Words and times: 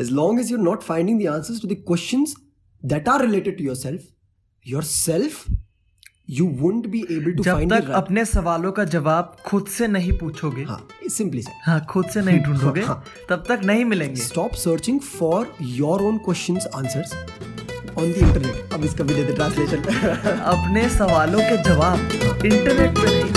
As 0.00 0.10
long 0.12 0.40
as 0.40 0.50
you're 0.52 0.60
not 0.60 0.82
finding 0.82 1.20
the 1.22 1.28
answers 1.36 1.62
to 1.64 1.72
the 1.74 1.80
questions 1.92 2.34
that 2.82 3.08
are 3.14 3.20
related 3.26 3.56
to 3.60 3.68
yourself 3.70 4.10
yourself 4.66 5.38
you 6.36 6.44
wouldn't 6.60 6.86
be 6.92 7.00
able 7.16 7.34
to 7.38 7.42
जब 7.46 7.58
find 7.58 7.72
तक 7.72 7.90
अपने 7.96 8.24
सवालों 8.24 8.72
का 8.78 8.84
जवाब 8.94 9.36
खुद 9.46 9.66
से 9.76 9.86
नहीं 9.88 10.12
पूछोगे 10.18 10.64
सिंपली 11.16 11.42
हाँ, 11.42 11.54
हाँ, 11.64 11.84
खुद 11.90 12.08
से 12.14 12.22
नहीं 12.28 12.40
ढूंढोगे 12.44 12.80
हाँ, 12.80 12.94
हाँ. 12.94 13.04
तब 13.30 13.44
तक 13.48 13.64
नहीं 13.64 13.84
मिलेंगे। 13.92 14.20
Stop 14.22 14.54
searching 14.64 15.00
for 15.00 15.54
your 15.78 16.02
own 16.08 16.18
question 16.24 16.58
answer 16.74 17.04
on 17.98 18.12
the 18.12 18.16
internet 18.16 18.72
अब 18.74 18.84
इसका 18.84 19.04
भी 19.04 19.14
देते 19.14 19.34
ट्रांसलेशन 19.34 19.82
अपने 20.54 20.88
सवालों 20.98 21.40
के 21.50 21.62
जवाब 21.70 22.44
इंटरनेट 22.44 22.98
पर 22.98 23.14
नहीं। 23.14 23.35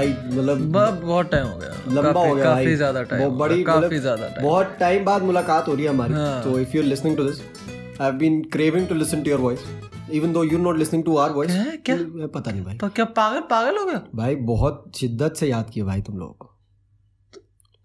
भाई 0.00 0.12
मतलब 0.30 0.60
बहुत 1.02 1.30
टाइम 1.30 1.46
हो 1.46 1.56
गया। 1.58 1.70
लंबा 1.88 2.12
काफ़ी, 2.12 2.28
हो 2.28 2.34
गया 2.34 2.44
काफ़ी 2.44 2.74
ज़्यादा 2.76 3.02
टाइम 3.02 3.22
बहुत 3.22 3.38
बड़ी 3.38 3.62
काफ़ी 3.62 3.78
मतलब 3.78 4.00
ज़्यादा 4.00 4.28
टाइम 4.28 4.42
बहुत 4.42 4.76
टाइम 4.80 5.04
बाद 5.04 5.22
मुलाकात 5.22 5.68
हो 5.68 5.74
रही 5.74 5.84
है 5.84 5.90
हमारी। 5.90 6.14
हाँ। 6.14 6.42
तो 6.44 6.58
if 6.58 6.76
you 6.76 6.82
are 6.82 6.88
listening 6.88 7.16
to 7.16 7.24
this 7.24 7.40
I 7.40 8.06
have 8.06 8.14
been 8.14 8.42
craving 8.42 8.86
to 8.88 8.94
listen 8.94 9.22
to 9.22 9.30
your 9.30 9.40
voice 9.40 9.60
even 10.12 10.32
though 10.32 10.44
you 10.44 10.58
not 10.58 10.78
listening 10.78 11.04
to 11.04 11.16
our 11.16 11.32
voice 11.32 11.50
क्या? 11.50 11.96
क्या? 11.96 12.26
पता 12.26 12.50
नहीं 12.50 12.64
भाई। 12.64 12.76
तो 12.76 12.88
क्या 12.88 13.04
पागल 13.04 13.40
पागल 13.40 13.78
हो 13.78 13.84
गया? 13.84 14.02
भाई 14.14 14.36
बहुत 14.36 14.92
शिद्दत 14.96 15.34
से 15.34 15.46
याद 15.46 15.70
किया 15.70 15.84
भाई 15.84 16.02
तुम 16.02 16.18
लोगों 16.18 16.32
को। 16.32 16.50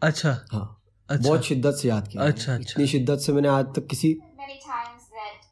अच्छा। 0.02 0.30
हाँ। 0.52 0.82
अच्छा। 1.10 1.30
बहुत 1.30 1.46
शिद्दत 1.46 1.74
से 1.74 1.88
याद 1.88 2.08
किया। 2.08 2.24
अच्छा, 2.24 2.54
अच्छा। 2.54 2.72
इतनी 2.72 2.88
शिद्दत 2.88 3.18
से 3.18 3.34
मैंने 3.34 3.48
आज 3.48 3.66
तक 3.66 3.88
किसी 3.88 4.08
many 4.40 4.56
times 4.62 5.04
that 5.12 5.44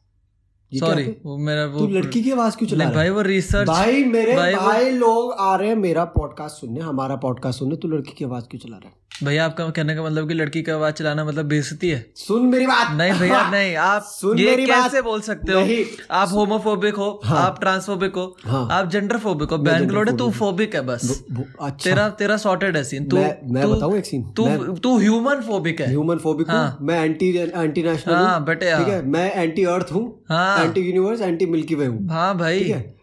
ये 0.62 0.63
क्या 0.63 0.63
सॉरी 0.78 1.04
वो 1.26 1.38
मेरा 1.38 1.64
वो 1.66 1.78
तू 1.78 1.86
लड़की 1.86 2.22
की 2.22 2.30
आवाज़ 2.30 2.56
क्यों 2.56 2.68
चला 2.68 2.90
भाई 2.90 3.08
वो 3.08 3.22
रिसर्च 3.22 3.68
भाई 3.68 4.04
मेरे 4.04 4.36
भाई 4.36 4.54
भाई, 4.54 4.66
भाई 4.66 4.90
लोग 4.90 5.32
आ 5.32 5.56
रहे 5.56 5.68
हैं 5.68 5.76
मेरा 5.76 6.04
पॉडकास्ट 6.04 6.56
सुनने 6.56 6.80
हमारा 6.80 7.16
पॉडकास्ट 7.16 7.58
सुनने 7.58 7.76
तू 7.76 7.88
लड़की 7.88 8.12
की 8.12 8.24
आवाज़ 8.24 8.44
क्यों 8.44 8.60
चला 8.60 8.76
रहा 8.76 8.88
है? 8.88 9.03
भैया 9.10 9.44
आपका 9.44 9.68
कहने 9.70 9.94
का 9.94 10.02
मतलब 10.02 10.28
कि 10.28 10.34
लड़की 10.34 10.62
का 10.62 10.74
आवाज़ 10.74 10.94
चलाना 10.94 11.24
मतलब 11.24 11.46
बेइज्जती 11.46 11.88
है? 11.90 11.98
सुन 12.16 12.46
मेरी 12.46 12.66
बात। 12.66 12.90
नहीं 12.96 13.12
भैया 13.18 13.42
नहीं 13.50 13.74
आप 13.76 14.02
सुन 14.06 14.38
ये 14.38 14.46
मेरी 14.50 14.66
कैसे 14.66 14.94
बात। 14.94 15.04
बोल 15.04 15.20
सकते 15.20 15.52
हो? 15.52 15.60
नहीं। 15.60 15.84
आप 16.10 16.28
होमोफोबिक 16.32 16.94
हो 16.94 17.08
हाँ। 17.24 17.38
आप 17.42 17.60
ट्रांसफोबिक 17.60 18.14
हो 18.16 18.24
हाँ। 18.44 18.66
आप 18.72 18.88
जेंडर 18.90 19.18
फोबिक 19.18 19.50
हो 19.50 19.58
बैंगलोर 19.58 20.08
है 20.08 20.16
तू 20.16 20.30
फोबिक 20.30 20.74
है। 20.74 20.80
बस। 20.80 21.08
अच्छा। 21.30 21.68
तेरा 21.84 22.08
तेरा 22.18 22.36
सॉर्टेड 22.36 22.76
है 22.76 22.82
सीन 22.84 23.04
तू 23.08 23.16
मैं 23.16 23.70
बताऊँ 23.70 23.96
एक 23.98 24.06
सीन 24.06 24.22
तू 24.36 24.46
तू 24.76 24.96
ह्यूमन 24.98 25.40
फोबिक 25.40 25.80
है। 25.80 25.88
ह्यूमन 25.88 26.18
फोबिक 26.18 26.50
हूँ। 26.50 26.56
हाँ। 26.56 26.78
मैं 26.80 27.00
एंटी 27.04 27.30
एंटी 27.36 27.82
नेशनल 27.82 28.14
हाँ, 28.14 28.38
हूँ। 28.38 28.46
बेटे, 28.46 28.66
ठीक 28.66 28.88
हाँ। 28.88 28.94
है। 28.94 29.06
मैं 29.06 29.32
एंटी 29.34 29.64
अर्थ 29.74 29.92
हूँ। 29.92 30.04
हाँ। 30.28 30.64
Anti 30.64 30.80
universe 30.80 31.20
anti 31.20 31.46
milky 31.46 31.74
way 31.74 31.86
हूँ। 31.86 32.08
हाँ 32.08 32.36
भाई। 32.38 32.62
है? 32.62 32.94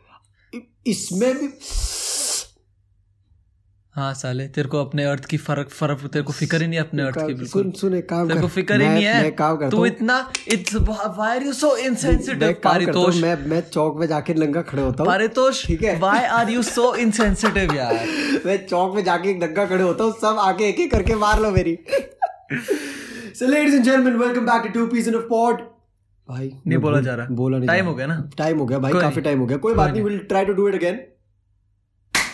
इसमें 0.88 1.34
भी 1.38 1.48
हाँ 3.96 4.14
साले 4.14 4.48
तेरे 4.48 4.70
को 4.70 4.80
अपने 4.86 5.04
अर्थ 5.04 5.26
की 5.26 5.38
फ़र्क 5.38 5.70
फ़र्क 5.70 6.06
तेरे 6.14 6.24
को 6.24 6.34
फ़िक्र 6.34 6.62
ही 6.62 6.68
नहीं 6.68 6.80
अपने 6.80 7.04
अर्थ 7.04 7.18
की 7.18 7.34
बिल्कुल। 7.34 7.48
सुन 7.48 7.72
सुन 7.72 8.02
काम 8.02 8.28
तेरे 8.28 8.42
को 8.42 8.48
फ़िक्र 8.48 8.82
ही 8.82 8.88
नहीं 8.88 9.04
है। 9.06 9.70
तू 9.70 9.86
इतना 9.86 10.32
it's 10.48 10.76
why 10.76 11.36
are 11.36 11.44
you 11.44 11.54
so 11.54 11.76
insensitive 11.78 12.52
Paritosh? 12.64 13.22
मैं 13.22 13.36
मैं 13.46 13.62
चौक 13.62 14.00
में 14.00 14.08
जाके 14.08 14.34
नंगा 14.34 14.62
खड़े 14.62 14.84
होता 14.84 15.04
हूँ। 15.04 15.12
पारितोष 15.12 15.66
ठीक 15.68 15.84
है। 15.84 15.98
Why 16.00 16.24
are 16.38 16.50
you 16.50 16.64
so 16.64 16.96
insensitive 16.96 17.74
यार? 17.76 18.00
मैं 18.46 18.68
चौक 18.68 18.96
में 18.96 19.04
जाके 19.04 19.30
एक 19.30 19.44
नंगा 19.44 19.66
खड़े 19.66 19.84
होता 19.84 20.04
हूँ। 20.04 20.14
सब 20.14 20.40
आके 20.40 20.70
एक 20.70 20.80
एक 20.80 20.92
करके 20.92 21.16
मार 21.16 21.42
लो 21.42 21.52
मेरी। 21.52 21.78
So 23.36 23.48
ladies 23.48 23.76
and 23.76 23.86
gentlemen, 23.86 24.18
welcome 24.20 24.46
back 24.46 24.66
to 24.66 24.74
Two 24.74 24.88
Peas 24.88 25.08
in 25.08 25.16
a 25.16 25.22
Pod. 25.28 25.62
भाई 26.30 26.52
नहीं 26.68 26.80
बोला 26.80 27.00
जा 27.02 27.16
रहा। 27.16 27.28
बोला 27.32 27.58
नहीं 27.58 27.68
टाइम 27.68 27.86
हो 27.86 27.96
गया 27.96 28.06
ना? 28.08 28.30
टाइम 28.38 28.58
हो 28.58 28.66
गया 28.66 28.80
भाई 28.80 28.94
काफ़ी 28.94 29.22
टाइम 29.22 29.40
हो 29.40 29.46
गया। 29.46 29.58
कोई 29.58 29.74
बात 29.74 29.92
नहीं 29.92 30.04
will 30.04 30.18
try 30.18 30.46
to 30.46 30.54
do 30.54 30.68
it 30.68 30.76
again 30.76 31.00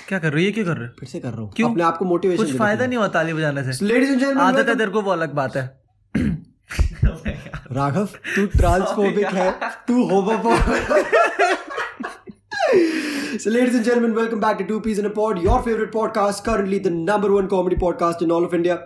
क्या 0.07 0.19
कर 0.19 0.33
रही 0.33 0.45
ये 0.45 0.51
क्यों 0.51 0.65
कर 0.65 0.77
रहे 0.77 0.87
हो 0.87 0.93
फिर 0.99 1.09
से 1.09 1.19
कर 1.19 1.29
रहा 1.29 1.41
हूँ 1.41 1.51
क्यों? 1.55 1.69
अपने 1.69 1.83
आपको 1.83 2.05
मोटिवेशन 2.05 2.43
कुछ 2.43 2.55
फ़ायदा 2.57 2.85
नहीं 2.85 2.97
हुआ 2.97 3.07
ताली 3.15 3.33
बजाने 3.33 3.63
से 3.71 3.85
लेडीज़ 3.85 4.11
एंड 4.11 4.19
जेंटलमैन 4.19 4.43
आदत 4.45 4.69
है 4.69 4.75
तेरे 4.77 4.91
को 4.91 5.01
वो 5.01 5.11
अलग 5.11 5.33
बात 5.41 5.55
है 5.55 5.65
राघव 7.77 8.05
तू 8.35 8.45
ट्रांसफोबिक 8.57 9.33
है 9.33 9.51
तू 9.87 10.03
homophobic 10.09 11.15
So, 13.41 13.51
ladies 13.53 13.75
and 13.75 13.85
gentlemen, 13.87 14.13
welcome 14.17 14.39
back 14.43 14.57
to 14.59 14.65
Two 14.69 14.77
Peas 14.85 14.99
in 15.01 15.07
a 15.07 15.09
Pod, 15.17 15.39
your 15.41 15.57
favorite 15.65 15.91
podcast, 15.91 16.43
currently 16.45 16.79
the 16.85 16.91
number 16.93 17.29
one 17.33 17.47
comedy 17.51 17.75
podcast 17.83 18.23
in 18.25 18.31
all 18.37 18.47
of 18.47 18.55
India. 18.57 18.77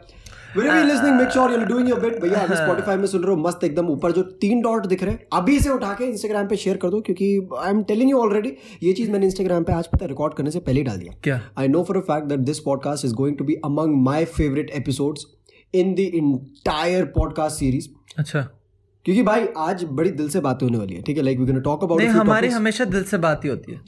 Wherever 0.53 0.78
you're 0.78 0.88
listening, 0.88 1.17
make 1.17 1.31
sure 1.31 1.50
you're 1.51 1.67
doing 1.67 1.89
your 1.89 1.97
bit. 2.00 2.19
भैया 2.22 2.39
अगर 2.39 2.56
Spotify 2.56 2.95
में 3.00 3.06
सुन 3.07 3.23
रहे 3.23 3.35
हो 3.35 3.41
मस्त 3.41 3.63
एकदम 3.63 3.88
ऊपर 3.89 4.12
जो 4.12 4.22
तीन 4.41 4.62
डॉट 4.62 4.85
दिख 4.94 5.03
रहे 5.03 5.13
हैं 5.13 5.28
अभी 5.34 5.59
से 5.59 5.69
उठा 5.69 5.94
के 6.00 6.12
Instagram 6.12 6.50
पे 6.50 6.56
शेयर 6.63 6.78
कर 6.78 6.89
दो 6.89 7.00
क्योंकि 7.09 7.28
I 7.59 7.69
am 7.69 7.81
telling 7.91 8.09
you 8.12 8.17
already 8.19 8.51
ये 8.84 8.94
चीज़ 8.94 9.11
मैंने 9.11 9.29
Instagram 9.29 9.66
पे 9.67 9.73
आज 9.73 9.88
पता 9.94 10.06
रिकॉर्ड 10.06 10.34
करने 10.34 10.51
से 10.51 10.59
पहले 10.59 10.79
ही 10.79 10.84
डाल 10.85 10.97
दिया 10.97 11.13
क्या 11.23 11.40
I 11.63 11.67
know 11.75 11.85
for 11.91 11.97
a 12.00 12.03
fact 12.09 12.28
that 12.34 12.45
this 12.50 12.61
podcast 12.67 13.09
is 13.09 13.16
going 13.22 13.38
to 13.41 13.47
be 13.51 13.57
among 13.69 13.95
my 14.09 14.19
favorite 14.40 14.75
episodes 14.81 15.25
in 15.73 15.95
the 16.01 16.09
entire 16.22 17.07
podcast 17.17 17.63
series. 17.63 17.90
अच्छा 18.19 18.41
क्योंकि 19.06 19.23
भाई 19.23 19.47
आज 19.69 19.84
बड़ी 20.00 20.11
दिल 20.11 20.29
से 20.29 20.40
बातें 20.50 20.66
होने 20.66 20.78
वाली 20.78 20.95
है 20.95 21.01
ठीक 21.03 21.17
है 21.17 21.23
like 21.23 21.40
we 21.40 21.45
gonna 21.45 21.59
talk 21.72 21.84
about 21.84 22.01
हमारी 22.19 22.50
हमेशा 22.59 22.85
दिल 22.85 23.03
से 23.13 23.17
बात 23.25 23.45
ही 23.45 23.50
होती 23.50 23.72
है 23.72 23.79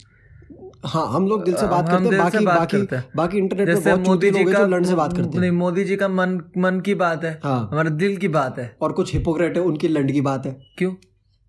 हाँ 0.84 1.06
हम 1.12 1.28
लोग 1.28 1.44
दिल 1.44 1.54
से 1.54 1.66
बात 1.66 1.88
करते 1.88 2.04
हैं 2.06 2.18
बाकी 2.18 2.44
बात 2.44 2.58
बाकी 2.58 2.78
करते 2.78 2.96
हैं। 2.96 3.04
बाकी 3.16 3.38
इंटरनेट 3.38 3.68
पे 3.68 3.80
बहुत 3.80 4.06
मोदी 4.08 4.30
जी 4.30 4.44
का 4.44 4.58
जो 4.58 4.66
लड़ने 4.66 4.88
से 4.88 4.94
बात 4.94 5.16
करते 5.16 5.38
हैं। 5.38 5.50
मोदी 5.52 5.84
जी 5.84 5.96
का 5.96 6.08
मन 6.10 6.40
मन 6.58 6.80
की 6.80 6.94
बात 6.96 7.24
है 7.24 7.38
हाँ। 7.44 7.58
हमारे 7.72 7.90
दिल 7.96 8.16
की 8.16 8.28
बात 8.30 8.58
है। 8.58 8.74
और 8.82 8.92
कुछ 8.92 9.12
हिपोक्रेट 9.14 9.56
है 9.56 9.62
उनकी 9.62 9.88
लंड 9.88 10.12
की 10.12 10.20
बात 10.20 10.46
है। 10.46 10.56
क्यों? 10.78 10.94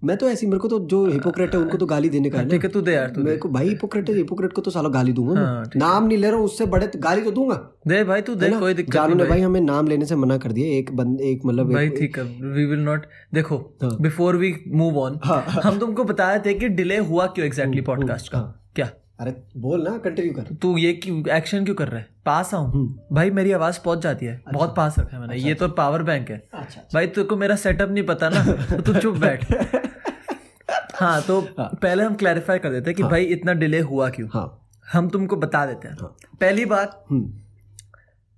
मैं 0.02 0.16
तो 0.18 0.28
ऐसी 0.30 0.48
मेरे 0.48 0.60
को 0.60 0.68
तो 0.68 0.80
जो 0.88 1.06
हिपोक्रेट 1.06 1.54
है 1.56 1.60
उनको 1.60 1.78
तो 1.78 1.86
गाली 1.86 2.10
देने 2.10 2.30
का 2.30 2.40
है 2.40 2.48
ठीक 2.50 2.64
है 2.64 2.70
तू 2.70 2.82
दे 2.82 2.94
यार 2.94 3.10
तू 3.10 3.22
मेरे 3.22 3.38
को 3.38 3.50
भाई 3.50 3.68
हिपोक्रेट 3.68 4.10
है 4.10 4.16
हिपोक्रेट 4.16 4.52
को 4.54 4.62
तो 4.62 4.72
सालों 4.72 4.94
गाली 4.94 5.14
दूँगा 5.14 5.40
हाँ, 5.40 5.64
नाम 5.76 6.08
नहीं 6.08 6.18
ले 6.18 6.28
रहा 6.28 6.38
हूँ 6.38 6.46
उससे 6.46 6.66
बड़े 6.66 6.88
तो 6.88 7.00
गाली 7.00 7.22
तो 7.22 7.32
दूँगा। 7.32 7.56
दे 7.88 8.04
भाई 8.04 8.22
तू 8.22 8.36
दे? 8.36 8.50
कोई 8.50 8.74
दिक्कत 8.74 8.98
नहीं 8.98 9.18
भाई 9.18 9.28
भाई। 9.28 9.42
हमें 9.42 9.60
नाम 9.62 9.88
लेने 9.88 10.06
से 10.06 10.16
मना 10.16 10.38
कर 10.38 10.52
दिया 10.52 10.78
एक 10.78 10.96
बंद 10.96 11.22
एक 11.22 11.46
मतलब 11.46 11.72
भाई 11.74 11.90
ठीक 11.90 12.18
है 12.18 12.24
वी 12.24 12.66
विल 12.66 12.80
नॉट 12.80 13.06
देखो 13.34 13.58
हाँ। 13.84 13.96
बिफोर 14.02 14.38
वी 14.38 14.54
मूव 14.74 15.00
ऑन 15.00 15.20
हम 15.64 15.80
तुमको 15.80 16.04
बताए 16.04 16.40
थे 16.46 16.54
कि 16.54 16.70
डिले 16.72 16.98
हुआ 17.08 17.26
क्यों 17.28 17.48
एग्जैक्टली 17.48 17.82
पॉडकास्ट 17.82 18.32
का। 18.32 18.38
हाँ। 18.38 18.62
अरे 19.20 19.34
बोल 19.58 19.84
ना 19.84 19.98
कंटिन्यू 19.98 20.34
कर। 20.34 20.54
तू 20.62 20.78
ये 20.78 20.94
क्यों 20.94 21.28
एक्शन 21.30 21.66
क्यों 21.66 21.76
कर 21.76 21.88
रहा 21.88 22.00
है? 22.00 22.08
पास 22.26 22.54
आऊँ? 22.54 22.72
हम्म। 22.72 23.16
भाई 23.16 23.32
मेरी 23.32 23.52
आवाज़ 23.52 23.80
पहुँच 23.86 24.00
जाती 24.00 24.26
है। 24.26 24.34
अच्छा, 24.36 24.52
बहुत 24.52 24.76
पास 24.76 25.00
रखा 25.00 25.16
है 25.16 25.20
मैंने। 25.20 25.34
अच्छा, 25.34 25.48
ये 25.48 25.54
तो 25.56 25.68
पावर 25.68 26.04
बैंक 26.04 26.30
है। 26.30 26.38
अच्छा 26.38 26.60
अच्छा, 26.60 26.82
भाई 26.94 27.08
तेरे 27.08 27.28
को 27.28 27.36
मेरा 27.36 27.56
सेटअप 27.56 27.90
नहीं 27.90 28.04
पता 28.04 28.30
ना 28.30 28.44
तो 28.76 28.82
तू 28.82 28.94
चुप 28.94 29.16
बैठ। 29.18 29.46
हाँ 30.96 31.22
तो 31.22 31.40
हाँ, 31.60 31.70
पहले 31.82 32.04
हम 32.04 32.16
क्लैरिफाई 32.16 32.60
कर 32.60 32.70
देते 32.70 32.90
हैं 32.90 32.96
कि 32.96 33.02
हाँ, 33.04 33.12
भाई 33.12 33.24
इतना 33.24 33.54
डिले 33.54 33.80
हुआ 33.80 34.10
क्यों? 34.10 34.28
हाँ। 34.34 34.62
हम 34.94 35.10
तुमको 35.10 35.36
बता 35.36 35.66
देते 35.66 35.88
हैं। 35.88 35.96
पहली 36.42 36.66
बात 36.66 37.04
हम्म। 37.12 37.34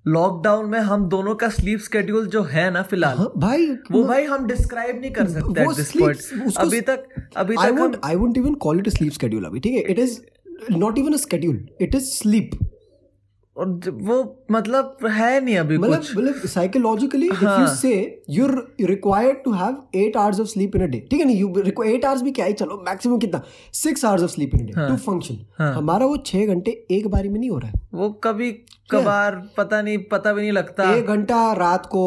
लॉकडाउन 0.05 0.69
में 0.69 0.79
हम 0.79 1.07
दोनों 1.09 1.33
का 1.35 1.49
स्लीप 1.49 1.79
शेड्यूल 1.79 2.27
जो 2.27 2.43
है 2.43 2.69
ना 2.71 2.81
फ़िलहाल 2.81 3.17
हाँ, 3.17 3.31
भाई 3.37 3.67
वो 3.91 4.03
भाई 4.03 4.23
हम 4.23 4.45
डिस्क्राइब 4.47 5.01
नहीं 5.01 5.11
कर 5.11 5.27
सकते 5.27 5.61
अभी 6.61 6.81
तक 6.81 7.03
अभी 7.37 7.55
तक 7.55 7.99
I 8.05 8.15
won't 8.15 8.37
even 8.37 8.53
call 8.53 8.79
it 8.79 8.89
sleep 8.89 9.13
schedule 9.13 9.45
अभी 9.45 9.59
ठीक 9.59 9.73
है? 9.73 9.81
It 9.81 9.99
is 9.99 10.19
not 10.71 10.97
even 10.97 11.13
a 11.13 11.17
schedule 11.19 11.67
it 11.81 11.95
is 11.95 12.05
sleep 12.11 12.57
और 13.55 13.89
वो 13.89 14.15
मतलब 14.51 14.97
है 15.11 15.39
नहीं 15.43 15.55
अभी 15.57 15.77
मतलब 15.77 15.97
कुछ। 15.97 16.15
मतलब 16.17 16.45
psychologically 16.47 17.27
if 17.27 17.43
you 17.43 17.67
say 17.67 17.93
you 18.29 18.47
required 18.81 19.37
to 19.43 19.51
have 19.51 19.77
eight 19.95 20.17
hours 20.17 20.39
of 20.39 20.47
sleep 20.47 20.75
in 20.75 20.81
a 20.81 20.85
day 20.85 20.99
ठीक 21.11 21.19
है 21.19 21.25
नहीं 21.25 21.37
यू 21.37 21.83
एट 21.85 22.05
आवर्स 22.05 22.21
भी 22.21 22.31
क्या 22.31 22.45
है? 22.45 22.53
चलो 22.53 22.77
मैक्सिमम 22.87 23.17
कितना? 23.17 23.41
Six 23.73 24.05
hours 24.05 24.23
of 24.23 24.31
sleep 24.31 24.55
in 24.55 24.61
a 24.61 24.65
day 24.65 24.87
to 24.87 24.95
function 24.97 25.63
हमारा 25.63 26.05
वो 26.05 26.17
छह 26.25 26.45
घंटे 26.45 26.71
एक 26.91 27.07
बारी 27.07 27.29
में 27.29 27.39
नहीं 27.39 27.49
हो 27.49 27.57
रहा 27.57 27.71
है। 27.71 27.81
वो 27.93 28.09
कभी 28.23 28.51
कभार 28.91 29.41
पता 29.57 29.81
नहीं 29.81 29.97
पता 30.11 30.33
भी 30.33 30.41
नहीं 30.41 30.51
लगता। 30.51 30.93
एक 30.95 31.07
घंटा 31.07 31.51
रात 31.53 31.85
को 31.85 32.05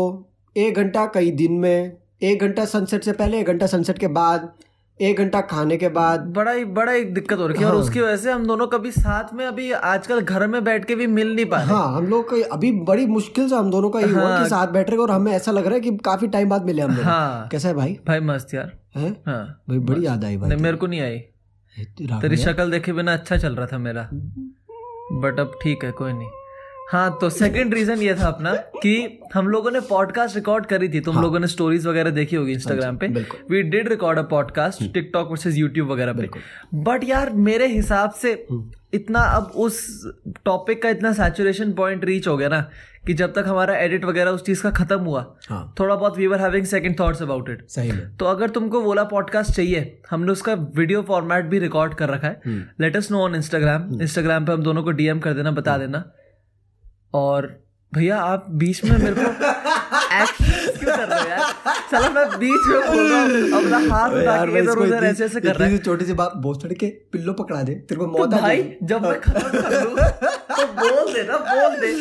एक 0.56 0.76
घंटा 0.76 1.06
कई 1.14 1.30
दिन 1.32 1.52
में 1.60 1.96
एक 2.22 2.40
घंटा 2.40 2.64
सनसेट 2.66 3.04
से 3.04 3.12
पहले 3.12 3.40
एक 3.40 3.46
घंटा 3.46 3.66
सनसेट 3.66 3.98
के 3.98 4.06
बाद 4.14 4.50
एक 5.00 5.18
घंटा 5.18 5.40
खाने 5.40 5.76
के 5.76 5.88
बाद। 5.88 6.20
बड़ा 6.36 6.50
ही 6.50 6.64
बड़ा 6.64 6.92
ही 6.92 7.04
दिक्कत 7.04 7.38
हो 7.38 7.46
रही 7.46 7.58
है 7.58 7.64
हाँ। 7.64 7.70
और 7.70 7.76
हाँ। 7.76 7.84
उसकी 7.84 8.00
वजह 8.00 8.16
से 8.16 8.30
हम 8.32 8.46
दोनों 8.46 8.66
कभी 8.66 8.90
साथ 8.90 9.34
में 9.34 9.44
अभी 9.46 9.70
आजकल 9.72 10.20
घर 10.20 10.46
में 10.46 10.64
बैठ 10.64 10.84
के 10.84 10.94
भी 10.94 11.06
मिल 11.06 11.34
नहीं 11.34 11.46
पा 11.46 11.56
रहे। 11.56 11.66
हाँ 11.66 11.96
हम 11.96 12.06
लोग 12.06 12.28
को 12.30 12.42
अभी 12.52 12.72
बड़ी 12.72 13.06
मुश्किल 13.06 13.48
से 13.48 13.56
हम 13.56 13.70
दोनों 13.70 13.90
का 13.90 14.00
ये 14.00 14.06
हाँ। 14.06 14.20
हुआ 14.22 14.30
हाँ। 14.30 14.42
कि 14.42 14.50
साथ 14.50 14.66
बैठ 14.66 14.90
रहे 14.90 14.96
हैं 14.96 15.02
और 15.02 15.10
हमें 15.10 15.32
ऐसा 15.32 15.52
लग 15.52 15.64
रहा 15.64 15.74
है 15.74 15.80
कि 15.80 15.96
काफ़ी 15.96 16.28
टाइम 16.28 16.48
बाद 16.48 16.64
मिले 16.64 16.82
हम 16.82 16.90
हाँ। 16.90 17.48
कैसा 17.48 17.68
है 17.68 17.74
भाई? 17.74 17.98
भाई 18.06 18.20
मस्त 18.20 18.54
यार। 18.54 18.72
हैं? 18.96 19.16
हाँ। 19.26 19.62
भाई 19.68 19.78
बड़ी 19.78 20.06
याद 20.06 20.24
आई 20.24 20.36
भाई। 20.36 20.56
मेरे 20.56 20.76
को 20.76 20.86
नहीं 20.86 21.00
आई। 21.00 21.18
तेरी 21.78 22.34
यार। 22.34 22.36
शक्ल 22.36 22.70
देखे 22.70 22.92
बिना 22.92 23.12
अच्छा 23.12 23.36
चल 23.36 23.54
रहा 23.54 23.66
था 23.66 23.78
मेरा। 23.78 24.08
बट 25.12 25.40
अब 25.40 25.58
ठीक 25.62 25.84
है 25.84 25.90
कोई 25.90 26.12
नहीं। 26.12 26.28
हाँ 26.90 27.10
तो 27.20 27.28
सेकंड 27.30 27.74
रीजन 27.74 27.98
ये 27.98 28.14
था 28.14 28.26
अपना 28.26 28.54
कि 28.76 29.20
हम 29.34 29.48
लोगों 29.48 29.70
ने 29.70 29.80
पॉडकास्ट 29.80 30.36
रिकॉर्ड 30.36 30.66
करी 30.66 30.88
थी। 30.88 31.00
तुम 31.00 31.14
हाँ. 31.14 31.22
लोगों 31.22 31.38
ने 31.38 31.46
स्टोरीज 31.46 31.86
वगैरह 31.86 32.10
देखी 32.10 32.36
होगी 32.36 32.52
इंस्टाग्राम 32.52 32.96
पे। 32.96 33.06
We 33.50 33.62
did 33.62 33.88
record 33.88 34.18
a 34.18 34.22
podcast 34.30 34.82
TikTok 34.94 35.30
versus 35.30 35.56
YouTube 35.56 35.90
वगैरह 35.90 36.12
पे। 36.12 36.28
बट 36.74 37.04
यार 37.04 37.30
मेरे 37.30 37.66
हिसाब 37.66 38.10
से 38.12 38.32
इतना 38.94 39.20
अब 39.20 39.52
उस 39.56 39.80
टॉपिक 40.44 40.82
का 40.82 40.88
इतना 40.88 41.12
सैचुरेशन 41.12 41.72
पॉइंट 41.72 42.04
रीच 42.04 42.28
हो 42.28 42.36
गया 42.36 42.48
ना 42.48 42.60
कि 43.06 43.14
जब 43.14 43.32
तक 43.32 43.44
हमारा 43.46 43.76
एडिट 43.76 44.04
वगैरह 44.04 44.30
उस 44.30 44.44
चीज़ 44.46 44.62
का 44.62 44.70
खत्म 44.70 44.98
हुआ 45.00 45.24
हाँ। 45.48 45.74
थोड़ा 45.80 45.94
बहुत 45.94 46.18
we 46.18 46.26
were 46.26 46.40
having 46.40 46.66
second 46.66 46.98
thoughts 47.00 47.22
about 47.22 47.50
it 47.50 47.66
सही 47.68 47.92
में। 47.92 48.16
तो 48.16 48.24
अगर 48.24 48.50
तुमको 48.50 48.80
वोला 48.80 49.04
पॉडकास्ट 49.04 49.52
चाहिए 49.52 50.00
हमने 50.10 50.32
उसका 50.32 50.54
वीडियो 50.76 51.02
फॉर्मेट 51.02 51.44
भी 51.44 51.58
रिकॉर्ड 51.58 51.94
कर 51.94 52.08
रखा 52.08 52.28
है। 52.28 52.40
Let 52.80 52.96
us 52.96 53.10
know 53.10 53.20
on 53.20 53.34
Instagram 53.34 54.00
Instagram 54.02 54.46
पे 54.46 54.52
हम 54.52 54.62
दोनों 54.62 54.82
को 54.82 54.90
डीएम 54.92 55.20
कर 55.20 55.32
देना 55.32 55.50
बता 55.50 55.78
देना। 55.78 56.04
और 57.14 57.48
भैया 57.92 58.16
आप 58.22 58.44
बीच 58.58 58.84
में 58.84 58.90
मेरे 58.92 59.14
को 59.14 59.20
क्यों 59.20 60.96
कर 60.96 61.08
रहे 61.08 61.20
हो 61.20 61.28
यार? 61.28 61.40
चलो 61.90 62.10
मैं 62.10 62.26
बीच 62.38 62.66
में 62.66 62.80
बोल 62.80 63.12
रहा 63.12 63.20
हूँ। 63.22 63.30
अपना 63.60 63.78
हाथ 63.94 64.10
उठा 64.12 64.44
के 64.44 64.58
इधर 64.58 64.78
उधर 64.78 65.04
ऐसे 65.04 65.24
ऐसे 65.24 65.40
कर 65.40 65.56
रहा 65.56 65.68
है। 65.68 65.78
छोटी 65.78 66.04
सी 66.04 66.12
बात 66.20 66.32
बहुत 66.36 66.72
के 66.80 66.86
पिल्लो 67.12 67.32
पकड़ा 67.32 67.62
दे 67.62 67.74
तेरे 67.74 67.98
को 67.98 68.06
तो 68.06 68.12
मौत 68.12 68.28
भाई 68.32 68.62
जब 68.82 69.02
मैं 69.02 69.20
खत्म 69.20 69.40
कर 69.50 69.84
लूँ 69.84 69.94
तो 70.50 70.66
बोल 70.74 71.12
दे 71.14 71.22
ना 71.28 71.38
बोल 71.48 71.80
दे। 71.80 71.92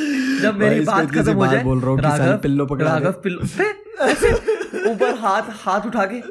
जब 0.41 0.59
मेरी 0.59 0.79
बात 0.85 1.11
खत्म 1.11 1.33
हो 1.33 1.47
जाए 1.47 1.63
बोल 1.63 1.79
रहा 1.79 1.91
हूँ 1.91 1.99
राघव 2.01 2.37
पिल्लो 2.43 2.65
पकड़ा। 2.65 2.91
राघव 2.91 3.11
पिल्लो 3.23 3.41
ऐसे 4.05 4.31
ऊपर 4.91 5.17
हाथ 5.19 5.51
हाथ 5.63 5.87
उठा 5.87 6.05
के। 6.13 6.21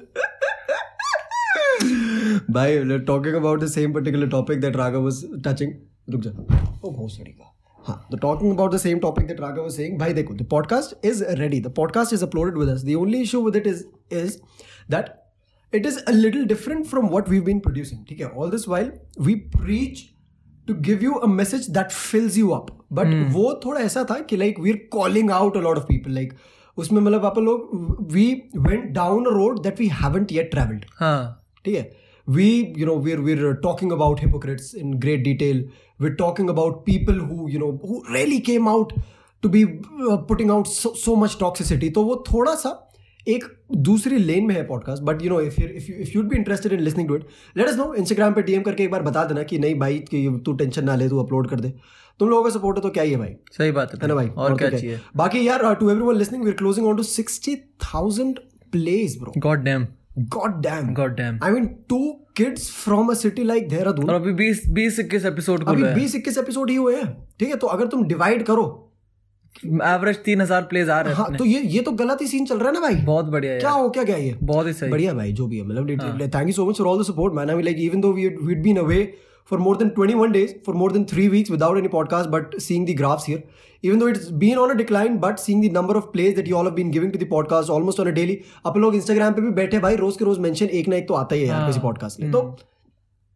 भाई 2.52 2.98
talking 3.06 3.34
about 3.34 3.60
the 3.62 3.66
same 3.68 3.92
particular 3.92 4.28
topic 4.30 4.60
that 4.60 4.76
Raghav 4.76 5.04
was 5.04 5.22
touching 5.46 5.72
रुक 6.08 6.20
जा। 6.20 6.30
ओ 6.30 6.90
भोसड़ी 6.92 7.30
का 7.32 7.54
हाँ 7.88 8.08
the 8.12 8.18
talking 8.22 8.52
about 8.52 8.74
the 8.74 8.78
same 8.78 8.98
topic 8.98 9.26
that 9.26 9.40
Raghav 9.40 9.62
was 9.62 9.72
saying 9.76 9.98
भाई 9.98 10.12
देखो 10.14 10.34
the 10.34 10.46
podcast 10.50 11.06
is 11.06 11.24
ready 11.40 11.60
the 11.60 11.72
podcast 11.76 12.12
is 12.12 12.24
uploaded 12.24 12.58
with 12.58 12.68
us 12.68 12.84
the 12.84 12.94
only 13.00 13.22
issue 13.22 13.42
with 13.44 13.56
it 13.56 13.66
is 13.66 13.84
is 14.12 14.38
that 14.90 15.16
it 15.72 15.86
is 15.86 15.96
a 16.06 16.12
little 16.12 16.44
different 16.50 16.86
from 16.86 17.08
what 17.10 17.26
we've 17.28 17.44
been 17.46 17.58
producing 17.60 18.04
ठीक 18.08 18.20
है 18.20 18.28
all 18.34 18.52
this 18.52 18.62
while 18.72 18.86
we 19.26 19.34
preach 19.56 19.98
to 20.68 20.76
give 20.86 21.02
you 21.06 21.18
a 21.26 21.28
message 21.32 21.66
that 21.78 21.92
fills 21.96 22.38
you 22.42 22.52
up 22.54 22.70
but 22.98 23.06
mm. 23.06 23.26
वो 23.32 23.52
थोड़ा 23.64 23.80
ऐसा 23.80 24.04
था 24.10 24.18
कि 24.30 24.36
like 24.36 24.62
we're 24.66 24.80
calling 24.94 25.32
out 25.40 25.58
a 25.60 25.64
lot 25.66 25.80
of 25.80 25.86
people 25.90 26.16
like 26.20 26.32
उसमें 26.78 27.00
मतलब 27.00 27.24
आप 27.24 27.38
लोग 27.38 28.12
we 28.14 28.26
went 28.68 28.92
down 28.96 29.26
a 29.26 29.34
road 29.38 29.62
that 29.66 29.82
we 29.82 29.88
haven't 30.02 30.34
yet 30.38 30.50
traveled 30.54 30.86
हाँ 31.00 31.18
ठीक 31.64 31.74
है 31.74 31.90
we 32.26 32.46
you 32.80 32.88
know 32.88 32.96
we're 33.04 33.20
we're 33.26 33.52
talking 33.66 33.92
about 33.98 34.24
hypocrites 34.24 34.72
in 34.82 34.98
great 35.04 35.22
detail 35.28 35.62
we're 36.00 36.16
talking 36.16 36.50
about 36.52 36.84
people 36.90 37.16
who 37.28 37.48
you 37.48 37.62
know 37.62 37.70
who 37.88 38.02
really 38.16 38.40
came 38.50 38.68
out 38.68 38.92
to 39.42 39.48
be 39.48 39.62
uh, 39.64 40.16
putting 40.30 40.50
out 40.50 40.66
so, 40.66 40.94
so 41.04 41.16
much 41.16 41.38
toxicity. 41.38 41.94
तो 41.94 42.02
वो 42.02 42.24
थोड़ा 42.32 42.54
सा 42.54 42.84
एक 43.28 43.44
दूसरी 43.76 44.16
लेन 44.16 44.46
में 44.46 44.54
है 44.54 44.66
podcast 44.66 45.02
but 45.02 45.22
you 45.22 45.30
know 45.30 45.40
if 45.40 45.60
if 45.60 45.90
if 45.92 46.08
you'd 46.16 46.28
be 46.28 46.36
interested 46.36 46.72
in 46.72 46.80
listening 46.80 47.08
to 47.08 47.16
it 47.16 47.26
let 47.56 47.66
us 47.66 47.76
know 47.76 47.94
Instagram 47.94 48.32
पे 48.32 48.42
DM 48.42 48.62
करके 48.62 48.82
एक 48.82 48.90
बार 48.90 49.02
बता 49.02 49.24
देना 49.24 49.42
कि 49.42 49.58
नहीं 49.58 49.74
भाई 49.74 49.98
कि 49.98 50.42
तू 50.46 50.52
टेंशन 50.52 50.84
ना 50.84 50.94
ले 50.94 51.08
तू 51.08 51.18
अपलोड 51.18 51.50
कर 51.50 51.60
दे। 51.60 51.74
तुम 52.18 52.28
लोगों 52.28 52.44
का 52.44 52.50
सपोर्ट 52.50 52.76
है 52.76 52.82
तो 52.82 52.90
क्या 52.90 53.02
ही 53.02 53.10
है 53.10 53.16
भाई? 53.16 53.34
सही 53.58 53.72
बात 53.72 53.92
है 53.94 53.98
है 54.02 54.08
ना 54.08 54.14
भाई? 54.14 54.28
और 54.28 54.56
क्या 54.56 54.70
तो 54.70 54.78
चाहिए? 54.78 55.00
बाकी 55.16 55.48
यार 55.48 55.74
to 55.74 55.90
everyone 55.90 56.16
listening 56.16 56.44
we 56.44 56.50
are 56.50 56.56
closing 56.56 56.86
on 56.86 56.96
to 56.96 57.02
60000 57.02 58.38
plays 58.72 59.18
bro 59.18 59.32
god 59.38 59.58
damn 59.58 59.86
god 60.18 60.60
damn 60.62 60.92
god 60.94 61.14
damn 61.16 61.38
I 61.44 61.52
mean 61.52 61.66
two 61.88 62.00
kids 62.36 62.70
from 62.72 63.08
a 63.08 63.14
city 63.14 63.44
like 63.44 63.68
Dehradun 63.68 64.08
और 64.08 64.14
अभी 64.14 64.32
बीस 64.34 64.62
बीस 64.72 64.98
इक्कीस 65.00 65.24
एपिसोड 65.26 65.64
को 65.64 65.70
अभी 65.70 65.82
बीस 65.94 66.14
इक्कीस 66.14 66.38
एपिसोड 66.38 66.70
ही 66.70 66.76
हुए 66.76 66.96
हैं। 66.96 67.06
ठीक 67.38 67.48
है 67.48 67.56
तो 67.56 67.66
अगर 67.66 67.86
तुम 67.86 68.04
डिवाइड 68.08 68.42
करो। 68.46 68.66
एवरेज 69.64 70.16
तीन 70.24 70.40
हज़ार 70.40 70.62
प्लेज 70.62 70.90
आ 70.90 71.00
रहे 71.00 71.14
हैं 71.14 71.20
हाँ 71.20 71.36
तो 71.36 71.44
ये 71.44 71.60
ये 71.60 71.80
तो 71.82 71.92
गलत 71.92 72.20
ही 72.22 72.26
सीन 72.26 72.44
चल 72.46 72.58
रहा 72.58 72.68
है 72.68 72.74
ना 72.74 72.80
भाई। 72.80 72.94
बहुत 73.04 73.24
बढ़िया 73.26 73.58
क्या 73.58 73.70
हो 73.70 73.88
क्या 73.90 74.04
क्या 74.04 74.16
ये? 74.16 74.36
बहुत 74.42 74.66
ही 74.66 74.72
सही। 74.72 74.90
बढ़िया 74.90 75.14
भाई 75.14 75.32
जो 75.32 75.46
भी 75.46 75.58
है 75.58 75.64
मतलब 75.66 76.20
thank 76.34 76.46
you 76.46 76.52
so 76.52 76.66
much 76.66 76.78
for 76.78 76.86
all 76.86 77.02
the 77.02 77.06
support 77.06 77.34
man 77.34 77.50
I 77.50 77.62
like 77.62 77.76
even 77.80 78.00
though 78.00 78.12
we 78.12 78.28
we'd 78.28 78.62
been 78.62 78.76
away 78.76 79.00
for 79.50 79.58
more 79.64 79.74
than 79.80 79.90
21 79.96 80.32
days 80.36 80.50
for 80.64 80.74
more 80.82 80.90
than 80.94 81.04
3 81.10 81.26
weeks 81.34 81.52
without 81.54 81.80
any 81.80 81.90
podcast 81.96 82.30
but 82.36 82.56
seeing 82.66 82.86
the 82.90 82.96
graphs 83.00 83.28
here 83.32 83.42
even 83.82 84.00
though 84.00 84.08
it's 84.12 84.30
been 84.44 84.58
on 84.62 84.74
a 84.74 84.78
decline 84.80 85.18
but 85.26 85.44
seeing 85.44 85.60
the 85.64 85.70
number 85.76 85.96
of 86.00 86.08
plays 86.16 86.34
that 86.38 86.50
you 86.52 86.56
all 86.60 86.70
have 86.70 86.78
been 86.80 86.90
giving 86.96 87.12
to 87.12 87.20
the 87.22 87.28
podcast 87.34 87.74
almost 87.76 88.02
on 88.04 88.10
a 88.12 88.14
daily 88.18 88.36
आप 88.66 88.76
लोग 88.84 88.94
Instagram 88.94 89.34
पे 89.34 89.42
भी 89.42 89.50
बैठे 89.60 89.78
भाई 89.86 89.96
रोज 89.96 90.16
के 90.16 90.24
रोज 90.24 90.38
mention 90.46 90.76
एक 90.80 90.88
ना 90.88 90.96
एक 90.96 91.08
तो 91.08 91.14
आता 91.14 91.34
ही 91.34 91.42
है 91.42 91.48
यार 91.48 91.66
किसी 91.66 91.80
पॉडकास्ट 91.80 92.20
में 92.20 92.30
तो 92.32 92.42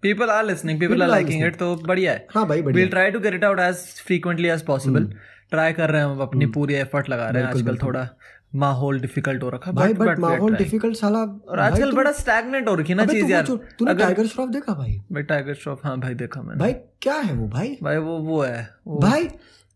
people 0.02 0.30
are 0.30 0.44
listening 0.44 0.80
people 0.80 0.92
People 0.92 1.02
are 1.02 1.08
are 1.08 1.14
liking 1.14 1.44
it 1.46 1.56
तो 1.56 1.74
बढ़िया 1.86 2.12
है 2.12 2.26
हाँ 2.34 2.46
भाई 2.48 2.62
बढ़िया 2.62 2.82
will 2.82 2.90
try 2.90 3.10
to 3.10 3.20
get 3.20 3.34
it 3.34 3.44
out 3.44 3.60
as 3.60 3.84
frequently 4.06 4.48
as 4.48 4.62
possible 4.66 5.12
try 5.50 5.72
कर 5.72 5.90
रहे 5.90 6.02
हैं 6.02 6.08
हम 6.08 6.20
अपनी 6.20 6.46
पूरी 6.56 6.74
एफर्ट 6.74 7.08
लगा 7.08 7.28
रहे 7.28 7.42
हैं 7.42 7.50
आजकल 7.50 7.76
थोड़ा 7.82 8.08
माहौल 8.54 9.00
डिफ़िकल्ट 9.00 9.42
हो 9.42 9.48
रखा 9.50 9.70
है। 9.70 9.74
भाई 9.76 9.92
बट 9.94 10.18
माहौल 10.18 10.56
डिफ़िकल्ट 10.56 10.96
साला 10.96 11.18
और 11.48 11.58
आजकल 11.58 11.92
बड़ा 11.92 12.12
स्टैगनेट 12.12 12.68
हो 12.68 12.74
रखी 12.74 12.94
ना 12.94 13.06
चीज़ 13.06 13.26
यार। 13.26 13.46
तूने 13.78 13.94
टाइगर 13.94 14.26
श्रॉफ 14.26 14.48
देखा 14.48 14.72
भाई? 14.72 15.00
भाई 15.12 15.22
टाइगर 15.22 15.54
श्रॉफ 15.54 15.84
हाँ 15.84 15.98
भाई 16.00 16.14
देखा 16.14 16.42
मैंने। 16.42 16.60
भाई 16.60 16.72
क्या 17.02 17.14
है 17.14 17.34
वो 17.34 17.46
भाई? 17.48 17.76
भाई 17.82 17.96
वो 17.96 18.18
वो 18.18 18.42
है 18.42 18.68
भाई 18.88 19.28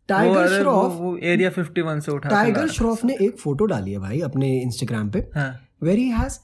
टाइगर 0.08 0.49
श्रॉफ 0.49 0.93
वो 0.93 1.17
एरिया 1.25 1.50
51 1.50 2.00
से 2.00 2.12
उठा 2.12 2.28
टाइगर 2.28 2.69
श्रॉफ 2.69 3.05
ने 3.05 3.17
एक 3.20 3.38
फ़ोटो 3.38 3.67
डाली 3.67 3.93
है 3.93 3.99
भाई 3.99 4.20
अपने 4.20 4.56
इंस्टाग्राम 4.61 5.11
पे 5.11 5.26
है। 5.37 5.49
Where 5.82 5.96
he 5.96 6.08
has 6.11 6.38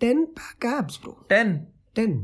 10 0.00 0.24
pack 0.38 0.64
abs 0.72 0.98
bro 1.04 1.16
10 1.32 1.54
10 1.98 2.18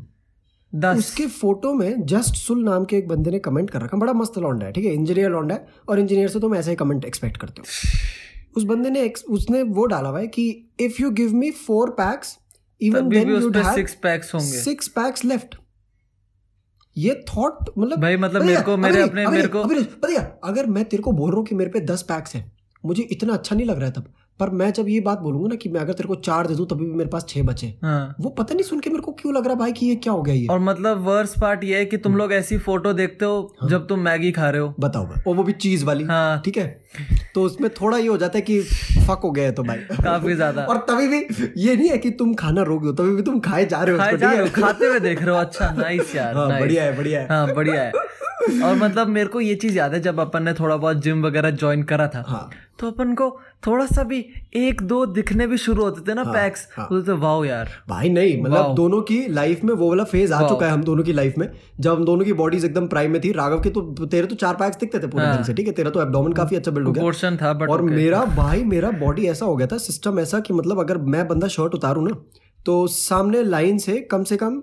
10 0.73 0.99
उसके 0.99 1.27
फ़ोटो 1.27 1.73
में 1.75 2.05
जस्ट 2.07 2.35
सुल 2.35 2.63
नाम 2.65 2.85
के 2.85 2.97
एक 2.97 3.09
बंदे 3.09 3.31
ने 3.31 3.39
कमेंट 3.39 3.71
कर 3.71 3.83
रखा 3.83 3.97
बड़ा 3.97 4.13
मस्त 4.13 4.39
लौंडा 4.39 4.67
है 4.67 4.73
ठीक 4.73 4.85
है? 4.85 4.93
इंजीनियर 4.93 5.31
लौंडा 5.31 5.55
है। 5.55 5.67
और 5.89 5.99
इंजीनियर 5.99 6.29
से 6.29 6.41
तुम 6.41 6.55
ऐसे 6.55 6.71
ही 6.71 6.77
कमेंट 6.77 7.05
एक्सपेक्ट 7.05 7.37
करते 7.37 7.61
हो। 7.61 7.67
उस 8.57 8.65
बंदे 8.65 8.91
ने 8.91 9.09
उसने 9.29 9.63
वो 9.63 9.85
डाला 9.87 10.13
भाई 10.13 10.27
कि 10.29 10.47
if 10.81 11.03
you 11.03 11.11
give 11.13 11.35
me 11.35 11.51
four 11.51 11.91
packs 11.93 12.37
even 12.81 13.09
then 13.09 13.29
you 13.31 13.51
have 13.51 13.75
six 13.75 13.95
packs 14.03 14.35
होंगे। 14.35 14.61
सिक्स 14.61 14.89
पैक्स 14.91 15.25
लेफ़्ट 15.25 15.55
ये 16.97 17.15
थॉट 17.29 17.71
मतलब 17.79 18.01
भाई 18.01 18.17
मतलब 18.17 18.43
मेरे 18.43 18.61
को 18.63 18.77
मेरे 18.77 19.03
अपने 19.03 19.27
मेरे 19.27 19.49
को 19.49 19.63
है, 20.09 20.41
अगर 20.45 20.67
मैं 20.67 20.85
तेरे 20.85 21.03
को 21.03 21.13
बोल 21.13 21.31
रहा 21.31 21.39
हूँ 21.39 21.47
कि 21.47 21.55
मेरे 21.55 21.71
पे 21.71 21.81
दस 21.85 22.03
पैक्स 22.03 22.35
है 22.35 22.51
मुझे 22.85 23.03
इतना 23.03 23.33
अच्छा 23.33 23.57
नहीं 23.57 23.67
लग 23.67 23.79
रहा 23.79 23.87
है 23.87 23.93
तब। 23.93 24.13
पर 24.41 24.51
मैं 24.51 24.73
जब 24.73 24.89
ये 24.89 25.01
बात 25.01 25.19
बोलूँगा 25.19 25.49
ना 25.49 25.55
कि 25.55 25.69
मैं 25.69 25.81
अगर 25.81 25.93
तेरे 25.93 26.09
को 26.09 26.15
चार 26.15 26.47
दे 26.47 26.55
दूँ 26.55 26.67
तभी 26.67 26.85
भी 26.85 26.93
मेरे 26.93 27.11
पास 27.11 27.27
छह 27.29 27.43
बचे। 27.43 27.67
हाँ। 27.83 28.15
वो 28.21 28.31
पता 28.31 28.55
नहीं 28.55 28.65
सुन 28.65 28.81
के 28.81 28.91
मेरे 28.91 29.03
को 29.03 29.13
क्यों 29.13 29.35
लग 29.35 29.47
रहा 29.47 29.55
भाई 29.55 29.73
कि 29.73 29.87
ये 29.87 29.95
क्या 29.97 30.13
हो 30.13 30.23
गया 30.23 30.35
ये? 30.35 30.47
और 30.47 30.59
मतलब 30.61 31.05
वर्स 31.05 31.35
पार्ट 31.41 31.65
ये 31.65 31.79
है 31.79 31.85
कि 31.85 31.97
तुम 31.97 32.17
लोग 32.17 32.33
ऐसी 32.33 32.59
फ़ोटो 32.59 32.93
देखते 32.93 33.25
हो 33.25 33.41
हाँ। 33.61 33.69
जब 33.71 33.87
तुम 33.87 34.01
मैगी 34.01 34.33
खा 34.33 34.49
रहे 34.51 34.61
हो। 34.61 34.75
बताओ 34.81 35.07
भाई 35.07 35.21
और 35.27 35.37
वो 35.37 35.43
भी 35.43 35.53
चीज़ 35.53 35.85
वाली। 35.85 36.05
हाँ। 36.05 36.41
ठीक 36.45 36.57
है? 36.59 36.67
तो 37.35 37.43
उसमें 37.43 37.69
थोड़ा 37.75 37.99
ये 37.99 38.07
हो 38.09 38.17
जाता 38.17 38.39
है 38.39 38.43
कि 38.43 38.61
फक 39.07 39.21
हो 39.25 39.31
गया 39.31 39.45
है 39.45 39.53
तो 39.53 39.63
भाई। 39.63 39.79
काफ़ी 39.93 40.35
ज़्यादा। 40.35 40.65
और 40.65 40.79
तभी 40.91 41.09
भी 41.09 41.19
ये 41.63 41.77
नहीं 41.77 41.89
है 41.91 41.99
कि 41.99 42.11
तुम 42.11 42.35
खाना 42.35 42.63
रोक 42.63 42.83
दो 42.83 42.93
तभी 42.93 43.15
भी 43.17 43.23
तुम 43.23 43.41
खाए 43.41 43.65
जा 43.67 43.83
रहे? 43.83 43.95
हो 43.95 44.47
खाते 44.55 44.87
हुए 44.87 45.01
देख 45.01 45.23
रहे 45.23 45.31
हो। 45.31 45.41
अच्छा 45.41 45.71
नाइस 45.73 46.15
यार 46.17 46.35
हाँ 46.37 46.49
बढ़िया 46.61 46.85
है 46.85 46.97
बढ़िया 46.97 47.21
है। 47.21 47.29
हाँ 47.29 47.55
बढ़िया 47.55 47.83
है। 47.83 47.93
और 48.65 48.75
मतलब 48.77 49.09
मेरे 49.09 49.29
को 49.29 49.41
ये 49.41 49.55
चीज़ 49.55 49.77
याद 49.79 49.95
है 49.95 50.01
जब 50.01 50.21
अपन 50.21 50.43
ने 50.43 50.53
थोड़ा 50.55 50.77
बहुत 50.77 51.03
जिम 51.03 51.23
वगैरह 51.27 51.51
ज्वाइन 51.51 51.83
करा 51.83 52.07
था 52.09 52.25
हाँ। 52.29 52.49
तो 52.81 52.91
अपन 52.91 53.15
को 53.15 53.29
थोड़ा 53.67 53.85
सा 53.87 54.03
भी 54.03 54.19
एक 54.57 54.81
दो 54.83 55.05
दिखने 55.07 55.47
भी 55.47 55.57
शुरू 55.59 55.83
होते 55.85 56.01
थे 56.11 56.15
ना 56.15 56.23
हाँ, 56.23 56.33
पैक्स 56.35 56.65
तो 56.79 57.01
तो 57.03 57.17
वाओ 57.17 57.45
यार। 57.45 57.69
भाई 57.89 58.09
नहीं 58.09 58.41
मतलब 58.43 58.75
दोनों 58.75 59.01
की 59.03 59.21
लाइफ 59.29 59.63
में 59.65 59.73
वो 59.75 59.89
वाला 59.89 60.05
फ़ेज़ 60.05 60.33
आ 60.33 60.49
चुका 60.49 60.67
है 60.67 60.73
हम 60.73 60.83
दोनों 60.85 61.05
की 61.05 61.13
लाइफ 61.13 61.35
में 61.39 61.49
जब 61.81 61.93
हम 61.93 62.05
दोनों 62.05 62.25
की 62.25 62.33
बॉडीज 62.33 62.65
एकदम 62.65 62.87
प्राइम 62.87 63.13
में 63.13 63.21
थी। 63.21 63.33
राघव 63.33 63.61
के 63.61 63.71
तो 63.71 63.81
तेरे 64.07 64.27
तो 64.27 64.35
चार 64.35 64.55
पैक्स 64.55 64.77
दिखते 64.77 64.99
थे 64.99 65.07
पूरे 65.07 65.27
दिन 65.27 65.43
से 65.43 65.55
ठीक 65.55 65.67
है? 65.67 65.73
तेरा 65.73 65.91
तो 65.91 66.03
एब्डोमेन 66.03 66.33
काफ़ी 66.33 66.57
अच्छा 66.57 66.71
बिल्ड 66.71 66.87
हो 66.87 66.93
गया। 66.93 67.03
पोर्शन 67.05 67.37
था 67.43 67.53
बट 67.53 67.69
और 67.69 67.83
मेरा 67.83 68.25
भाई 68.37 68.65
मेरा 68.65 68.91
बॉडी 69.01 69.27
ऐसा 69.27 69.47
हो 69.47 69.57
गया 69.57 69.67
था 69.67 69.79
सिस्टम 69.79 70.19
ऐसा 70.19 70.41
कि 70.41 70.55
मतलब 70.55 70.81
अगर 70.81 70.99
मैं 71.15 71.27
बंदा 71.29 71.49
शर्ट 71.49 71.75
उतारू 71.75 72.07
ना 72.07 72.17
तो 72.67 72.87
सामने 72.87 73.43
लाइन 73.43 73.79
से 73.79 73.99
कम 74.11 74.23
से 74.25 74.37
कम 74.37 74.63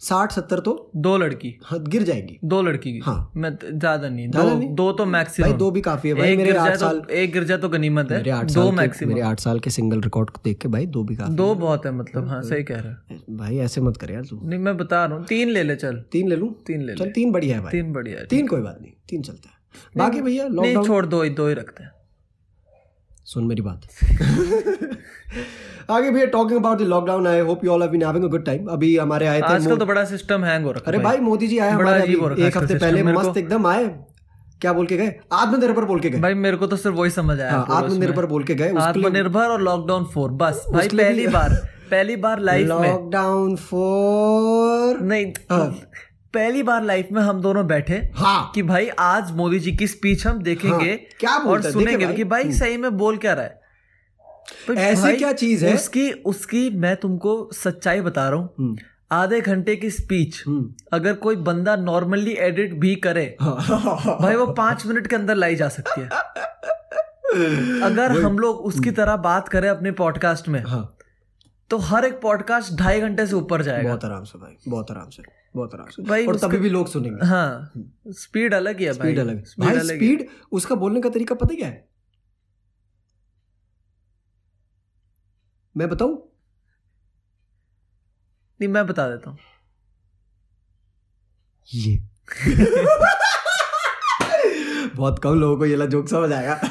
साठ 0.00 0.32
सत्तर 0.32 0.60
तो 0.60 0.72
दो 0.96 1.16
लड़की। 1.18 1.52
हाँ, 1.64 1.78
गिर 1.82 2.02
जाएगी। 2.02 2.38
दो 2.44 2.60
लड़की 2.62 2.92
की। 2.92 2.98
हाँ। 2.98 3.32
मैं 3.36 3.50
ज़्यादा 3.50 4.08
नहीं 4.08 4.28
ज़्यादा 4.30 4.48
दो 4.48 4.58
नहीं? 4.58 4.68
दो 4.74 4.90
तो 4.92 5.04
मैक्सिमम 5.06 5.48
भाई 5.48 5.58
दो 5.58 5.70
भी 5.70 5.80
काफ़ी 5.80 6.08
है 6.08 6.14
भाई 6.14 6.32
एक 6.32 6.38
मेरे 6.38 6.56
आठ 6.56 6.76
साल 6.76 7.00
तो 7.00 7.14
एक 7.14 7.32
गिर 7.32 7.44
जाए 7.44 7.58
तो 7.58 7.68
गनीमत 7.68 8.10
मेरे 8.10 8.30
है 8.30 8.36
आठ 8.36 8.52
दो 8.52 8.70
मैक्सिमम 8.72 9.08
मेरे 9.08 9.20
आठ 9.20 9.40
साल 9.40 9.60
के 9.60 9.70
सिंगल 9.70 10.00
रिकॉर्ड 10.00 10.30
को 10.30 10.40
देख 10.44 10.58
के 10.58 10.68
भाई 10.68 10.86
दो 10.88 11.04
भी 11.04 11.16
काफ़ी 11.16 11.34
दो 11.34 11.54
बहुत 11.54 11.86
है 11.86 11.92
मतलब 11.92 12.28
हाँ 12.28 12.42
सही 12.42 12.64
कह 12.64 12.80
रहे 12.80 12.92
हो। 13.14 13.36
भाई 13.36 13.58
ऐसे 13.58 13.80
मत 13.80 13.96
कर 13.96 14.10
यार 14.10 14.24
तू। 14.24 14.40
नहीं 14.42 14.58
मैं 14.60 14.76
बता 14.76 15.04
रहा 15.04 15.16
हूँ 15.16 15.26
तीन 15.26 15.48
ले 15.48 15.62
ले 15.62 15.76
चल। 15.76 16.02
तीन 16.12 16.28
ले 16.28 16.36
लू? 16.36 16.54
तीन 16.66 16.80
ले 16.80 16.92
ले। 16.92 17.04
चल 17.04 17.10
तीन 17.10 17.32
बढ़िया 17.32 17.56
है 17.56 17.70
तीन 17.70 17.92
बढ़िया 17.92 18.24
तीन 18.30 18.46
कोई 18.46 18.60
बात 18.60 18.78
नहीं 18.82 18.92
तीन 19.08 19.22
चलता 19.22 19.48
है। 19.48 19.54
बाकी 19.96 20.20
भैया 20.20 20.48
छोड़ 20.82 21.04
दो 21.06 21.24
दो 21.26 21.48
ही 21.48 21.54
रखते 21.54 21.82
हैं। 21.84 21.90
सुन 23.26 23.44
मेरी 23.44 23.62
बात। 23.62 23.80
आगे 25.90 26.10
भैया 26.10 26.26
talking 26.26 26.58
about 26.58 26.78
the 26.78 26.82
lockdown 26.82 27.26
I 27.26 27.40
hope 27.40 27.64
you 27.64 27.70
all 27.70 27.82
have 27.82 27.90
been 27.90 28.02
having 28.02 28.24
a 28.24 28.28
good 28.28 28.44
time 28.44 28.66
अभी 28.66 28.96
हमारे 28.96 29.26
आए 29.26 29.40
थे 29.40 29.52
आजकल 29.54 29.76
तो 29.76 29.86
बड़ा 29.86 30.04
सिस्टम 30.04 30.44
हैंग 30.44 30.64
हो 30.64 30.72
रखा 30.72 30.90
अरे 30.90 30.98
भाई। 30.98 31.16
मोदी 31.18 31.46
जी 31.46 31.58
आए 31.58 31.70
हमारे 31.70 32.02
अभी। 32.02 32.42
एक 32.46 32.56
हफ़्ते 32.56 32.74
पहले 32.74 33.02
मस्त 33.02 33.36
एकदम 33.36 33.66
आए। 33.66 33.86
क्या 34.60 34.72
बोल 34.72 34.86
के 34.86 34.96
गए? 34.96 35.14
आत्मनिर्भर 35.32 35.84
बोल 35.84 36.00
के 36.00 36.10
गए। 36.10 36.20
भाई 36.20 36.34
मेरे 36.34 36.56
को 36.56 36.66
तो 36.66 36.76
सिर्फ़ 36.76 36.96
वही 36.96 37.10
समझ 37.10 37.40
आया। 37.40 37.50
हाँ, 37.52 37.66
आत्मनिर्भर 37.70 38.26
बोल 38.26 38.44
के 38.44 38.54
गए। 38.54 38.72
आत्मनिर्भर 38.80 39.46
और 39.46 39.62
लॉकडाउन 39.62 40.04
फोर 40.04 40.30
बस। 40.30 40.64
भाई 40.72 40.88
पहली 40.88 41.26
बार 41.26 41.54
पहली 41.90 42.16
बार 42.16 42.40
लाइफ 42.40 42.68
में। 42.68 42.88
लॉकडाउन 42.88 43.56
फॉर 43.56 45.00
नहीं 45.00 45.32
पहली 46.36 46.62
बार 46.62 46.82
लाइफ 46.82 47.08
में 47.12 47.22
हम 47.22 47.40
दोनों 47.40 47.66
बैठे 47.66 48.12
हाँ। 48.14 48.50
कि 48.54 48.62
भाई 48.62 48.88
आज 48.98 49.30
मोदी 49.32 49.58
जी 49.58 49.72
की 49.72 49.86
स्पीच 49.86 50.26
हम 50.26 50.42
देखेंगे 50.42 50.90
हाँ, 50.90 50.96
क्या 51.20 51.36
और 51.36 51.62
सुनेंगे 51.62 52.06
भाई। 52.06 52.14
कि 52.14 52.24
भाई 52.24 52.52
सही 52.52 52.76
में 52.76 52.96
बोल 52.96 53.16
क्या 53.16 53.32
रहा 53.32 53.44
है। 53.44 53.60
भाई 54.68 54.76
ऐसी 54.76 55.16
क्या 55.16 55.32
चीज़ 55.32 55.64
है? 55.66 55.74
उसकी 55.74 56.10
उसकी 56.10 56.70
मैं 56.70 56.96
तुमको 56.96 57.50
सच्चाई 57.52 58.00
बता 58.00 58.28
रहा 58.28 58.38
हूँ। 58.38 58.54
हम्म। 58.58 58.76
आधे 59.12 59.40
घंटे 59.40 59.76
की 59.76 59.90
स्पीच 59.90 60.42
हम्म। 60.46 60.74
अगर 60.92 61.12
कोई 61.14 61.36
बंदा 61.36 61.76
नॉर्मली 61.76 62.32
एडिट 62.32 62.74
भी 62.74 62.94
करे 62.94 63.36
भाई 63.42 64.34
वो 64.34 64.46
पाँच 64.46 64.86
मिनट 64.86 65.06
के 65.06 65.16
अंदर 65.16 65.34
लाई 65.34 65.54
जा 65.56 65.68
सकती 65.68 66.00
है। 66.00 66.08
अगर 67.82 68.20
हम 68.22 68.38
लोग 68.38 68.56
उसकी 68.56 68.90
तरह 68.90 69.16
बात 69.16 69.48
करें 69.48 69.68
अपने 69.68 69.90
पॉडकास्ट 69.92 70.48
में 70.48 70.62
हाँ। 70.66 70.96
तो 71.70 71.78
हर 71.78 72.04
एक 72.04 72.20
पॉडकास्ट 72.20 72.72
ढाई 72.72 73.00
घंटे 73.00 73.26
से 73.26 73.34
ऊपर 73.36 73.62
जाएगा। 73.62 73.88
बहुत 73.88 74.04
आराम 74.04 74.24
से 74.24 74.38
भाई 74.38 74.56
बहुत 74.68 74.90
आराम 74.90 75.08
से। 75.08 75.22
बहुत 75.56 75.74
आराम 75.74 76.04
भाई 76.04 76.26
और 76.26 76.38
तभी 76.38 76.58
भी 76.58 76.68
लोग 76.68 76.88
सुनेंगे। 76.88 77.26
हाँ 77.26 77.72
स्पीड 78.08 78.54
अलग 78.54 78.78
ही 78.78 78.84
है 78.84 78.92
स्पीड 78.92 79.18
अलग। 79.18 79.44
भाई 79.60 79.80
स्पीड 79.80 80.28
उसका 80.52 80.74
बोलने 80.74 81.00
का 81.00 81.08
तरीका 81.08 81.34
पता 81.34 81.54
क्या 81.54 81.68
है? 81.68 81.88
मैं 85.76 85.88
बताऊँ? 85.88 86.32
नहीं 88.60 88.68
मैं 88.68 88.86
बता 88.86 89.10
देता 89.10 89.30
हूँ। 89.30 89.38
ये। 91.74 92.02
बहुत 94.96 95.18
कम 95.18 95.34
लोगों 95.34 95.58
को 95.58 95.66
ये 95.66 95.76
ला 95.76 95.86
जोक 95.86 96.08
समझ 96.08 96.32
आएगा। 96.32 96.60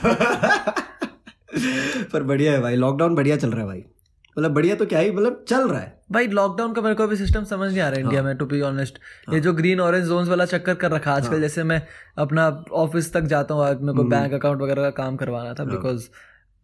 पर 2.13 2.23
बढ़िया 2.23 2.53
है 2.53 2.61
भाई। 2.61 2.75
लॉकडाउन 2.75 3.15
बढ़िया 3.15 3.37
चल 3.37 3.51
रहा 3.51 3.61
है 3.61 3.67
भाई। 3.67 3.83
मतलब 4.37 4.51
बढ़िया 4.53 4.75
तो 4.75 4.85
क्या 4.85 4.99
ही 4.99 5.11
मतलब 5.11 5.43
चल 5.49 5.67
रहा 5.69 5.79
है। 5.79 5.93
भाई 6.11 6.27
लॉकडाउन 6.29 6.73
का 6.73 6.81
मेरे 6.81 6.95
को 6.95 7.03
अभी 7.03 7.15
सिस्टम 7.15 7.43
समझ 7.43 7.69
नहीं 7.71 7.81
आ 7.81 7.87
रहा 7.89 7.95
है। 7.95 8.03
इंडिया 8.03 8.23
में 8.23 8.35
टू 8.37 8.45
बी 8.45 8.61
ऑनेस्ट 8.61 8.99
ये 9.33 9.39
जो 9.39 9.53
ग्रीन 9.53 9.79
ऑरेंज 9.79 10.05
जोन्स 10.07 10.29
वाला 10.29 10.45
चक्कर 10.45 10.75
कर 10.75 10.91
रखा 10.91 11.11
है 11.11 11.17
आजकल 11.17 11.41
जैसे 11.41 11.63
मैं 11.63 11.81
अपना 12.17 12.47
ऑफ़िस 12.83 13.11
तक 13.13 13.21
जाता 13.33 13.53
हूँ 13.53 13.65
मेरे 13.65 13.97
को 13.97 14.03
बैंक 14.09 14.33
अकाउंट 14.33 14.61
वगैरह 14.61 14.83
का 14.83 14.89
काम 15.03 15.15
करवाना 15.17 15.53
था 15.53 15.63
बिकॉज़ 15.65 16.07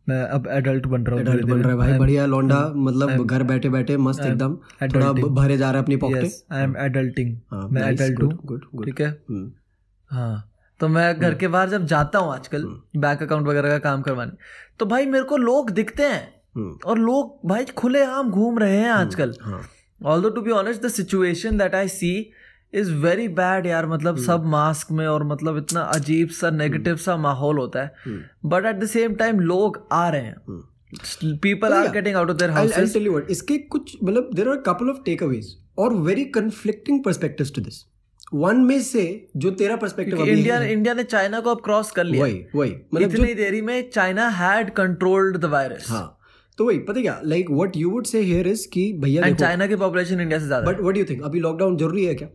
मैं 0.08 0.22
अब 0.25 0.48
एडल्ट 0.51 0.86
बन 0.86 1.04
रहा 1.06 1.16
हूँ 1.16 1.22
एडल्ट 1.22 1.46
बन 1.46 1.62
रहा 1.62 1.72
है 1.72 1.78
भाई 1.78 1.98
बढ़िया 2.00 2.25
लौंडा 2.25 2.60
मतलब 2.75 3.25
घर 3.25 3.44
बैठे 3.44 3.70
बैठे 3.70 3.98
मस्त 3.98 4.22
एकदम 4.25 4.56
थोड़ा 4.94 5.12
भरे 5.13 5.58
जा 5.58 5.70
रहा 5.72 5.78
है 5.78 5.84
अपनी 5.84 5.96
पॉकेट 5.98 6.32
आई 6.51 6.63
एम 6.63 6.75
एडल्टिंग 6.78 7.36
हाँ, 7.51 7.68
मैं 7.72 7.82
एडल्ट 7.84 8.22
हूँ. 8.24 8.60
ठीक 8.86 9.01
है? 9.01 9.10
हम्म, 9.30 9.51
हाँ 10.12 10.48
तो 10.80 10.88
मैं 10.88 11.20
घर 11.20 11.34
के 11.36 11.48
बाहर 11.48 11.70
जब 11.70 11.86
जाता 11.86 12.20
हूँ 12.20 12.34
आजकल 12.34 12.63
बैंक 12.98 13.22
अकाउंट 13.24 13.48
वगैरह 13.48 13.70
का 13.70 13.78
काम 13.80 14.01
करवाने 14.01 14.32
तो 14.80 14.86
भाई 14.86 15.06
मेरे 15.06 15.24
को 15.24 15.38
लोग 15.38 15.70
दिखते 15.72 16.04
हैं। 16.04 16.22
हम्म, 16.22 16.40
और 16.58 17.00
लोग 17.00 17.50
भाई 17.50 17.65
खुले 17.77 18.03
आम 18.03 18.31
घूम 18.31 18.60
रहे 18.60 18.77
हैं 18.77 18.89
आजकल। 18.91 19.36
हाँ 19.41 19.62
although 20.01 20.29
to 20.29 20.41
be 20.41 20.51
honest 20.51 20.81
the 20.81 20.88
situation 20.88 21.58
that 21.58 21.75
I 21.75 21.88
see 21.88 22.31
is 22.74 22.91
very 22.96 23.27
bad 23.27 23.65
यार। 23.65 23.86
मतलब 23.88 24.17
सब 24.17 24.46
मास्क 24.46 24.91
में 24.91 25.05
और 25.08 25.24
मतलब 25.24 25.58
इतना 25.58 25.81
अजीब 25.96 26.29
सा 26.29 26.50
नेगेटिव 26.50 26.96
सा 26.96 27.15
माहौल 27.17 27.58
होता 27.58 27.81
है। 27.81 28.20
But 28.46 28.65
at 28.65 28.75
the 28.75 28.86
same 28.86 29.15
time 29.15 29.39
लोग 29.39 29.88
आ 29.91 30.08
रहे 30.10 30.22
हैं। 30.22 31.38
People 31.41 31.74
are 31.74 31.91
getting 31.91 32.15
out 32.15 32.29
of 32.29 32.38
their 32.38 32.51
houses 32.51 32.93
tell 32.93 33.08
you 33.08 33.15
what 33.15 33.29
इसके 33.29 33.58
कुछ 33.58 33.98
मतलब 34.03 34.29
there 34.34 34.50
are 34.50 34.58
couple 34.65 34.89
of 34.89 34.98
takeaways 35.05 35.55
और 35.77 35.93
very 35.93 36.25
conflicting 36.36 37.03
perspectives 37.03 37.53
to 37.55 37.62
this 37.62 37.84
one 38.34 38.58
में 38.65 38.81
से 38.81 39.03
जो 39.38 39.51
तेरा 39.51 39.75
पर्सपेक्टिव 39.75 40.25
इंडिया 40.25 40.62
इंडिया 40.63 40.93
ने 40.93 41.03
चाइना 41.03 41.39
को 41.39 41.50
अब 41.50 41.62
क्रॉस 41.62 41.91
कर 41.91 42.03
लिया। 42.03 42.24
वही 42.24 42.43
वही। 42.55 42.75
मतलब 42.93 43.12
इतनी 43.12 43.34
देरी 43.34 43.62
में 43.62 43.89
China 43.89 44.27
had 44.29 44.74
controlled 44.74 45.38
the 45.38 45.46
virus 45.46 45.89
हाँ। 45.89 46.17
तो 46.62 46.65
वही 46.65 46.80
पता 46.88 47.01
क्या? 47.01 47.20
Like 47.25 47.50
what 47.51 47.77
you 47.77 47.89
would 47.91 48.06
say 48.06 48.20
here 48.22 48.48
is 48.48 48.68
कि 48.74 48.82
भैया 49.01 49.32
चाइना 49.34 49.68
की 49.68 49.75
पॉपुलेशन 49.84 50.20
इंडिया 50.22 50.39
से 50.39 50.46
ज़्यादा 50.46 50.65
बट 50.65 50.80
व्हाट 50.82 50.98
यू 50.98 51.06
थिंक 51.10 51.24
अभी 51.25 51.39
लॉकडाउन 51.39 51.77
ज़रूरी 51.77 52.06
है 52.06 52.13
क्या? 52.15 52.27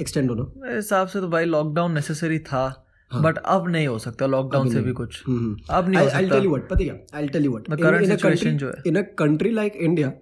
एक्सटेंड 0.00 0.30
होना? 0.30 0.44
मेरे 0.56 0.76
हिसाब 0.76 1.06
से 1.08 1.20
तो 1.20 1.28
भाई 1.30 1.44
लॉकडाउन 1.44 1.92
नेसेसरी 1.92 2.38
था 2.46 2.62
बट 3.10 3.38
अब 3.46 3.68
नहीं 3.70 3.86
हो 3.86 3.98
सकता 3.98 4.26
लॉकडाउन 4.26 4.70
से 4.70 4.80
भी 4.82 4.92
कुछ। 4.92 5.22
अब 5.24 5.88
नहीं 5.88 6.00
हो 6.00 6.08
आई 6.10 6.28
टेल 6.30 6.44
यू 6.44 6.50
व्हाट 6.50 6.68
पता 6.68 6.84
क्या? 6.84 6.94
I 7.14 7.28
tell 7.28 7.44
you 7.44 7.50
what 7.50 7.68
The 7.70 8.18
current 8.20 8.46
जो 8.54 8.68
है। 8.68 8.82
In 8.86 8.96
a 8.96 9.02
country 9.18 9.50
like 9.50 9.76
India 9.88 10.12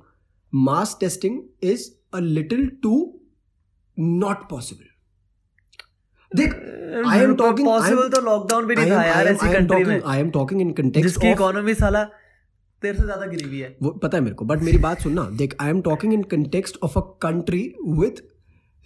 mass 0.52 0.96
testing 1.00 1.38
is 1.70 1.88
a 2.14 2.20
little 2.20 2.66
too 2.82 2.96
not 3.96 4.48
possible 4.50 4.92
देख 6.32 6.54
आई 7.06 7.20
एम 7.20 7.34
टॉकिंग 7.36 7.68
पॉसिबल 7.68 8.08
तो 8.08 8.20
लॉकडाउन 8.24 8.66
भी 8.66 8.74
नहीं 8.74 8.90
था 8.90 9.04
यार 9.04 9.26
ऐसी 9.26 9.52
कंट्री 9.52 9.84
में। 9.84 10.00
I 10.02 10.20
am 10.20 10.30
talking 10.30 10.60
in 10.60 10.72
context 10.72 11.08
जिसकी 11.08 11.30
इकोनॉमी 11.30 11.74
साला 11.74 12.06
तेरे 12.84 12.98
से 12.98 13.04
ज़्यादा 13.04 13.26
गिरी 13.26 13.48
हुई 13.48 13.60
है। 13.60 13.76
वो 13.82 13.90
पता 14.02 14.18
है 14.18 14.22
मेरे 14.24 14.34
को 14.34 14.44
बट 14.44 14.62
मेरी 14.62 14.78
बात 14.78 15.02
सुनना। 15.02 15.22
देख 15.32 15.56
I 15.60 15.70
am 15.70 15.80
talking 15.82 16.14
in 16.14 16.22
context 16.30 16.78
of 16.82 16.98
a 16.98 17.02
country 17.22 17.62
with 17.88 18.22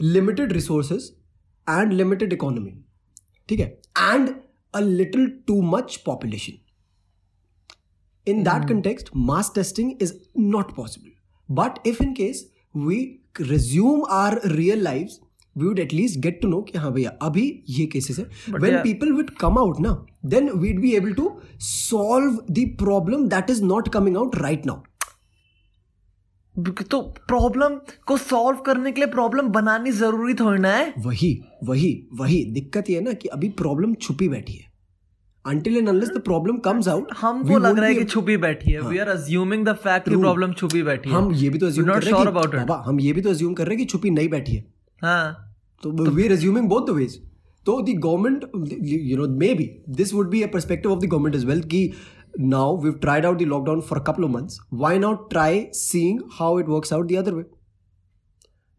limited 0.00 0.52
resources 0.52 1.10
and 1.66 1.92
limited 1.92 2.32
economy 2.32 2.72
ठीक 3.48 3.60
है? 3.60 3.66
And 3.98 4.34
a 4.74 4.80
little 4.80 5.26
too 5.46 5.60
much 5.70 5.96
population 6.06 6.52
in 8.26 8.42
that 8.44 8.68
context 8.68 9.08
mass 9.16 9.52
testing 9.54 9.92
is 10.02 10.12
not 10.38 10.74
possible 10.76 11.54
but 11.54 11.86
if 11.86 12.02
in 12.02 12.12
case 12.14 12.50
we 12.76 12.98
resume 13.40 14.04
our 14.12 14.40
real 14.46 14.86
lives 14.86 15.12
we 15.58 15.66
would 15.66 15.78
at least 15.78 16.20
get 16.20 16.40
to 16.42 16.48
know 16.48 16.60
कि 16.62 16.78
हाँ 16.78 16.92
भैया 16.92 17.10
अभी 17.22 17.64
ये 17.68 17.86
cases 17.86 18.18
है। 18.18 18.24
When 18.58 18.76
people 18.82 19.12
would 19.12 19.30
come 19.30 19.58
out 19.58 19.80
ना 19.80 20.06
then 20.26 20.50
we'd 20.50 20.80
be 20.80 20.92
able 20.96 21.12
to 21.12 21.30
solve 21.60 22.38
the 22.50 22.68
problem 22.78 23.28
that 23.28 23.50
is 23.50 23.64
not 23.64 23.88
coming 23.88 24.16
out 24.16 24.36
right 24.36 24.66
now 24.66 24.82
तो 26.90 27.00
problem 27.28 27.74
को 28.06 28.16
solve 28.16 28.58
करने 28.58 28.92
के 28.92 29.00
लिए 29.00 29.10
प्रॉब्लम 29.10 29.48
बनानी 29.48 29.90
ज़रूरी 29.90 30.34
थोड़ी 30.34 30.60
ना 30.60 30.68
है। 30.68 30.92
वही 30.98 31.40
वही 31.64 32.08
वही। 32.14 32.44
दिक्कत 32.44 32.90
ये 32.90 32.96
है 32.96 33.02
ना 33.02 33.12
कि 33.12 33.28
अभी 33.28 33.48
प्रॉब्लम 33.48 33.94
छुपी 33.94 34.28
बैठी 34.28 34.52
है। 34.52 34.66
Until 35.44 35.76
and 35.76 35.88
unless 35.88 36.10
the 36.14 36.22
problem 36.22 36.58
comes 36.64 36.88
out, 36.88 37.14
हम 37.20 37.42
तो 37.48 37.58
लग 37.58 37.78
रहा 37.78 37.86
है 37.86 37.94
कि 37.94 38.04
छुपी 38.04 38.36
बैठी 38.36 38.72
है। 38.72 38.80
हाँ, 38.80 38.90
We 38.92 38.98
are 38.98 39.08
assuming 39.14 39.64
the 39.68 39.74
fact 39.86 40.08
कि 40.08 40.16
problem 40.16 40.54
छुपी 40.54 40.82
बैठी 40.82 41.10
है। 41.10 41.16
हम 41.16 41.32
ये 41.32 41.50
भी 41.50 41.58
तो 41.58 41.70
assume 41.70 41.88
कर 41.88 42.02
रहे 42.02 42.12
हैं 42.12 42.48
कि 42.50 42.72
हम 42.88 43.00
ये 43.00 43.12
भी 43.12 43.22
तो 43.22 43.34
assume 43.34 43.56
कर 43.56 43.66
रहे 43.66 43.76
हैं 43.76 43.86
कि 43.86 43.90
छुपी 43.92 44.10
नहीं 44.10 44.28
बैठी 44.28 44.52
है। 44.52 44.64
हाँ। 45.02 45.47
तो 45.82 45.90
we 46.10 46.22
are 46.22 46.28
resuming 46.30 46.68
both 46.68 46.86
the 46.86 46.90
ways 46.90 47.20
तो 47.66 47.80
the 47.82 47.98
government 48.00 48.44
you 48.84 49.16
know 49.16 49.26
may 49.38 49.52
be 49.54 49.70
this 49.96 50.14
would 50.14 50.30
be 50.30 50.42
a 50.42 50.46
perspective 50.52 50.92
of 50.92 51.00
the 51.00 51.06
government 51.06 51.34
is 51.34 51.46
well 51.46 51.60
की 51.74 51.90
now 52.40 52.76
we 52.82 52.90
tried 53.00 53.26
out 53.26 53.38
the 53.38 53.42
lockdown 53.46 53.80
for 53.80 54.00
couple 54.06 54.24
of 54.24 54.30
months 54.30 54.58
why 54.74 54.98
not 54.98 55.30
try 55.30 55.66
seeing 55.74 56.20
how 56.32 56.58
it 56.60 56.68
work 56.68 56.92
out 56.92 57.08
the 57.08 57.16
other 57.16 57.34
way 57.34 57.44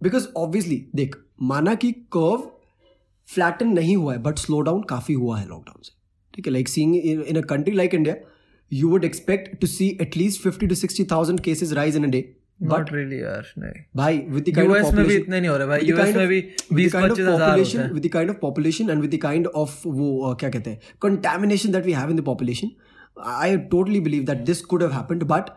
because 0.02 0.28
obviously 0.38 0.86
देख, 0.96 1.16
माना 1.42 1.74
कि 1.76 1.92
curve 2.16 2.50
flatten 3.30 3.68
नहीं 3.74 3.96
हुआ 3.96 4.14
है 4.14 4.22
but 4.24 4.38
slow 4.40 4.60
down 4.62 4.82
काफ़ी 4.90 5.14
हुआ 5.14 5.38
है 5.40 5.48
लॉकडाउन 5.48 5.82
से। 5.84 5.92
ठीक 6.34 6.48
है 6.48 6.54
like 6.54 6.68
seeing 6.70 6.96
in 6.96 7.38
a 7.38 7.42
country 7.50 7.76
like 7.76 7.94
India 7.96 8.16
you 8.72 8.90
would 8.90 9.04
expect 9.06 9.60
to 9.62 9.68
see 9.68 9.88
at least 10.02 10.42
fifty 10.42 10.68
to 10.68 10.76
sixty 10.76 11.04
thousand 11.12 11.40
cases 11.40 11.74
rise 11.74 11.96
in 11.96 12.04
a 12.04 12.10
day 12.10 12.22
not 12.63 12.93
really 12.93 13.21
यार 13.21 13.47
नहीं 13.59 13.83
भाई 13.97 14.19
with 14.35 14.45
the 14.49 14.53
kind 14.57 14.71
of 14.71 14.77
US 14.77 14.93
में 14.95 14.95
भी 14.95 15.03
population 15.03 15.23
इतने 15.23 15.41
नहीं 15.41 15.51
हो 15.51 15.57
रहे 15.57 15.67
भाई 15.67 15.81
with 15.81 15.87
the 15.87 15.91
यूएस 15.91 16.05
kind 16.05 16.17
में 16.17 16.25
of- 16.25 16.31
भी 16.31 16.41
with 16.41 16.69
the 16.69 16.77
बीस 16.77 16.93
kind 16.93 17.05
of 17.05 17.11
पच्चीस 17.11 17.27
हजार 17.27 17.41
होते 17.41 17.51
population 17.51 17.81
हैं 17.83 17.91
with 17.97 18.05
the 18.07 18.13
kind 18.17 18.33
of 18.35 18.41
population 18.45 18.93
and 18.95 19.07
with 19.07 19.13
the 19.17 19.21
kind 19.27 19.49
of 19.63 19.77
वो 19.87 20.09
uh, 20.31 20.39
क्या 20.41 20.51
कहते 20.57 20.71
हैं 20.71 20.95
contamination 21.07 21.75
that 21.77 21.91
we 21.91 21.97
have 22.01 22.15
in 22.15 22.23
the 22.23 22.27
population 22.31 22.73
I 23.47 23.51
totally 23.75 24.01
believe 24.07 24.25
that 24.33 24.47
this 24.47 24.65
could 24.73 24.87
have 24.87 24.97
happened 25.01 25.27
but 25.35 25.51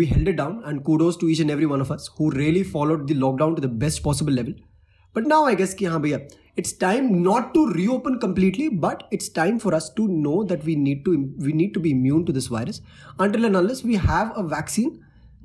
we 0.00 0.04
held 0.10 0.28
it 0.32 0.36
down 0.42 0.58
and 0.72 0.84
kudos 0.88 1.16
to 1.22 1.30
each 1.32 1.40
and 1.44 1.54
every 1.54 1.70
one 1.72 1.80
of 1.86 1.90
us 1.96 2.10
who 2.18 2.28
really 2.36 2.62
followed 2.74 3.08
the 3.08 3.16
lockdown 3.24 3.56
to 3.56 3.64
the 3.64 3.70
best 3.84 4.02
possible 4.04 4.36
level 4.40 4.54
but 5.16 5.26
now 5.32 5.40
I 5.48 5.54
guess 5.62 5.74
कि 5.80 5.84
हाँ 5.94 6.00
भैया 6.02 6.20
it's 6.60 6.72
time 6.84 7.08
not 7.24 7.50
to 7.56 7.64
reopen 7.76 8.18
completely 8.26 8.68
but 8.84 9.02
it's 9.18 9.28
time 9.40 9.58
for 9.64 9.74
us 9.80 9.88
to 9.98 10.06
know 10.26 10.36
that 10.52 10.64
we 10.70 10.76
need 10.84 11.02
to 11.08 11.16
we 11.48 11.56
need 11.62 11.74
to 11.78 11.82
be 11.86 11.92
immune 11.98 12.24
to 12.30 12.36
this 12.38 12.48
virus 12.56 12.80
until 13.26 13.48
and 13.50 13.60
unless 13.62 13.82
we 13.90 14.00
have 14.06 14.32
a 14.42 14.46
vaccine 14.54 14.90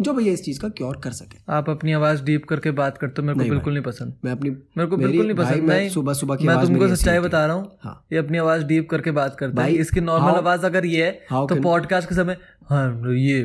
जो 0.01 0.13
भैया 0.13 0.33
इस 0.33 0.43
चीज़ 0.45 0.61
का 0.61 0.69
cure 0.69 0.97
कर 1.05 1.11
सके। 1.13 1.39
आप 1.53 1.69
अपनी 1.71 1.93
आवाज़ 1.93 2.23
deep 2.25 2.45
करके 2.45 2.71
बात 2.71 2.99
करते 2.99 3.23
हो 3.23 3.27
मेरे 3.27 3.39
को 3.39 3.51
बिल्कुल 3.51 3.73
नहीं 3.73 3.83
पसंद। 3.83 4.15
मैं 4.25 4.33
अपनी 4.33 4.51
मेरे 4.51 4.87
को 4.87 4.97
बिल्कुल 4.97 5.27
नहीं 5.27 5.37
पसंद। 5.37 5.63
मैं 5.65 5.89
सुबह 5.91 6.13
सुबह 6.13 6.37
की 6.37 6.47
मैं 6.47 6.57
तुमको 6.63 6.89
सच्चाई 6.89 7.19
बता 7.19 7.45
रहा 7.47 7.57
हूँ 7.57 7.71
हाँ। 7.83 8.05
ये 8.13 8.19
अपनी 8.19 8.39
आवाज़ 8.39 8.65
डीप 8.65 8.89
करके 8.91 9.11
बात 9.11 9.37
करते 9.37 9.63
हैं। 9.63 9.69
इसकी 9.71 10.01
नॉर्मल 10.01 10.39
आवाज़ 10.39 10.67
अगर 10.67 10.87
ये 10.87 11.05
है 11.05 11.47
तो 11.49 11.61
पॉडकास्ट 11.63 12.09
के 12.09 12.15
समय 12.15 12.37
हाँ 12.69 13.15
ये 13.15 13.41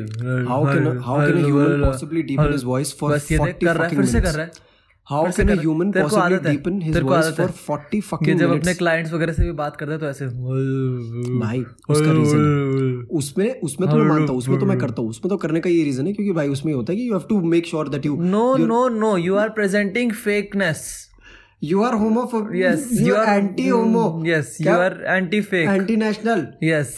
how 0.48 0.64
can 0.66 0.98
how 0.98 1.26
can 1.26 1.44
you 1.46 1.84
possibly 1.84 2.22
deep 2.22 2.40
in 2.40 2.52
his 2.52 2.64
voice 2.64 2.96
for 2.98 3.10
for 3.10 3.18
बस 3.18 3.28
40 3.28 3.64
कर 3.64 3.76
रहा 3.76 3.86
है 3.86 3.96
फिर 3.96 4.04
से 4.04 4.20
कर 4.20 4.32
रहा 4.32 4.44
है। 4.44 4.67
How 5.08 5.22
फिर 5.24 5.30
से 5.32 5.42
can 5.42 5.50
a 5.50 5.54
कर- 5.54 5.64
human 5.66 5.92
तेरे 5.92 6.04
को 6.04 6.08
possibly 6.08 6.34
आदत 6.34 6.46
है, 6.46 6.52
deepen 6.54 6.74
his 6.78 6.92
तेरे 6.92 7.04
को 7.04 7.10
voice 7.10 7.24
आदत 7.24 7.36
for 7.36 7.46
है। 7.46 7.54
40 7.66 7.90
कि 7.92 8.00
fucking 8.08 8.38
जब 8.38 8.50
अपने? 8.50 8.74
क्लाइंट्स 8.74 9.12
वगैरह 9.12 9.32
से 9.32 9.42
भी 9.42 9.52
बात 9.60 9.76
करते 9.76 9.92
हैं 9.92 10.00
तो 10.00 10.08
ऐसे 10.08 10.26
भाई 11.38 11.60
उसका 11.90 12.12
रीजन 12.12 13.06
उसमें 13.12 13.60
उसमें 13.60 13.90
तो 13.90 13.96
मैं 13.96 14.04
मानता 14.06 14.32
हूँ 14.32 14.38
उसमें 14.38 14.58
तो 14.60 14.66
मैं 14.66 14.78
करता 14.78 15.02
हूँ। 15.02 15.10
उसमें 15.10 15.28
तो 15.30 15.36
करने 15.36 15.60
का 15.60 15.70
ये 15.70 15.82
रीजन 15.84 16.06
है 16.06 16.12
क्योंकि 16.12 16.32
भाई 16.32 16.48
उसमें 16.48 16.72
होता 16.74 16.92
है 16.92 16.98
कि 16.98 17.08
you 17.08 17.14
have 17.14 17.26
to 17.28 17.40
make 17.48 17.66
sure 17.66 17.88
that 17.88 18.06
you 18.06 18.16
know 18.22 18.56
no 18.56 18.88
no 18.98 19.16
you 19.16 19.36
are 19.36 19.48
presenting 19.48 20.12
fakeness 20.24 20.86
you 21.64 21.82
are 21.82 21.94
homophobe 21.94 22.54
yes 22.54 22.88
you 23.00 23.14
are 23.14 23.28
anti 23.28 23.68
homo 23.68 24.22
yes 24.26 24.56
you 24.60 24.72
are 24.72 25.02
anti 25.06 25.40
fake 25.40 25.68
anti 25.68 25.96
national 25.96 26.46
yes 26.62 26.94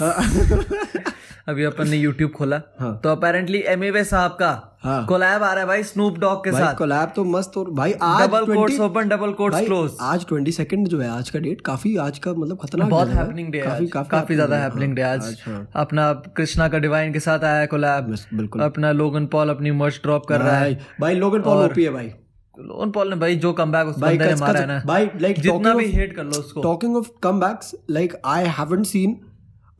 अभी 1.50 1.64
अपन 1.64 1.88
ने 1.88 2.02
YouTube 2.02 2.32
खोला। 2.32 2.60
हाँ। 2.80 2.98
तो 3.04 3.08
apparently 3.10 3.62
Emiway 3.68 4.04
साहब 4.04 4.36
का 4.40 4.50
हाँ। 4.82 5.04
Collab 5.06 5.42
आ 5.42 5.52
रहा 5.52 5.60
है 5.60 5.66
भाई 5.66 5.82
स्नूप 5.82 6.18
डॉग 6.18 6.44
के 6.44 6.52
साथ। 6.52 6.74
कोलैब 6.74 7.12
तो 7.16 7.24
मस्त 7.26 7.56
और 7.58 7.70
भाई 7.72 7.92
आज 8.02 8.22
डबल 8.22 8.44
20 8.44 8.56
कोट्स 8.56 8.80
ओपन 8.80 9.08
डबल 9.08 9.32
भाई 9.50 9.64
क्लोज 9.66 9.96
आज 10.02 10.26
ट्वेंटी 10.26 10.52
सेकंड 10.52 10.88
जो 10.88 11.00
है 11.00 11.08
आज 11.08 11.30
का 11.30 11.38
डेट 11.38 11.60
काफ़ी 11.60 11.96
आज 11.98 12.18
का 12.18 12.32
मतलब 12.34 12.58
खतरनाक 12.62 12.88
बहुत 12.90 13.08
है। 13.08 13.16
हैपनिंग 13.16 13.52
डे 13.52 13.60
काफ़ी 13.60 13.86
काफ़ी 13.88 14.10
काफ़ी 14.10 14.34
ज़्यादा 14.34 14.58
हैपनिंग 14.58 14.94
डे 14.96 15.02
आज 15.02 15.22
आज, 15.22 15.42
हाँ। 15.46 15.66
अपना 15.76 16.12
कृष्णा 16.36 16.68
का 16.68 16.78
डिवाइन 16.78 17.12
के 17.12 17.20
साथ 17.20 17.44
आया 17.44 17.66
कोलैब 17.66 18.14
बिल्कुल। 18.34 18.62
अपना 18.62 18.92
लोगन 18.92 19.26
पॉल 19.26 19.50
अपनी 19.50 19.70
मर्च 19.76 20.00
ड्रॉप 20.02 20.26
कर 20.26 20.40
रहा 20.40 20.58
है। 20.58 20.78
भाई 21.00 21.14
लोगन 21.16 21.42
पॉल 21.42 21.64
ओपी 21.64 21.84
है 21.84 21.90
भाई। 21.90 22.12
लोगन 22.56 22.90
पॉल 22.90 23.10
ने 23.10 23.16
भाई 23.16 23.36
जो 23.38 23.52
कमबैक 23.54 23.86
उस 23.86 23.98
बंदे 23.98 24.24
ने 24.24 24.34
मारा 24.36 24.60
है 24.60 24.66
ना 24.66 24.82
भाई 24.86 25.06
like 25.18 25.40
जितना 25.40 25.74
भी 25.74 25.86
हेट 25.92 26.14
कर 26.16 26.24
लो 26.24 26.38
उसको। 26.40 26.62
talking 26.62 26.96
of 26.98 27.10
comebacks 27.26 27.74
like 27.90 28.16
I 28.30 28.40
haven't 28.56 28.88
seen 28.90 29.18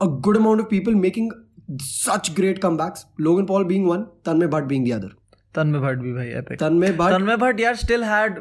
a 0.01 0.07
good 0.27 0.37
amount 0.37 0.61
of 0.61 0.69
people 0.69 0.95
making 1.01 1.27
such 1.73 2.31
great 2.37 2.59
comebacks 2.77 3.07
Logan 3.21 3.47
Paul 3.47 3.65
being 3.65 3.87
one 3.89 4.03
Tanmay 4.27 4.47
Bhatt 4.47 4.67
being 4.67 4.85
the 4.85 4.91
other 4.91 5.15
Tanmay 5.55 5.79
Bhatt 5.81 5.99
भी 5.99 6.13
भाई 6.13 6.29
एपिक 6.39 6.59
तनमय 6.61 6.93
भट्ट 6.93 7.15
तनमय 7.15 7.37
भट्ट 7.37 7.61
यार 7.61 7.77
still 7.77 8.05
had 8.05 8.41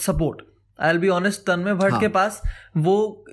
support 0.00 0.42
I 0.78 0.90
will 0.90 1.00
be 1.00 1.08
honest 1.08 1.40
Tanmay 1.46 1.74
Bhatt 1.74 1.92
हाँ. 1.92 2.00
के 2.00 2.08
पास 2.08 2.42
वो 2.76 3.24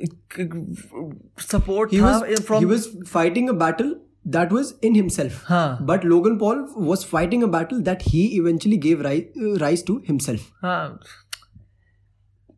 support 1.42 1.96
fighting 3.06 3.50
a 3.50 3.54
battle 3.56 3.96
that 4.28 4.54
was 4.54 4.74
in 4.84 4.96
himself 4.96 5.44
हाँ। 5.48 5.78
But 5.82 6.06
Logan 6.06 6.38
Paul 6.38 6.66
was 6.78 7.06
fighting 7.06 7.44
a 7.44 7.48
battle 7.48 7.82
that 7.82 8.00
he 8.02 8.22
eventually 8.38 8.78
give 8.78 9.02
rise 9.04 9.86
to 9.88 10.02
himself 10.08 10.50
हाँ। 10.64 11.00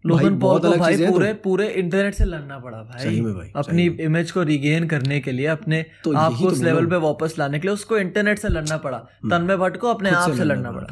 लोगन 0.07 0.39
Paul 0.39 0.59
को 0.59 0.77
भाई 0.77 0.97
पूरे 0.97 1.33
तो... 1.33 1.41
पूरे 1.43 1.67
इंटरनेट 1.67 2.13
से 2.13 2.25
लड़ना 2.25 2.59
पड़ा 2.59 2.77
भाई, 2.77 3.03
सही 3.03 3.21
में 3.21 3.33
भाई 3.33 3.51
अपनी 3.55 3.89
सही 3.89 3.97
इमेज 3.97 4.31
को 4.31 4.43
रिगेन 4.43 4.87
करने 4.87 5.19
के 5.19 5.31
लिए 5.31 5.45
अपने 5.45 5.85
तो 6.03 6.13
आप 6.13 6.33
को 6.33 6.47
उस 6.47 6.63
लेवल 6.63 6.85
पे 6.85 6.95
वापस 6.95 7.35
लाने 7.39 7.59
के 7.59 7.67
लिए 7.67 7.73
उसको 7.73 7.97
इंटरनेट 7.97 8.39
से 8.39 8.47
लड़ना 8.47 8.77
पड़ा। 8.77 8.97
तन्मय 9.31 9.57
भट्ट 9.57 9.77
को 9.77 9.87
अपने 9.87 10.09
आप 10.09 10.31
से 10.31 10.43
लड़ना 10.43 10.71
पड़ा। 10.71 10.87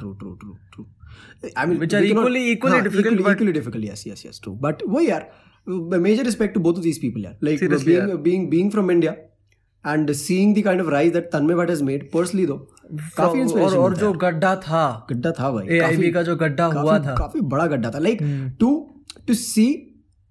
जो 13.95 14.13
गड्ढा 14.13 14.55
था 14.55 15.07
गड्ढा 15.09 15.31
था 15.31 15.51
भाई 15.51 16.11
का 16.11 16.23
जो 16.23 16.35
गड्ढा 16.35 16.65
हुआ 16.65 16.99
था। 16.99 17.15
काफ़ी 17.15 17.41
बड़ा 17.41 17.67
गड्ढा 17.67 17.91
था। 17.91 17.99
Like 17.99 18.19
to 18.59 18.75
hmm. 18.75 18.94
To 19.27 19.33
see 19.33 19.67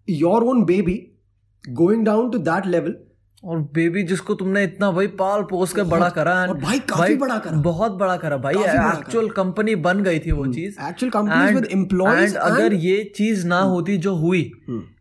your 0.08 0.44
own 0.44 0.64
baby 0.64 1.00
going 1.64 2.04
down 2.04 2.30
to 2.30 2.38
that 2.38 2.66
level 2.66 2.94
और 3.42 3.58
बेबी 3.74 4.02
जिसको 4.02 4.34
तुमने 4.34 4.62
इतना 4.64 4.90
भाई 4.90 5.06
पाल 5.16 5.42
पोस 5.42 5.72
के 5.72 5.82
बड़ा 5.82 6.08
करा 6.08 6.34
और 6.42 6.56
भाई 6.58 6.78
काफ़ी 6.78 7.00
भाई, 7.00 7.16
बड़ा 7.16 7.38
करा। 7.38 7.58
बहुत 7.60 7.92
बड़ा 7.92 8.16
करा 8.16 8.36
भाई 8.36 8.54
एक्चुअल 8.54 9.28
कंपनी 9.30 9.74
बन 9.86 10.02
गई 10.02 10.18
थी 10.18 10.32
वो 10.32 10.46
चीज़। 10.46 10.76
एक्चुअल 10.88 11.10
कंपनीज़ 11.10 11.54
विद 11.54 11.64
एम्प्लॉयज़ 11.72 12.36
अगर 12.36 12.74
ये 12.74 13.02
चीज़ 13.16 13.46
ना 13.46 13.60
Hmm. 13.60 13.70
होती 13.70 13.96
जो 13.96 14.14
हुई 14.14 14.40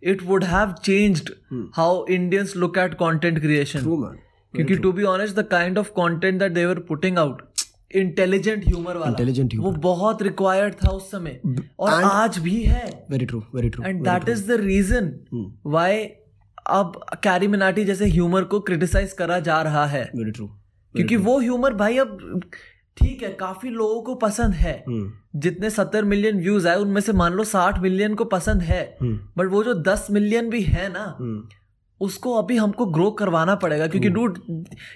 it 0.03 0.23
would 0.23 0.43
have 0.43 0.73
changed 0.83 1.29
how 1.75 2.05
Indians 2.09 2.55
look 2.55 2.77
at 2.77 2.93
content 2.93 3.39
creation 3.39 3.79
क्योंकि 4.53 4.75
to 4.75 4.91
be 4.91 5.03
honest 5.03 5.35
the 5.35 5.47
kind 5.51 5.77
of 5.77 5.89
content 5.91 6.39
that 6.39 6.51
they 6.51 6.65
were 6.65 6.79
putting 6.79 7.17
out 7.17 7.41
intelligent 7.95 8.67
humour 8.67 8.93
वाला। 8.93 9.09
इंटेलिजेंट 9.09 9.53
वो 9.55 9.71
बहुत 9.71 10.21
रिक्वायर्ड 10.21 10.73
था 10.73 10.89
उस 10.89 11.11
समय। 11.11 11.39
और 11.79 11.91
and, 11.91 12.03
आज 12.03 12.37
भी 12.39 12.61
है। 12.63 13.05
Very 13.11 13.25
true 13.25 13.43
very 13.55 13.69
true 13.69 13.83
and 13.83 14.03
that 14.03 14.29
is 14.29 14.47
the 14.47 14.59
reason 14.61 15.11
Hmm. 15.33 15.71
Why 15.71 16.03
अब 16.67 16.99
कैरी 17.23 17.47
मिनाटी 17.47 17.85
जैसे 17.85 18.05
ह्यूमर 18.05 18.43
को 18.43 18.59
क्रिटिसाइज 18.59 19.13
करा 19.13 19.39
जा 19.39 19.61
रहा 19.61 19.85
है। 19.85 20.03
वेरी 20.15 20.31
ट्रू 20.31 20.47
क्योंकि 20.47 21.15
true. 21.15 21.25
वो 21.25 21.39
ह्यूमर 21.39 21.73
भाई 21.73 21.97
अब 21.97 22.41
ठीक 22.97 23.23
है 23.23 23.29
काफ़ी 23.33 23.69
लोगों 23.69 24.01
को 24.01 24.15
पसंद 24.15 24.53
है। 24.53 24.83
Hmm. 24.83 25.09
जितने 25.35 25.69
सत्तर 25.69 26.05
मिलियन 26.05 26.39
व्यूज़ 26.39 26.67
आए 26.67 26.75
उनमें 26.75 27.01
से 27.01 27.13
मान 27.13 27.33
लो 27.33 27.43
साठ 27.43 27.79
मिलियन 27.79 28.15
को 28.15 28.25
पसंद 28.25 28.61
है। 28.61 28.97
Hmm. 28.97 29.17
बट 29.37 29.51
वो 29.51 29.63
जो 29.63 29.73
दस 29.73 30.07
मिलियन 30.11 30.49
भी 30.49 30.61
है 30.61 30.87
ना 30.93 31.05
उसको 32.01 32.33
अभी 32.33 32.57
हमको 32.57 32.85
ग्रो 32.85 33.11
करवाना 33.11 33.55
पड़ेगा। 33.55 33.87
क्योंकि 33.87 34.09
डूड 34.09 34.39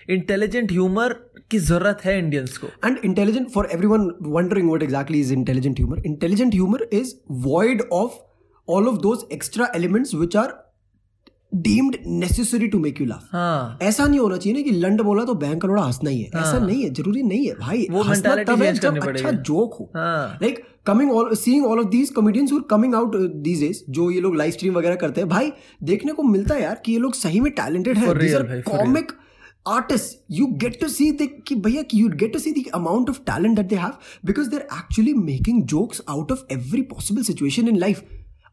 इंटेलिजेंट 0.09 0.71
ह्यूमर 0.71 1.15
की 1.51 1.59
ज़रूरत 1.61 2.05
है 2.05 2.17
इंडियंस 2.19 2.57
को। 2.57 2.67
And 2.85 2.97
intelligent 3.05 3.49
for 3.49 3.69
everyone 3.87 4.11
wondering 4.27 4.71
what 4.71 4.83
exactly 4.83 5.19
is 5.19 5.33
intelligent 5.33 5.79
humour 5.79 6.01
intelligent 6.05 6.53
humour 6.53 6.87
is 6.93 7.13
void 7.47 7.81
of 7.93 8.13
all 8.67 8.87
of 8.87 8.97
those 9.01 9.25
extra 9.33 9.71
elements 9.75 10.15
which 10.15 10.35
are 10.37 10.53
deemed 11.55 11.95
necessary 12.21 12.67
to 12.67 12.79
make 12.79 12.99
you 13.01 13.05
laugh 13.07 13.29
ऐसा 13.81 14.05
नहीं 14.05 14.19
होना 14.19 14.37
चाहिए 14.37 14.57
ना 14.57 14.63
कि 14.63 14.71
लंड 14.77 15.01
बोला 15.01 15.23
तो 15.25 15.33
बैंक 15.35 15.61
का 15.61 15.67
लोड़ा 15.67 15.83
हंसना 15.83 16.09
ही 16.09 16.21
है। 16.21 16.29
हाँ। 16.33 16.41
ऐसा 16.41 16.59
नहीं 16.65 16.81
है 16.83 16.89
ज़रूरी 16.93 17.21
नहीं 17.23 17.45
है 17.47 17.53
भाई। 17.59 17.85
वो 17.91 18.03
अच्छा 19.09 19.31
जोक 19.31 19.77
हो। 19.79 19.89
Like 20.41 20.61
coming 20.85 21.11
all 21.11 21.33
seeing 21.35 21.65
all 21.65 21.79
of 21.79 21.87
these 21.89 22.09
comedians 22.09 22.51
who 22.51 22.59
coming 22.71 22.95
out 22.95 23.15
these 23.45 23.63
is 23.63 23.81
जो 23.89 24.09
ये 24.11 24.21
लोग 24.21 24.35
लाइव 24.35 24.51
स्ट्रीम 24.51 24.73
वगैरह 24.73 24.95
करते 24.95 25.21
हैं 25.21 25.29
भाई 25.29 25.51
देखने 25.83 26.13
को 26.13 26.23
मिलता 26.23 26.55
है 26.55 26.61
यार 26.61 26.81
कि 26.85 26.91
ये 26.91 26.99
लोग 26.99 27.13
सही 27.15 27.39
में 27.39 27.51
टैलेंटेड 27.53 27.97
है। 27.97 28.05
Artist 29.67 30.25
you 30.31 30.47
get 30.47 30.79
to 30.81 30.87
see 30.87 31.11
the 31.11 31.27
कि 31.47 31.55
भैया 31.55 31.83
you 31.93 32.09
get 32.09 32.33
to 32.33 32.39
see 32.39 32.51
the 32.51 32.63
amount 32.75 33.09
of 33.09 33.19
talent 33.19 33.55
that 33.55 33.67
they 33.67 33.75
have 33.75 33.91
because 34.25 34.49
they 34.49 34.57
actually 34.57 35.13
making 35.13 35.63
jokes 35.63 36.01
out 36.09 36.31
of 36.31 36.39
every 36.51 36.81
possible 36.81 37.21
situation 37.21 37.67
in 37.67 37.77
life 37.77 38.03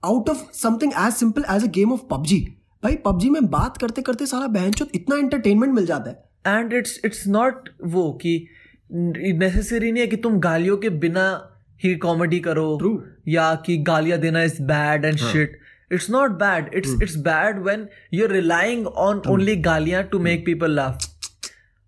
out 0.05 0.31
of 0.31 0.45
something 0.53 0.93
as 1.07 1.13
simple 1.13 1.45
as 1.51 1.65
a 1.65 1.67
game 1.67 1.93
of 1.93 2.01
PUBG 2.11 2.41
भाई 2.85 2.95
PUBG 2.95 3.31
में 3.31 3.47
बात 3.47 3.77
करते 3.77 4.03
करते 4.03 4.27
सारा 4.27 4.47
बहन 4.47 4.73
चो 4.73 4.87
इतना 4.95 5.17
entertainment 5.17 5.75
मिल 5.75 5.87
जाता 5.87 6.11
है। 6.11 6.59
एंड 6.59 6.73
इट्स 6.73 7.01
इट्स 7.05 7.27
नॉट 7.27 7.69
वो 7.85 8.13
कि 8.13 8.47
नेसेसरी 8.93 9.93
नहीं 9.93 10.01
है 10.01 10.07
कि 10.07 10.17
तुम 10.17 10.39
गालियों 10.39 10.77
के 10.77 10.91
बिना 10.91 11.51
ही 11.85 11.95
कॉमेडी 11.95 12.41
करो 12.41 12.79
True. 12.83 12.99
या 13.29 13.55
कि 13.55 13.77
गालियाँ 13.79 14.19
देना 14.19 14.43
is 14.43 14.63
bad 14.63 15.05
and 15.05 15.17
shit 15.17 15.59
it's 15.95 16.11
not 16.11 16.31
bad 16.39 16.71
it's 16.75 17.03
it's 17.03 17.17
bad 17.25 17.59
when 17.65 17.89
you 18.15 18.27
are 18.27 18.33
relying 18.33 18.87
on 18.87 19.23
only 19.29 19.57
गालियाँ 19.63 20.03
टू 20.05 20.19
मेक 20.21 20.45
पीपल 20.47 20.71
लाफ 20.73 21.11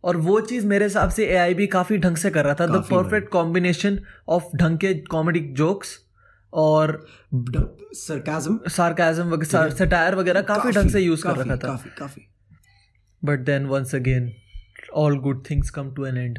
और 0.05 0.17
वो 0.25 0.41
चीज़ 0.41 0.67
मेरे 0.67 0.85
हिसाब 0.85 1.11
से 1.11 1.27
ए 1.37 1.55
भी 1.55 1.67
काफ़ी 1.67 1.99
ढंग 1.99 2.17
से 2.17 2.31
कर 2.31 2.45
रहा 2.45 2.55
था। 2.55 2.67
द 2.67 2.83
परफेक्ट 2.91 3.29
कॉम्बिनेशन 3.29 3.99
ऑफ़ 4.29 4.57
ढंग 4.57 4.79
के 4.79 4.95
कॉमेडी 5.11 5.41
जोक्स 5.57 5.97
और 6.53 6.93
सरकाजम 7.35 8.59
सार्काजम 8.71 9.37
सटायर 9.45 10.15
वगैरह 10.15 10.43
काफ़ी 10.51 10.73
ढंग 10.73 10.91
से 10.91 11.01
यूज़ 11.01 11.23
कर 11.23 11.37
रखा 11.37 11.57
था। 11.57 11.77
काफ़ी 11.99 12.27
but 13.23 13.41
then 13.47 13.67
once 13.67 13.95
again 13.95 14.31
all 14.95 15.19
good 15.21 15.43
things 15.51 15.71
come 15.71 15.91
to 15.95 16.07
an 16.07 16.17
end 16.17 16.39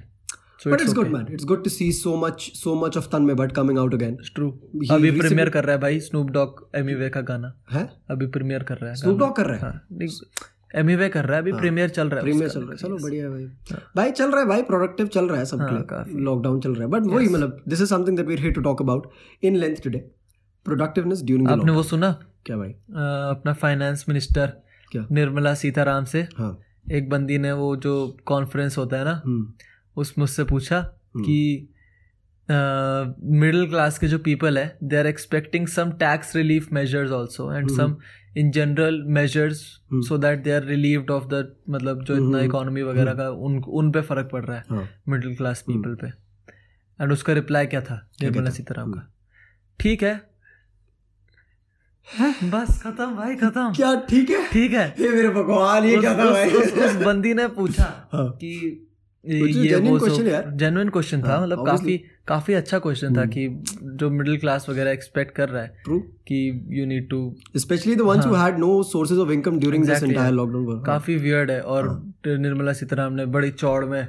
so 0.63 0.69
But 0.69 0.83
it's 0.83 0.93
good, 0.97 1.09
man. 1.13 1.25
It's 1.33 1.47
good 1.49 1.63
to 1.65 1.71
see 1.73 1.87
so 1.95 2.13
much, 2.21 2.45
so 2.59 2.75
much 2.83 2.95
of 3.01 3.09
Tanmay 3.09 3.35
Bhatt 3.39 3.51
coming 3.57 3.79
out 3.81 3.95
again. 3.97 4.15
True 4.35 4.47
He 4.83 4.91
अभी 4.91 5.11
premiere 5.19 5.49
कर 5.49 5.65
रहा 5.65 5.75
है 5.75 5.81
भाई 5.81 5.99
Snoop 5.99 6.29
Dogg 6.31 6.69
Emiway 6.75 7.09
का 7.09 7.21
गाना। 7.21 7.53
है? 7.71 7.89
अभी 8.11 8.27
premiere 8.27 8.63
कर 8.63 8.77
रहा 8.77 8.91
है 8.91 8.95
Snoop 8.95 9.19
Dogg 9.19 9.35
कर 9.37 9.45
रहा 9.45 9.55
है? 9.55 9.61
हाँ 9.61 9.87
एमीवे 10.75 11.09
कर 11.09 11.25
रहा 11.25 11.35
है 11.35 11.41
अभी 11.41 11.51
प्रीमियर 11.51 11.89
चल 11.89 12.09
रहा 12.09 12.19
है 12.19 12.23
प्रीमियर 12.23 12.49
चल 12.49 12.61
रहा 12.61 12.71
है। 12.71 12.77
चलो 12.77 12.97
बढ़िया 13.03 13.25
है 13.25 13.31
भाई। 13.31 13.45
भाई 13.95 14.11
चल 14.11 14.31
रहा 14.31 14.39
है 14.39 14.47
भाई 14.47 14.61
प्रोडक्टिव 14.61 15.07
चल 15.07 15.27
रहा 15.29 15.39
है 15.39 15.45
सबके 15.45 15.75
लिए 15.75 16.23
लॉकडाउन 16.23 16.59
चल 16.59 16.73
रहा 16.73 16.83
है। 16.83 16.89
बट 16.89 17.01
वही 17.01 17.27
मतलब 17.27 17.61
this 17.67 17.81
is 17.81 17.89
something 17.89 18.17
that 18.17 18.27
we 18.27 18.35
here 18.35 18.53
to 18.53 18.61
talk 18.61 18.81
about 18.81 19.09
in 19.43 19.55
length 19.55 19.75
today 19.83 19.97
productiveness 20.65 21.23
during 21.23 21.49
आपने 21.49 21.71
वो 21.71 21.83
सुना? 21.83 22.11
क्या 22.45 22.57
भाई? 22.57 22.69
अपना 22.69 23.53
फाइनेंस 23.53 24.05
मिनिस्टर 24.09 24.53
क्या? 24.91 25.07
निर्मला 25.11 25.53
सीताराम 25.53 26.05
से। 26.05 26.27
हाँ। 26.37 26.57
एक 26.91 27.09
बंदी 27.09 27.37
ने 27.37 27.51
वो 27.51 27.75
जो 27.75 27.95
कॉन्फ्रेंस 28.25 28.77
होता 28.77 28.97
है 28.97 29.05
ना 29.05 29.21
हम्म 29.97 30.21
मुझसे 30.21 30.43
पूछा 30.43 30.81
कि 31.17 31.69
मिडिल 33.21 33.67
क्लास 33.69 33.99
के 33.99 34.07
जो 34.07 34.19
पीपल 34.19 34.57
है 34.57 34.77
they 34.83 34.97
are 34.97 35.07
expecting 35.07 35.67
some 35.67 35.91
tax 35.91 36.35
relief 36.35 36.71
measures 36.71 37.11
also 37.11 37.53
and 37.53 37.69
some 37.69 37.95
in 38.37 38.51
general 38.51 39.03
measures 39.03 39.57
so 39.93 40.17
that 40.17 40.39
they 40.39 40.51
are 40.51 40.63
relieved 40.63 41.11
of 41.11 41.23
the 41.25 41.55
मतलब 41.69 42.03
जो 42.03 42.15
इतना 42.15 42.39
इकोनॉमी 42.39 42.81
वगैरह 42.81 43.13
का 43.13 43.29
उन 43.29 43.63
उन 43.63 43.91
पे 43.91 44.01
फ़र्क 44.01 44.29
पड़ 44.31 44.45
रहा 44.45 44.57
है 44.57 44.63
हाँ। 44.69 44.89
मिडिल 45.09 45.35
क्लास 45.35 45.61
पीपल 45.61 45.95
पे। 45.95 46.07
एंड 47.03 47.11
उसका 47.11 47.33
रिप्लाई 47.33 47.65
क्या 47.65 47.81
था? 47.81 48.09
निर्मला 48.21 48.49
सीताराम 48.49 48.91
का। 48.91 49.13
ठीक 49.79 50.03
है। 50.03 50.29
बस 52.43 52.81
खत्म 52.83 53.15
भाई 53.15 53.35
खत्म। 53.35 53.73
क्या? 53.73 53.95
ठीक 53.95 54.29
है। 54.29 54.49
ठीक 54.49 54.71
है। 54.71 54.95
हे 54.99 55.09
मेरे 55.09 55.29
भगवान 55.29 55.83
ये 55.83 55.97
क्या 55.97 56.17
था 56.17 56.23
उस, 56.23 56.31
भाई? 56.31 56.49
उस, 56.49 56.73
उस 56.73 56.95
बंदी 56.95 57.33
ने 57.33 57.47
पूछा 57.47 58.09
हाँ। 58.13 58.29
कि 58.29 58.86
जेन्युइन 59.25 60.89
क्वेश्चन 60.89 61.21
था 61.23 61.27
हाँ, 61.27 61.41
मतलब 61.41 61.65
काफ़ी 61.65 61.97
काफ़ी 62.27 62.53
अच्छा 62.53 62.79
क्वेश्चन 62.79 63.17
था 63.17 63.25
कि 63.25 63.47
जो 63.83 64.09
मिडिल 64.09 64.37
क्लास 64.37 64.69
वगैरह 64.69 64.91
एक्सपेक्ट 64.91 65.35
कर 65.35 65.49
रहा 65.49 65.63
है 65.63 65.75
ट्रू 65.83 65.99
कि 65.99 66.65
you 66.69 66.85
need 66.85 67.09
to 67.09 67.35
specially 67.57 67.95
the 67.95 68.01
ones 68.01 68.25
who. 68.25 68.35
Had 68.35 68.57
no 68.57 68.83
sources 68.83 69.17
of 69.17 69.31
income 69.31 69.59
during 69.59 69.85
this 69.85 70.03
entire 70.03 70.33
lockdown 70.33 70.83
काफ़ी 70.83 71.15
वियर्ड 71.15 71.51
है। 71.51 71.61
और 71.61 71.87
हाँ। 71.87 72.13
निर्मला 72.27 72.73
सीताराम 72.73 73.13
ने 73.13 73.25
बड़ी 73.25 73.51
चौड़ 73.51 73.85
में 73.85 74.01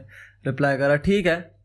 रिप्लाई 0.47 0.77
करा 0.77 0.97
ठीक 0.97 1.27
है 1.27 1.58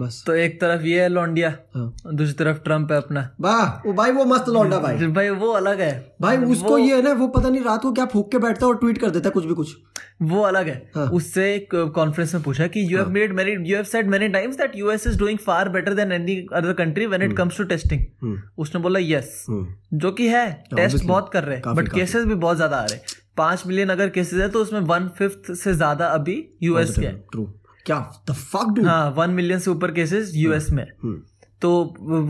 बस। 0.00 0.22
तो 0.26 0.34
एक 0.34 0.60
तरफ़ 0.60 0.82
ये 0.82 1.00
है 1.02 1.08
लौंडिया 1.08 1.48
हाँ। 1.74 1.92
दूसरी 2.06 2.32
तरफ़ 2.34 2.58
ट्रंप 2.58 2.92
है 2.92 2.98
अपना। 2.98 3.28
वाह 3.40 3.66
वो 3.86 3.92
भाई 3.92 4.12
वो 4.12 4.24
मस्त 4.24 4.48
लौंडा 4.48 4.78
भाई। 4.78 5.06
भाई 5.10 5.30
वो 5.30 5.50
अलग 5.52 5.80
है। 5.80 5.92
भाई 6.20 6.36
उसको 6.48 6.78
ये 6.78 6.96
है 6.96 7.02
ना 7.02 7.12
वो 7.12 7.28
पता 7.28 7.48
नहीं 7.48 7.62
रात 7.62 7.82
को 7.82 7.92
क्या 7.92 8.04
फूक 8.06 8.30
के 8.32 8.38
बैठता 8.38 8.66
है 8.66 8.72
और 8.72 8.78
ट्वीट 8.78 8.98
कर 8.98 9.10
देता 9.10 9.28
है 9.28 9.32
कुछ 9.32 9.44
भी 9.44 9.54
कुछ। 9.54 9.74
वो 10.22 10.42
अलग 10.42 10.68
है। 10.68 10.76
हाँ। 10.94 11.06
उससे 11.10 11.52
एक 11.54 11.74
कॉन्फ्रेंस 11.94 12.34
में 12.34 12.42
पूछा 12.42 12.66
कि 12.66 12.86
you 12.92 12.98
have 12.98 13.10
made 13.10 13.32
many 13.32 13.52
you 13.70 13.76
have 13.76 13.84
said 13.84 14.08
many 14.08 14.28
times 14.28 14.56
that 14.56 14.76
US 14.76 15.06
is 15.06 15.18
doing 15.18 15.38
far 15.38 15.68
better 15.68 15.94
than 15.94 16.12
any 16.12 16.36
other 16.52 16.72
country 16.72 17.06
when 17.06 17.22
it 17.22 17.36
comes 17.36 17.58
to 17.58 17.64
testing 17.64 18.36
उसने 18.58 18.80
बोला 18.80 19.00
यस 19.02 19.44
हम्म। 19.48 19.98
जो 19.98 20.12
कि 20.12 20.28
है 20.28 20.50
टेस्ट 20.76 21.04
बहुत 21.04 21.30
कर 21.32 21.44
रहे 21.44 21.56
हैं 21.56 21.74
बट 21.74 21.92
केसेस 21.92 22.24
भी 22.24 22.34
बहुत 22.36 22.56
ज़्यादा 22.56 22.76
आ 22.76 22.84
रहे 22.84 22.96
हैं। 22.96 23.18
पाँच 23.36 23.62
मिलियन 23.66 23.88
अगर 23.88 24.08
केसेस 24.08 24.40
है 24.40 24.48
तो 24.48 24.62
उसमें 24.62 24.80
वन 24.80 25.08
फिफ्थ 25.18 25.52
से 25.54 25.74
ज़्यादा 25.74 26.06
अभी 26.08 26.34
यूएस 26.62 26.98
के 26.98 27.12
ट्रू 27.32 27.48
क्या 27.86 27.98
द 28.30 28.32
फक 28.32 28.74
डू 28.76 28.84
हाँ 28.84 29.10
वन 29.16 29.30
मिलियन 29.30 29.58
से 29.58 29.70
ऊपर 29.70 29.92
केसेस 29.92 30.32
यूएस 30.34 30.70
में। 30.70 30.86
हम्म 31.02 31.20
तो 31.62 31.70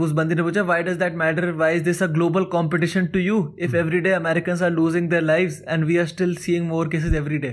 उस 0.05 0.13
बंदी 0.13 0.35
ने 0.35 0.43
पूछा 0.43 0.63
why 0.63 0.83
does 0.83 0.97
that 0.99 1.15
matter 1.17 1.51
why 1.53 1.77
is 1.77 1.83
this 1.85 2.03
a 2.03 2.07
global 2.09 2.45
competition 2.53 3.07
to 3.07 3.19
you 3.21 3.37
if 3.63 3.77
every 3.77 4.01
day 4.01 4.13
Americans 4.13 4.63
are 4.63 4.71
losing 4.71 5.09
their 5.11 5.23
lives 5.23 5.61
and 5.69 5.85
we 5.85 5.97
are 5.99 6.07
still 6.07 6.35
seeing 6.37 6.67
more 6.69 6.89
cases 6.89 7.15
every 7.15 7.39
day 7.39 7.51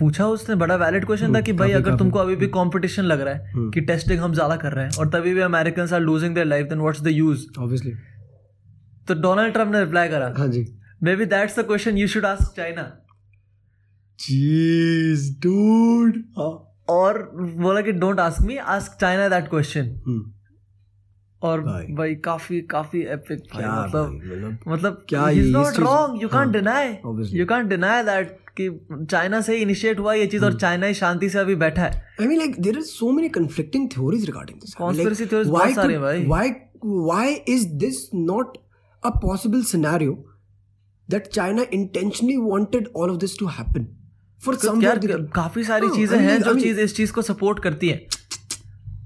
पूछा 0.00 0.26
उसने 0.28 0.54
बड़ा 0.56 0.74
valid 0.76 1.04
question 1.06 1.34
था 1.34 1.40
कि 1.40 1.52
भाई 1.54 1.72
अगर 1.72 1.96
तुमको 1.98 2.18
अभी 2.18 2.36
भी 2.36 2.46
कंपटीशन 2.54 3.02
लग 3.04 3.20
रहा 3.20 3.34
है 3.34 3.70
कि 3.74 3.80
टेस्टिंग 3.82 4.20
हम 4.20 4.32
ज़्यादा 4.34 4.56
कर 4.56 4.72
रहे 4.72 4.84
हैं 4.84 4.98
और 4.98 5.08
तभी 5.10 5.32
भी 5.34 5.40
Americans 5.42 5.92
are 5.92 6.00
losing 6.00 6.34
their 6.34 6.46
life 6.46 6.66
then 6.68 6.80
what's 6.80 7.00
the 7.02 7.12
use 7.12 7.46
obviously 7.58 7.92
तो 9.08 9.14
डोनाल्ड 9.22 9.52
ट्रंप 9.52 9.72
ने 9.72 9.80
रिप्लाई 9.80 10.08
करा। 10.08 10.32
हाँ 10.38 10.48
जी। 10.48 10.66
Maybe 11.16 11.24
that's 11.26 11.58
the 11.58 11.66
question 11.66 11.98
you 11.98 12.08
should 12.08 12.26
ask 12.26 12.56
China 12.56 12.82
geez 14.20 15.30
dude 15.42 16.22
और 16.88 17.18
बोला 17.34 17.80
कि 17.80 17.92
don't 17.92 18.20
ask 18.20 18.42
me 18.42 18.56
ask 18.56 19.00
China 19.00 19.28
that 19.28 19.48
question 19.50 20.32
और 21.42 21.60
भाई, 21.60 21.86
भाई 21.94 22.14
काफ़ी 22.14 22.60
काफ़ी 22.60 23.00
एपिक 23.02 23.42
मतलब, 23.56 24.12
मतलब 24.14 24.58
मतलब 24.68 25.04
क्या 25.08 25.28
is 25.30 25.50
not 25.52 25.78
wrong 25.78 26.22
you 26.22 26.28
can't 26.28 26.52
deny 26.52 26.88
you 27.38 27.46
can't 27.46 27.68
deny 27.68 28.02
that 28.02 28.36
कि 28.60 28.68
चाइना 29.10 29.40
से 29.40 29.56
इनिशिएट 29.56 29.98
हुआ 29.98 30.14
ये 30.14 30.26
चीज़ 30.26 30.44
और 30.44 30.58
चाइना 30.58 30.86
ही 30.86 30.94
शांति 30.94 31.28
से 31.28 31.38
अभी 31.38 31.54
बैठा 31.54 31.82
है। 31.82 31.90
I 32.20 32.26
mean 32.26 32.38
like 32.38 32.60
there 32.60 32.76
are 32.76 32.82
so 32.82 33.10
many 33.12 33.28
conflicting 33.28 33.88
theories 33.88 34.24
regarding 34.26 34.60
this 34.60 34.74
conspiracy 34.74 35.26
theories 35.26 35.48
बहुत 35.48 35.74
सारे 35.74 35.94
हैं 35.94 36.02
भाई। 36.02 36.24
Why 36.24 36.50
why 36.84 37.34
is 37.48 37.68
this 37.76 38.08
not 38.14 38.56
a 39.02 39.10
possible 39.18 39.62
scenario 39.62 40.12
that 41.08 41.26
China 41.26 41.66
intentionally 41.72 42.36
wanted 42.36 42.88
all 42.96 43.10
of 43.10 43.18
this 43.18 43.38
to 43.38 43.46
happen 43.46 43.86
some 44.42 44.82
काफ़ी 45.34 45.64
सारी 45.64 45.86
हाँ, 45.86 45.96
चीज़ें 45.96 46.18
हैं 46.18 46.40
जो 46.42 46.54
चीज़ 46.54 46.80
इस 46.80 46.96
चीज़ 46.96 47.12
को 47.12 47.22
सपोर्ट 47.22 47.62
करती 47.62 47.88
है 47.88 48.06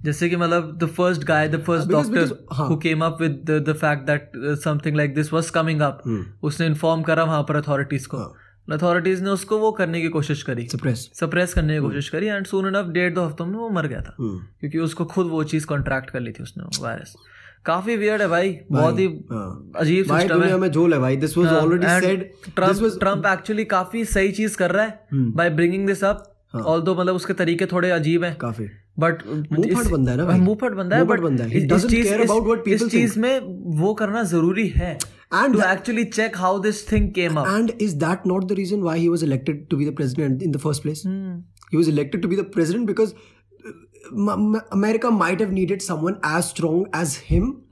जैसे 0.04 0.28
कि 0.28 0.36
मतलब 0.36 0.76
the 0.78 0.86
first 0.88 1.24
guy 1.24 1.48
the 1.48 1.62
first 1.62 1.88
doctor 1.88 2.36
हाँ। 2.52 2.68
Who 2.68 2.76
came 2.76 3.04
up 3.04 3.18
with 3.20 3.50
the 3.68 3.72
fact 3.72 4.06
that 4.06 4.30
something 4.64 4.96
like 4.96 5.14
this 5.14 5.32
was 5.32 5.50
coming 5.50 5.80
up 5.80 6.02
Hmm. 6.06 6.22
उसने 6.42 6.66
इन्फॉर्म 6.66 7.02
करा 7.02 7.24
वहाँ 7.24 7.42
पर 7.42 7.56
अथॉरिटीज 7.56 8.06
को 8.06 8.16
हाँ। 8.16 8.32
अथॉरिटीज 8.68 9.22
ने 9.22 9.30
उसको 9.30 9.58
वो 9.58 9.70
करने 9.72 10.00
की 10.02 10.08
कोशिश 10.08 10.42
करी 10.42 10.66
Suppress. 10.66 11.00
सप्रेस 11.14 11.54
करने 11.54 11.74
की 11.74 11.80
कोशिश 11.80 12.08
करी 12.08 12.26
एंड 12.26 12.46
सून 12.46 12.66
इनफ 12.68 12.90
डेढ़ 12.92 13.12
दो 13.14 13.24
हफ्तों 13.24 13.46
में 13.46 13.58
वो 13.58 13.68
मर 13.70 13.86
गया 13.86 14.00
था 14.00 14.16
Hmm. 14.16 14.38
क्योंकि 14.60 14.78
उसको 14.78 15.04
खुद 15.06 15.26
वो 15.26 15.42
चीज़ 15.44 15.66
कॉन्ट्रैक्ट 15.66 16.10
कर 16.10 16.20
ली 16.20 16.32
थी 16.32 16.42
उसने 16.42 16.82
वायरस 16.82 17.14
काफ़ी 17.66 17.96
वियर्ड 17.96 18.22
है 18.22 18.28
भाई 18.28 18.58
बहुत 18.72 18.98
ही 18.98 19.06
हाँ। 19.32 19.72
अजीब 19.76 20.04
सिस्टम 20.04 20.42
है 20.42 20.58
में 20.58 20.70
झोल 20.70 20.94
है 20.94 21.00
भाई 21.00 21.16
this 21.16 21.38
was 21.38 21.48
already 21.48 21.86
said 22.00 22.30
Trump 22.56 22.98
Trump 23.00 23.26
actually 23.26 23.64
काफ़ी 23.64 24.04
सही 24.04 24.32
चीज़ 24.32 24.56
कर 24.56 24.70
रहा 24.70 24.84
है। 24.84 25.00
By 25.12 25.50
bringing 25.50 25.86
this 25.86 26.04
up 26.04 26.24
all 26.66 26.84
मतलब 26.88 27.14
उसके 27.14 27.32
तरीके 27.32 27.66
थोड़े 27.66 27.90
अजीब 27.90 28.24
हैं 28.24 28.36
काफ़ी 28.36 28.66
बट 28.98 29.22
मुंहफट 29.26 29.90
बंदा 29.90 30.12
है 30.12 30.18
ना 30.18 30.24
भाई। 30.24 30.38
मुंहफट 30.40 30.72
बंदा 30.72 30.96
है 30.96 31.04
बट 31.04 31.20
बंदा 31.20 31.44
है। 31.44 31.50
इस 31.50 31.86
चीज़ 31.86 32.08
care 32.08 32.24
about 32.26 32.48
what 32.48 32.68
इस 32.68 32.88
चीज़ 32.88 33.18
में 33.18 33.40
वो 33.80 33.94
करना 33.94 34.22
ज़रूरी 34.22 34.68
है 34.68 34.98
And 34.98 35.52
to 35.52 35.58
that- 35.58 35.72
actually 35.72 36.04
check 36.04 36.36
how 36.36 36.58
this 36.58 36.92
thing 36.92 37.10
came 37.14 37.36
up 37.36 37.46
and 37.46 37.72
is 37.86 37.92
that 38.02 38.26
not 38.32 38.48
the 38.52 38.58
reason 38.60 38.86
why 38.88 38.96
he 39.02 39.08
was 39.14 39.26
elected 39.28 39.60
to 39.72 39.78
be 39.80 39.88
the 39.90 39.94
president 40.00 40.42
in 40.48 40.56
the 40.56 40.62
first 40.66 40.84
place 40.86 41.02
Hmm. 41.08 41.36
he 41.74 41.80
was 41.82 41.90
elected 41.92 42.22
to 42.24 42.30
be 42.32 42.40
the 42.40 42.46
president 42.56 42.88
because 42.92 43.14
uh, 44.00 44.16
M- 44.16 44.56
M- 44.56 44.84
needed 44.84 45.04
might 45.04 45.40
have 45.40 45.52
needed 45.56 45.82
someone 45.90 46.14
as 46.36 46.48
strong 46.50 46.84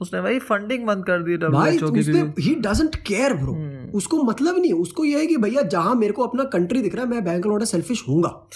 उसने 0.01 0.21
भाई 0.21 0.38
funding 0.38 0.87
बंद 0.87 1.05
कर 1.05 1.23
दी 1.23 1.37
भाई 1.37 1.79
की 1.79 1.85
उसने 1.85 2.21
he 2.43 2.55
doesn't 2.55 2.97
care 2.97 3.35
bro. 3.35 3.53
उसको 3.99 4.23
मतलब 4.23 4.59
नहीं 4.59 4.73
उसको 4.73 5.05
ये 5.05 5.19
है 5.19 5.27
कि 5.27 5.37
भैया 5.37 5.62
जहाँ 5.62 5.95
मेरे 5.95 6.12
को 6.12 6.23
अपना 6.23 6.45
कंट्री 6.45 6.83
दिख 6.83 6.95
रहा 6.95 7.05
है 7.05 7.11
मैं 7.11 7.25
बैंक 7.25 7.47
लौटा 7.47 7.64
सेल्फिश 7.64 8.05
हूँगा 8.09 8.49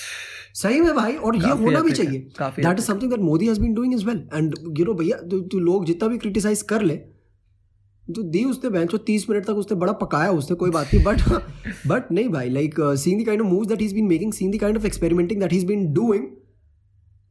सही 0.54 0.80
में 0.80 0.94
भाई 0.94 1.14
और 1.14 1.36
ये 1.36 1.50
होना 1.50 1.80
भी 1.80 1.92
चाहिए। 1.92 2.18
That 2.40 2.78
is 2.78 2.86
something 2.86 3.10
that 3.10 3.20
Modi 3.20 3.46
has 3.46 3.60
been 3.60 3.74
doing 3.74 3.94
as 3.94 4.04
well 4.04 4.28
and 4.34 4.54
you 4.78 4.84
know 4.84 4.94
भैया 4.94 5.16
तू 5.16 5.40
तू 5.40 5.58
लोग 5.58 5.84
जितना 5.86 6.08
भी 6.08 6.18
क्रिटिसाइज 6.18 6.62
कर 6.62 6.82
ले 6.82 6.96
तो 8.14 8.22
दी 8.22 8.44
उसने 8.44 8.70
बैंक 8.70 8.90
को 8.90 8.96
तीस 8.96 9.30
मिनट 9.30 9.44
तक 9.44 9.52
उसने 9.52 9.76
बड़ा 9.76 9.92
पकाया 9.92 10.30
उसने 10.30 10.56
कोई 10.56 10.70
बात 10.70 10.94
नहीं। 10.94 11.04
बट 11.04 11.20
बट 11.86 12.12
नहीं 12.12 12.28
भाई 12.28 12.48
like 12.48 12.74
seeing 12.80 13.22
the 13.22 13.26
kind 13.26 13.42
of 13.42 13.48
moves 13.48 13.66
that 13.66 13.82
is 13.82 13.94
been 13.94 14.04
making 14.04 14.32
seeing 14.32 14.54
the 14.54 14.58
kind 14.58 14.78
of 14.78 14.86
experimenting 14.86 15.40
that 15.40 15.52
is 15.52 15.66
been 15.66 15.92
doing 15.92 16.26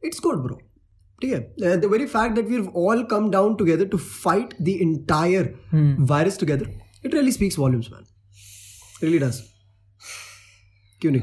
it's 0.02 0.20
good 0.22 0.42
bro 0.42 0.60
ठीक 1.22 1.32
है? 1.32 1.76
The 1.76 1.84
very 1.92 2.06
fact 2.06 2.34
that 2.34 2.48
we 2.48 2.58
all 2.76 3.02
come 3.10 3.30
down 3.30 3.54
together 3.56 3.86
to 3.88 3.98
fight 3.98 4.54
the 4.62 4.68
entire 4.68 5.54
virus 6.00 6.38
together 6.40 6.70
it 7.06 7.14
really 7.14 7.32
speaks 7.32 7.58
volumes 7.58 7.88
man 7.92 8.04
really 9.02 9.18
does 9.18 9.42
क्यों 11.00 11.12
नहीं? 11.12 11.22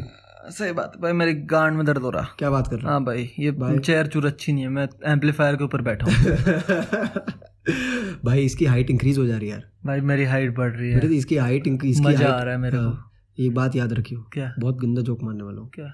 सही 0.51 0.71
बात 0.71 0.91
है 0.95 1.01
भाई 1.01 1.13
मेरी 1.13 1.33
गांड 1.49 1.75
में 1.77 1.85
दर्द 1.85 2.01
हो 2.01 2.09
रहा। 2.09 2.35
क्या 2.39 2.49
बात 2.49 2.67
कर 2.67 2.75
रहा 2.75 2.91
हाँ? 2.91 3.03
भाई 3.03 3.29
ये 3.39 3.79
चेयर 3.79 4.07
चूर 4.07 4.25
अच्छी 4.25 4.53
नहीं 4.53 4.63
है 4.63 4.69
मैं 4.69 4.87
एम्पलीफायर 5.07 5.55
के 5.55 5.63
ऊपर 5.63 5.81
बैठा 5.81 6.05
हूँ। 6.05 6.13
भाई 8.25 8.45
इसकी 8.45 8.65
हाइट 8.65 8.89
इंक्रीज 8.89 9.17
हो 9.17 9.25
जा 9.25 9.37
रही 9.37 9.47
है 9.47 9.53
यार। 9.53 9.63
भाई 9.85 10.01
मेरी 10.01 10.23
हाइट 10.25 10.55
बढ़ 10.57 10.71
रही 10.71 10.89
है। 10.89 10.95
मेरे 10.95 11.15
इसकी 11.15 11.35
हाइट 11.37 11.67
इसकी 11.67 12.01
मज़ा 12.05 12.27
आ 12.27 12.41
रहा 12.41 12.53
है 12.53 12.59
मेरे 12.59 12.77
को। 12.77 12.83
हाँ, 12.83 13.11
एक 13.39 13.53
बात 13.53 13.75
याद 13.75 13.93
रखियो। 13.93 14.21
क्या? 14.33 14.51
बहुत 14.59 14.77
गंदा 14.81 15.01
जोक 15.01 15.23
मारने 15.23 15.43
वाला 15.43 15.61
हूँ। 15.61 15.69
क्या? 15.75 15.91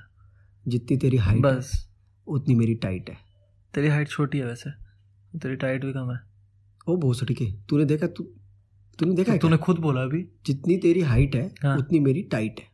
जितनी 0.65 0.98
तेरी 0.98 1.17
हाइट 1.17 1.41
बस। 1.41 1.71
उतनी 2.28 2.56
मेरी 2.56 2.76
टाइट 2.76 3.10
है। 3.10 3.18
तेरी 3.74 3.88
हाइट 3.88 4.08
छोटी 4.08 4.38
है 4.38 4.46
वैसे। 4.46 4.70
तेरी 5.40 5.56
टाइट 5.56 5.86
भी 5.86 5.94
कम 5.94 6.12
है। 6.12 6.20
ओ 6.88 6.98
बहुत 6.98 7.20
सटीक 7.20 7.42
है। 7.42 7.56
तूने 7.70 7.86
देखा 7.86 8.08
तू 8.08 8.24
तूने 9.00 9.16
देखा 9.16 9.32
है 9.32 9.38
तूने 9.38 9.58
खुद 9.58 9.80
बोला 9.80 10.02
अभी? 10.02 10.26
जितनी 10.46 10.78
तेरी 10.78 11.02
हाइट 11.02 11.36
है 11.36 11.52
हाँ। 11.64 11.78
उतनी 11.78 12.00
मेरी 12.00 12.22
टाइट 12.22 12.56
है। 12.60 12.66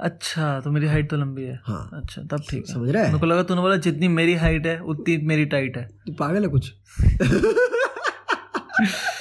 अच्छा 0.00 0.60
तो 0.60 0.70
मेरी 0.70 0.86
हाइट 0.86 1.10
तो 1.10 1.16
लंबी 1.16 1.42
है। 1.42 1.60
हाँ। 1.64 1.90
अच्छा 1.92 2.22
तब 2.22 2.42
ठीक 2.50 2.64
है। 2.68 2.74
समझ 2.74 2.90
रहा 2.90 3.02
है? 3.02 3.08
मेरे 3.08 3.20
को 3.20 3.26
लगा 3.26 3.42
तूने 3.42 3.60
बोला 3.60 3.76
जितनी 3.76 4.08
मेरी 4.08 4.34
हाइट 4.34 4.66
है 4.66 4.80
उतनी 4.80 5.16
मेरी 5.16 5.44
टाइट 5.44 5.76
है। 5.76 5.84
तू 5.84 6.12
पागल 6.12 6.42
है 6.42 6.48
कुछ? 6.48 6.74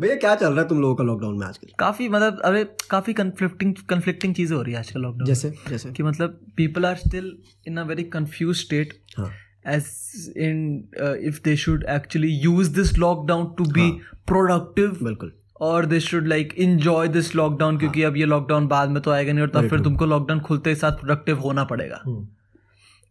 भैया 0.00 0.14
क्या 0.16 0.34
चल 0.34 0.52
रहा 0.52 0.62
है 0.62 0.68
तुम 0.68 0.80
लोगों 0.80 0.94
का 0.94 1.04
लॉकडाउन 1.04 1.38
में 1.38 1.46
आजकल? 1.46 1.68
काफ़ी 1.78 2.08
मतलब 2.08 2.40
अरे 2.44 2.64
काफ़ी 2.90 3.12
कंफ्लिक्टिंग 3.12 3.74
कंफ्लिक्टिंग 3.88 4.34
चीज़ें 4.34 4.56
हो 4.56 4.62
रही 4.62 4.72
है 4.72 4.78
आजकल 4.78 5.00
लॉकडाउन 5.00 5.26
जैसे 5.26 5.52
जैसे? 5.68 5.92
कि 5.92 6.02
मतलब 6.02 6.40
people 6.56 6.86
are 6.86 6.96
still 6.96 7.36
in 7.68 7.76
a 7.76 7.82
very 7.82 8.02
confuse 8.02 8.56
state 8.56 8.98
हाँ। 9.16 9.30
in 9.66 10.60
uh, 11.02 11.16
if 11.30 11.42
they 11.42 11.54
should 11.56 11.82
actually 11.94 12.30
use 12.44 12.70
this 12.76 12.92
lockdown 12.98 13.42
to 13.58 13.66
be 13.72 13.88
productive 14.32 15.02
बिल्कुल। 15.02 15.32
और 15.60 15.86
they 15.86 16.00
should 16.00 16.26
like 16.26 16.54
enjoy 16.58 17.08
this 17.08 17.34
lockdown 17.36 17.78
क्योंकि 17.78 18.02
अब 18.02 18.16
ये 18.16 18.24
लॉकडाउन 18.24 18.66
बाद 18.66 18.90
में 18.90 19.02
तो 19.02 19.10
आएगा 19.10 19.32
नहीं 19.32 19.42
और 19.42 19.48
तब 19.48 19.68
फिर 19.68 19.80
तुमको 19.80 20.06
लॉकडाउन 20.06 20.40
खुलते 20.40 20.70
ही 20.70 20.76
साथ 20.76 20.92
प्रोडक्टिव 20.92 21.38
होना 21.38 21.64
पड़ेगा। 21.64 22.02
हम्म। 22.04 22.28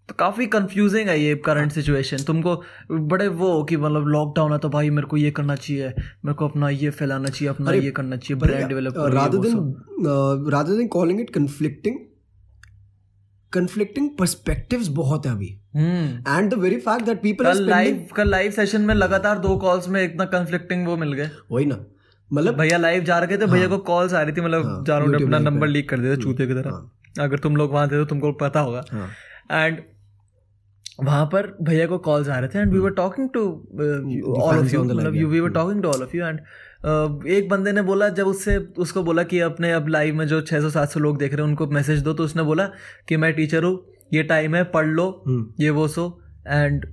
तो 0.09 0.15
काफ़ी 0.19 0.45
कंफ्यूजिंग 0.47 1.09
है 1.09 1.19
ये 1.21 1.35
करंट 1.35 1.71
सिचुएशन 1.71 2.23
तुमको 2.23 2.55
बड़े 2.91 3.27
वो 3.27 3.51
हो 3.51 3.63
कि 3.63 3.77
मतलब 3.77 4.07
लॉकडाउन 4.07 4.51
है 4.51 4.57
तो 4.59 4.69
भाई 4.69 4.89
मेरे 4.89 5.07
को 5.07 5.17
ये 5.17 5.31
करना 5.31 5.55
चाहिए 5.55 5.87
मेरे 6.25 6.33
को 6.33 6.47
अपना 6.47 6.69
ये 6.69 6.89
फैलाना 6.89 7.29
चाहिए 7.29 7.49
अपना 7.49 7.71
ये 7.71 7.91
करना 7.91 8.17
चाहिए 8.17 8.39
brand 8.39 8.67
develop 8.67 8.93
rather 10.53 10.77
than 10.79 10.89
calling 10.95 11.19
it 11.23 11.33
conflicting 11.37 11.97
conflicting 13.53 14.07
perspectives 14.21 14.87
बहुत 14.87 15.25
है 15.25 15.31
अभी। 15.31 15.47
हम्म। 15.75 16.23
And 16.33 16.53
the 16.53 16.59
very 16.63 16.79
fact 16.81 17.05
that 17.07 17.21
people 17.23 17.45
कल 17.45 17.63
लाइव 17.65 18.07
कल 18.15 18.29
लाइव 18.29 18.51
सेशन 18.51 18.81
में 18.81 18.93
लगातार 18.95 19.39
दो 19.39 19.55
कॉल्स 19.57 19.87
में 19.89 20.03
इतना 20.03 20.25
कंफ्लिक्टिंग 20.25 20.87
वो 20.87 20.97
मिल 20.97 21.13
गए। 21.13 21.29
वही 21.51 21.65
ना। 21.65 21.77
मतलब 22.33 22.57
भैया 22.57 22.77
लाइव 22.77 23.03
जा 23.03 23.17
रहे 23.19 23.37
थे 23.37 23.45
भैया 23.45 23.67
को 23.67 23.77
कॉल्स 23.77 24.13
आ 24.13 24.21
रही 24.21 24.33
थी 24.33 24.41
मतलब 24.41 24.65
हाँ, 24.65 24.99
ने 24.99 25.05
YouTube 25.05 25.23
अपना 25.23 25.39
नंबर 25.39 25.67
लीक 25.67 25.89
कर 25.89 25.99
दिया 25.99 26.11
था 26.11 26.21
चूते 26.21 26.47
की 26.47 26.53
हाँ। 26.53 26.63
तरह 26.63 27.23
अगर 27.23 27.39
तुम 27.39 27.55
लोग 27.55 27.71
वहाँ 27.71 27.87
थे 27.87 27.91
तो 27.91 28.05
तुमको 28.05 28.31
पता 28.31 28.59
होगा। 28.59 28.83
हाँ। 28.91 29.09
एंड 29.51 29.81
वहाँ 31.03 31.25
पर 31.25 31.47
भैया 31.61 31.85
को 31.87 31.97
कॉल्स 31.97 32.29
आ 32.29 32.37
रहे 32.39 32.49
थे 32.49 32.59
and 32.59 32.73
we 32.73 32.79
were 32.79 32.91
talking 32.93 33.29
to 33.29 33.43
all 34.37 34.57
of 34.57 34.73
you 34.73 34.83
मतलब 34.83 35.15
you 35.15 35.27
we 35.27 35.39
were 35.39 35.49
talking 35.49 35.81
to 35.83 35.89
all 35.89 36.03
of 36.03 36.15
you 36.17 36.25
and 36.25 36.39
एक 37.29 37.49
बंदे 37.49 37.71
ने 37.71 37.81
बोला 37.81 38.09
जब 38.09 38.27
उससे 38.27 38.57
उसको 38.77 39.03
बोला 39.03 39.23
कि 39.23 39.39
अपने 39.39 39.71
अब 39.71 39.87
लाइव 39.87 40.15
में 40.15 40.25
जो 40.27 40.41
600 40.41 40.71
700 40.73 40.97
लोग 40.97 41.17
देख 41.17 41.33
रहे 41.33 41.41
हैं 41.41 41.49
उनको 41.49 41.67
मैसेज 41.67 42.01
दो 42.03 42.13
तो 42.13 42.23
उसने 42.23 42.43
बोला 42.43 42.69
कि 43.07 43.17
मैं 43.17 43.33
टीचर 43.33 43.63
हूँ 43.63 43.79
ये 44.13 44.23
टाइम 44.23 44.55
है 44.55 44.63
पढ़ 44.71 44.87
लो 44.87 45.09
हम्म 45.27 45.63
ये 45.63 45.69
वो 45.69 45.87
सो 45.87 46.05
एंड 46.47 46.85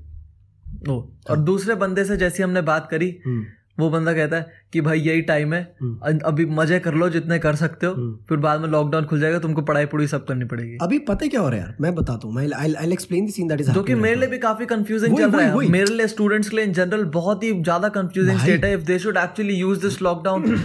ओ 0.89 1.01
और 1.31 1.37
दूसरे 1.43 1.75
बंदे 1.75 2.05
से 2.05 2.17
जैसी 2.17 2.43
हमने 2.43 2.63
बात 2.63 2.89
करी 2.91 3.17
हम्म 3.27 3.45
वो 3.79 3.89
बंदा 3.91 4.13
कहता 4.15 4.37
है 4.37 4.65
कि 4.73 4.81
भाई 4.81 5.01
यही 5.01 5.23
टाइम 5.23 5.53
है। 5.55 5.61
हम्म। 5.83 6.19
अभी 6.25 6.45
मज़े 6.53 6.79
कर 6.81 6.95
लो 6.95 7.09
जितने 7.09 7.39
कर 7.39 7.55
सकते 7.57 7.87
हो। 7.87 7.93
हम्म। 7.93 8.17
फिर 8.29 8.39
बाद 8.39 8.61
में 8.61 8.69
लॉकडाउन 8.69 9.05
खुल 9.05 9.21
जाएगा 9.21 9.39
तुमको 9.39 9.63
पढ़ाई 9.63 9.87
पढ़ी 9.87 10.07
सब 10.07 10.25
करनी 10.27 10.45
पड़ेगी। 10.45 10.77
अभी 10.83 10.99
पता 11.09 11.27
क्या 11.27 11.41
हो 11.41 11.49
रहा 11.49 11.59
है 11.59 11.65
यार? 11.65 11.77
मैं 11.81 11.95
बताता 11.95 12.27
हूँ। 12.27 12.35
मैं 12.35 12.49
I 12.55 12.93
explain 12.93 13.27
the 13.27 13.31
scene 13.31 13.49
that 13.49 13.61
is 13.61 13.71
जो 13.71 13.83
कि 13.83 13.95
मेरे 13.97 14.17
लिए 14.17 14.29
भी 14.29 14.39
काफ़ी 14.39 14.67
कंफ्यूजिंग 14.67 15.19
चल 15.19 15.31
रहा 15.31 15.47
है। 15.47 15.69
मेरे 15.71 15.95
लिए 15.95 16.07
स्टूडेंट्स 16.09 16.49
के 16.49 16.57
लिए 16.57 16.65
इन 16.65 16.73
जनरल 16.73 17.05
बहुत 17.15 17.45
ही 17.45 17.53
ज़्यादा 17.63 17.89
कंफ्यूजिंग 17.91 18.39
स्टेट 18.39 18.65
है। 18.65 18.73
If 18.75 18.85
they 18.85 18.99
should 18.99 19.17
actually 19.19 19.55
use 19.55 19.81
this 19.81 20.01
lockdown 20.03 20.61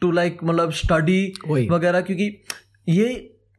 to 0.00 0.10
like 0.12 0.38
मतलब 0.44 0.72
स्टडी 0.74 1.22
वगैरह 1.70 2.00
क्योंकि 2.00 2.30
ये 2.88 3.08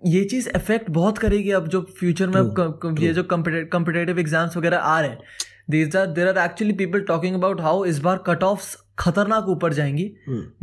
ये 0.01 0.23
चीज़ 0.25 0.49
इफ़ेक्ट 0.49 0.89
बहुत 0.91 1.17
करेगी 1.17 1.51
अब 1.51 1.67
जो 1.67 1.81
फ्यूचर 1.99 2.27
में 2.27 2.35
अब 2.37 2.95
ये 2.99 3.13
जो 3.13 3.23
कम्पिटेटिव 3.25 4.19
एग्ज़ाम्स 4.19 4.57
वगैरह 4.57 4.77
आ 4.77 4.99
रहे 4.99 5.09
हैं। 5.09 5.19
These 5.69 5.95
are 5.97 6.05
there 6.07 6.27
are 6.27 6.37
actually 6.43 6.73
people 6.75 6.99
talking 7.07 7.35
about 7.35 7.61
how 7.61 7.83
इस 7.85 7.99
बार 7.99 8.23
कट 8.27 8.43
ऑफ़ 8.43 8.75
खतरनाक 8.97 9.49
ऊपर 9.49 9.73
जाएँगी। 9.73 10.05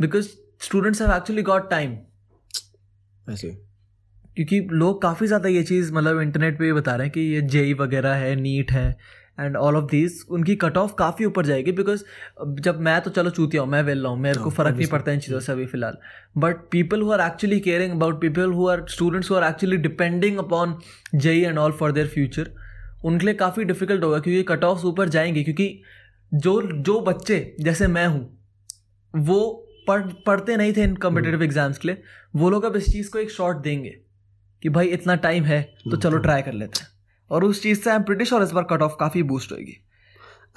Because 0.01 0.29
students 0.61 1.01
have 1.01 1.11
actually 1.11 1.41
got 1.43 1.69
time 1.69 1.97
ऐसे 3.31 3.49
क्योंकि 4.37 4.59
लोग 4.71 5.01
काफ़ी 5.01 5.27
ज़्यादा 5.27 5.49
ये 5.49 5.63
चीज़ 5.63 5.93
मतलब 5.93 6.21
इंटरनेट 6.21 6.57
पे 6.59 6.63
भी 6.63 6.73
बता 6.73 6.95
रहे 6.95 7.07
हैं 7.07 7.13
कि 7.13 7.21
ये 7.21 7.41
जेई 7.49 7.73
वगैरह 7.73 8.13
है 8.15 8.35
नीट 8.35 8.71
है 8.71 8.89
एंड 9.39 9.55
ऑल 9.57 9.75
ऑफ़ 9.75 9.85
दीज 9.91 10.19
उनकी 10.29 10.55
कट 10.55 10.77
ऑफ़ 10.77 10.93
काफ़ी 10.95 11.25
ऊपर 11.25 11.45
जाएगी 11.45 11.71
बिकॉज़ 11.71 12.03
जब 12.59 12.79
मैं 12.81 12.99
तो 13.01 13.11
चलो 13.11 13.29
चूतिया 13.29 13.61
हूँ 13.61 13.69
मैं 13.69 13.81
वेल 13.83 14.01
रहा 14.01 14.11
हूँ 14.11 14.19
मेरे 14.19 14.39
को 14.39 14.49
फ़र्क 14.49 14.75
नहीं 14.75 14.87
पड़ता 14.87 15.11
इन 15.11 15.19
चीज़ों 15.19 15.39
से 15.39 15.51
अभी 15.51 15.65
फ़िलहाल। 15.65 15.97
But 16.37 16.57
people 16.71 17.01
who 17.01 17.11
are 17.11 17.21
actually 17.21 17.59
caring 17.59 17.91
about 17.91 18.21
people 18.21 18.51
who 18.51 18.67
are 18.67 18.85
students 18.89 19.31
who 19.31 19.35
are 19.35 19.49
actually 19.49 19.77
depending 19.77 20.37
upon 20.37 20.77
JEE 21.15 21.41
and 21.41 21.57
all 21.57 21.71
for 21.71 21.91
their 21.91 22.07
future 22.07 22.51
उनके 23.05 23.25
लिए 23.25 23.35
काफ़ी 23.35 23.63
डिफ़िकल्ट 23.63 24.03
होगा 24.03 24.19
क्योंकि 24.19 24.43
कट 24.53 24.63
ऑफ़ 24.63 24.85
ऊपर 24.85 25.09
जाएँगे 25.09 25.43
क्योंकि 25.43 25.67
जो 26.35 26.61
जो 26.81 26.99
बच्चे 27.01 27.55
जैसे 27.59 27.87
मैं 27.87 28.05
हूँ 28.07 28.21
वो 29.13 29.39
पढ़ 29.87 30.01
पढ़ते 30.25 30.55
नहीं 30.57 30.73
थे 30.73 30.83
इन 30.83 30.95
कम्पिटेटिव 30.95 31.43
एग्ज़ाम्स 31.43 31.77
के 31.77 31.87
लिए 31.87 32.01
वो 32.35 32.49
लोग 32.49 32.63
अब 32.63 32.75
इस 32.75 32.91
चीज़ 32.91 33.09
को 33.09 33.19
एक 33.19 33.31
शॉर्ट 33.31 33.57
देंगे 33.57 33.89
कि 34.61 34.69
भाई 34.69 34.87
इतना 34.87 35.15
टाइम 35.25 35.43
है 35.43 35.61
तो 35.91 35.97
चलो 35.97 36.17
ट्राई 36.17 36.41
कर 36.41 36.53
लेते 36.53 36.79
हैं। 36.79 36.87
और 37.31 37.43
उस 37.43 37.61
चीज़ 37.63 37.81
से 37.81 37.89
आई 37.89 37.95
एम 37.95 38.03
प्रिटिश 38.03 38.33
और 38.33 38.43
इस 38.43 38.51
बार 38.51 38.63
कट 38.63 38.81
ऑफ़ 38.81 38.95
काफ़ी 38.99 39.23
बूस्ट 39.23 39.51
होगी 39.51 39.77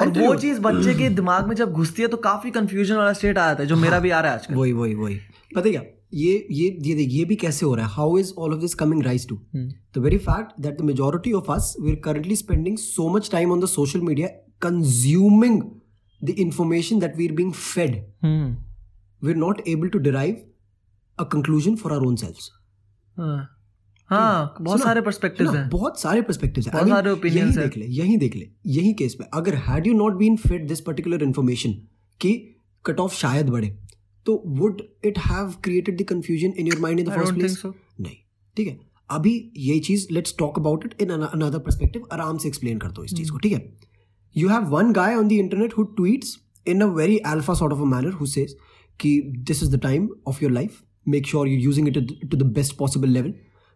और 0.01 0.09
वो 0.11 0.35
चीज़ 0.37 0.61
बच्चे 0.61 0.95
के 0.95 1.09
दिमाग 1.21 1.47
में 1.49 1.55
जब 1.57 1.73
घुसती 1.73 2.03
है 2.03 2.09
तो 2.09 2.17
काफ़ी 2.27 2.51
कन्फ्यूज़न 2.51 2.97
वाला 2.97 3.13
स्टेट 3.13 3.39
आ 3.39 3.47
जाता 3.47 3.63
है 3.63 3.69
जो 3.69 3.77
मेरा 3.77 3.99
भी 3.99 4.11
आ 4.11 4.21
रहा 4.21 4.33
है 4.33 4.39
आजकल। 4.39 4.55
वही 4.55 4.73
वही 4.73 4.95
वही। 4.95 5.19
पता 5.55 5.71
क्या? 5.71 5.83
ये 6.15 6.47
ये 6.51 6.67
ये 6.83 6.95
देख 6.95 7.09
ये 7.11 7.25
भी 7.25 7.37
कैसे 7.37 7.67
हो 7.67 7.75
रहा 7.75 7.87
है? 7.87 7.93
How 7.93 8.19
is 8.19 8.33
all 8.39 8.53
of 8.55 8.61
this 8.61 8.75
coming 8.75 9.03
rise 9.03 9.29
to 9.29 9.41
the 9.57 9.99
very 9.99 10.19
fact 10.19 10.61
that 10.61 10.79
the 10.79 10.85
majority 10.85 11.33
of 11.33 11.51
us 11.53 11.75
we 11.81 11.91
are 11.91 12.01
currently 12.05 12.37
spending 12.37 12.79
so 12.79 13.09
much 13.09 13.31
time 13.33 13.53
on 13.53 13.61
the 13.61 13.67
social 13.69 14.01
media 14.01 14.29
the 16.21 16.31
information 16.31 16.99
that 16.99 17.17
we 17.17 17.27
are 17.29 17.35
being 17.35 17.53
fed 17.53 17.97
we 19.25 19.31
are 19.31 19.37
not 19.37 19.61
able 19.69 19.89
to 19.89 19.99
derive 19.99 20.37
a 21.19 21.25
conclusion 21.25 21.77
for 21.77 21.93
our 21.93 22.07
own 22.07 22.17
selves 22.17 22.51
हाँ 24.11 24.57
बहुत 24.61 24.81
सारे 24.81 25.01
perspectives 25.01 25.55
हैं। 25.55 25.69
बहुत 25.69 26.01
सारे 26.01 26.23
perspectives 26.23 26.67
हैं। 26.67 26.77
बहुत 26.77 26.89
सारे 26.89 27.11
opinions 27.11 27.57
देख 27.57 27.77
ले 27.77 27.87
यही 27.87 28.17
देख 28.17 28.37
ले 28.37 28.49
यही 28.67 28.93
केस 28.95 29.17
में 29.21 29.27
अगर 29.35 29.55
had 29.55 29.87
you 29.87 29.95
not 29.95 30.15
been 30.15 30.37
fit 30.37 30.67
this 30.69 30.81
particular 30.81 31.23
information 31.23 31.73
कि 32.21 32.33
कट 32.85 33.01
ऑफ़ 33.01 33.15
शायद 33.15 33.49
बढ़े 33.49 33.69
तो 34.27 34.43
would 34.47 34.83
it 35.05 35.19
have 35.19 35.55
created 35.65 36.01
the 36.01 36.05
confusion 36.05 36.53
in 36.59 36.67
your 36.67 36.81
mind 36.81 37.01
in 37.01 37.07
the 37.07 37.13
first 37.13 37.35
place 37.35 37.63
नहीं। 37.67 38.17
ठीक 38.57 38.69
है? 38.69 38.79
अभी 39.11 39.53
ये 39.57 39.79
चीज़ 39.81 40.07
let's 40.13 40.35
talk 40.39 40.59
about 40.59 40.85
it 40.85 41.03
in 41.03 41.11
another 41.11 41.59
perspective 41.59 42.09
आराम 42.13 42.39
से 42.39 42.49
एक्सप्लेन 42.49 42.79
कर 42.79 42.91
दो 42.91 43.05
इस 43.05 43.15
चीज़ 43.15 43.33
को 43.33 43.39
ठीक 43.39 43.53
है? 43.53 43.59
you 44.38 44.50
have 44.50 44.68
one 44.76 44.92
guy 44.94 45.16
on 45.16 45.28
the 45.28 45.32
internet 45.32 45.78
who 45.78 45.84
tweets 46.00 46.38
in 46.68 46.82
a 46.82 46.88
very 46.96 47.18
alpha 47.34 47.54
sort 47.54 47.74
of 47.74 47.80
a 47.80 47.86
manner 47.96 48.12
who 48.20 48.26
says 48.26 48.56
कि 49.00 49.20
this 49.48 49.64
is 49.64 49.76
the 49.76 49.80
time 49.84 50.10
of 50.28 50.44
your 50.44 50.52
life 50.52 50.82
make 51.08 51.28
sure 51.28 51.48
you 51.48 51.58
using 51.60 51.88
it 51.88 52.30
to 52.32 52.38
the 52.38 52.52
best 52.60 52.78
possible 52.78 53.10
level 53.10 53.34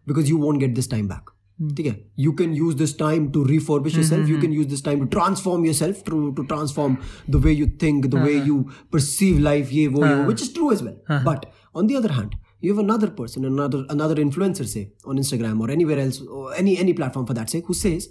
because 0.08 0.28
you 0.32 0.38
won't 0.44 0.64
get 0.64 0.74
this 0.80 0.90
time 0.94 1.10
back 1.14 1.36
ठीक 1.76 1.86
है 1.86 1.92
you 2.24 2.32
can 2.40 2.52
use 2.56 2.76
this 2.80 2.92
time 2.98 3.24
to 3.36 3.40
refurbish 3.46 3.94
yourself 3.98 4.28
you 4.32 4.40
can 4.42 4.52
use 4.56 4.66
this 4.72 4.82
time 4.88 5.00
to 5.04 5.06
transform 5.14 5.64
yourself 5.68 6.02
to 6.08 6.18
to 6.36 6.44
transform 6.52 6.92
the 7.36 7.40
way 7.46 7.54
you 7.60 7.66
think 7.84 8.06
the 8.12 8.20
way 8.26 8.34
you 8.50 8.58
perceive 8.96 9.40
life 9.46 9.72
ye 9.78 9.86
wo, 9.94 10.04
ye 10.04 10.12
wo, 10.12 10.28
which 10.28 10.44
is 10.44 10.52
true 10.58 10.68
as 10.76 10.84
well 10.88 11.24
but 11.24 11.48
on 11.82 11.90
the 11.92 11.98
other 12.02 12.12
hand 12.18 12.36
you 12.66 12.74
have 12.74 12.82
another 12.84 13.08
person 13.18 13.48
another 13.48 13.80
another 13.96 14.18
influencer 14.26 14.68
say 14.74 14.84
on 15.14 15.22
instagram 15.24 15.66
or 15.66 15.68
anywhere 15.76 15.98
else 16.04 16.20
or 16.38 16.44
any 16.62 16.76
any 16.84 16.94
platform 17.02 17.26
for 17.32 17.38
that 17.40 17.56
sake 17.56 17.72
who 17.72 17.78
says 17.80 18.08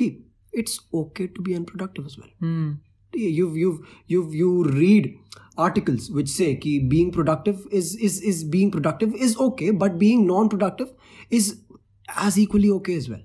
ki 0.00 0.08
it's 0.51 0.79
okay 0.93 1.27
to 1.27 1.41
be 1.41 1.55
unproductive 1.55 2.05
as 2.05 2.17
well 2.17 2.29
you've 3.13 3.57
you've 3.57 3.79
you've 4.07 4.33
you 4.33 4.63
read 4.63 5.17
articles 5.57 6.09
which 6.11 6.29
say 6.29 6.55
ki 6.55 6.79
being 6.79 7.11
productive 7.11 7.65
is 7.71 7.95
is 7.95 8.21
is 8.21 8.43
being 8.43 8.71
productive 8.71 9.15
is 9.15 9.37
okay 9.37 9.71
but 9.71 9.97
being 9.97 10.25
non-productive 10.27 10.93
is 11.29 11.49
as 12.15 12.37
equally 12.37 12.69
okay 12.69 12.95
as 12.95 13.09
well 13.09 13.21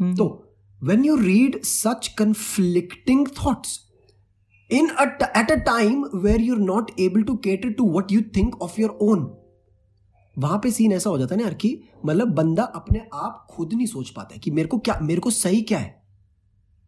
mm. 0.00 0.16
so 0.16 0.44
when 0.80 1.04
you 1.04 1.18
read 1.20 1.64
such 1.64 2.16
conflicting 2.16 3.26
thoughts 3.26 3.86
in 4.70 4.90
a 4.98 5.06
t- 5.20 5.30
at 5.34 5.50
a 5.50 5.60
time 5.60 6.02
where 6.22 6.40
you're 6.40 6.56
not 6.56 6.90
able 6.98 7.24
to 7.24 7.36
cater 7.38 7.72
to 7.72 7.84
what 7.84 8.10
you 8.10 8.22
think 8.22 8.54
of 8.60 8.78
your 8.78 8.96
own 9.00 9.28
वहाँ 10.38 10.58
पे 10.62 10.70
scene 10.70 10.92
ऐसा 10.92 11.10
हो 11.10 11.18
जाता 11.18 11.34
है 11.34 11.38
ना 11.40 11.44
यार 11.44 11.54
कि 11.54 11.82
मतलब 12.06 12.28
बंदा 12.34 12.62
अपने 12.62 13.00
आप 13.14 13.46
खुद 13.50 13.72
नहीं 13.74 13.86
सोच 13.86 14.10
पाता 14.10 14.34
है 14.34 14.38
कि 14.40 14.50
मेरे 14.50 14.68
को 14.68 14.78
क्या 14.78 14.98
मेरे 15.02 15.20
को 15.20 15.30
सही 15.30 15.62
क्या 15.62 15.78
है 15.78 15.99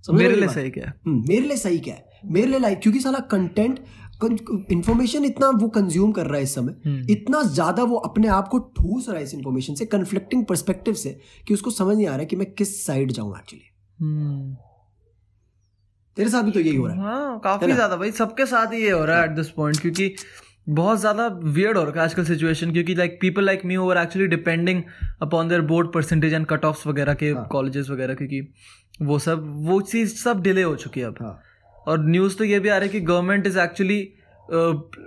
समझ 0.05 0.19
मेरे 0.19 0.37
लिए 0.37 0.49
सही 0.49 0.71
क्या 0.71 0.87
है? 0.87 0.95
हम्म, 1.07 1.25
मेरे 1.29 1.41
लिए 1.41 1.57
सही 1.57 1.79
क्या 1.79 1.95
है? 1.95 2.05
मेरे 2.27 2.47
लिए 2.47 2.59
लाइक 2.59 2.81
क्योंकि 2.81 3.01
साला 3.01 3.19
कंटेंट 3.31 3.81
इंफॉर्मेशन 4.23 5.25
इतना 5.25 5.49
वो 5.53 5.69
कंज्यूम 5.69 6.13
कर 6.13 6.27
रहा 6.27 6.37
है 6.37 6.43
इस 6.43 6.55
समय 6.55 7.05
इतना 7.11 7.43
ज़्यादा 7.45 7.83
वो 7.85 7.97
अपने 8.01 8.29
आप 8.31 8.49
को 8.49 8.59
ठूस 8.77 9.09
रहा 9.09 9.19
है 9.19 9.23
इस 9.25 9.35
इंफॉर्मेशन 9.35 9.75
से 9.75 9.87
कन्फ्लिक्टिंग 9.87 10.45
परस्पेक्टिव 10.47 10.95
से 10.95 11.19
कि 11.49 11.55
उसको 11.55 11.71
समझ 11.71 11.97
नहीं 11.97 12.07
आ 12.07 12.11
रहा 12.11 12.19
है 12.19 12.27
कि 12.27 12.37
मैं 12.37 12.51
किस 12.53 12.85
साइड 12.87 13.13
जाऊँ 13.13 13.35
एक्चुअली 13.39 13.65
हम्म। 13.99 14.55
तेरे 16.17 16.31
साथ 16.31 16.43
भी 16.43 16.51
तो 16.51 16.61
यही 16.61 16.77
हो 16.77 16.87
रहा 16.87 16.97
है। 16.97 17.03
हाँ 17.03 17.41
काफ़ी 17.45 17.73
ज़्यादा 17.73 17.97
भाई 17.97 18.11
सबके 18.13 18.47
साथ 18.47 18.73
ही 18.73 18.83
ये 18.83 18.91
हो 18.91 19.05
रहा 19.05 19.19
है 19.19 19.25
एट 19.25 19.31
दिस 19.31 19.51
पॉइंट 19.51 19.81
क्योंकि 19.81 20.15
बहुत 20.71 20.99
ज़्यादा 21.01 21.27
वियर्ड 21.27 21.79
हो 21.79 21.85
रहा 21.85 21.95
है 21.95 22.01
आजकल 22.01 22.25
सिचुएशन 22.25 22.73
क्योंकि 22.73 22.95
like 22.95 23.19
people 23.21 23.45
like 23.45 23.65
me 23.65 23.77
over 23.77 23.99
actually 23.99 24.27
depending 24.29 24.83
upon 25.23 25.49
their 25.49 25.61
board 25.71 25.93
percentage 25.93 26.35
and 26.35 26.47
cut 26.47 26.65
offs 26.65 26.87
वगैरह 26.87 27.15
के 27.15 27.33
कॉलेजेस 27.51 27.91
वगैरह 27.91 28.15
क्योंकि 28.15 28.41
वो 29.03 29.19
सब 29.19 29.45
वो 29.67 29.81
चीज़ 29.83 30.15
सब 30.17 30.43
डिले 30.43 30.63
हो 30.63 30.75
चुकी 30.77 31.01
है 31.01 31.07
अब। 31.07 31.17
हाँ। 31.21 31.39
और 31.87 32.05
न्यूज़ 32.07 32.37
तो 32.39 32.45
ये 32.45 32.59
भी 32.61 32.69
आ 32.69 32.77
रहा 32.77 32.83
है 32.83 32.89
कि 32.89 33.01
गवर्नमेंट 33.03 33.47
इज़ 33.47 33.59
एक्चुअली 33.61 34.01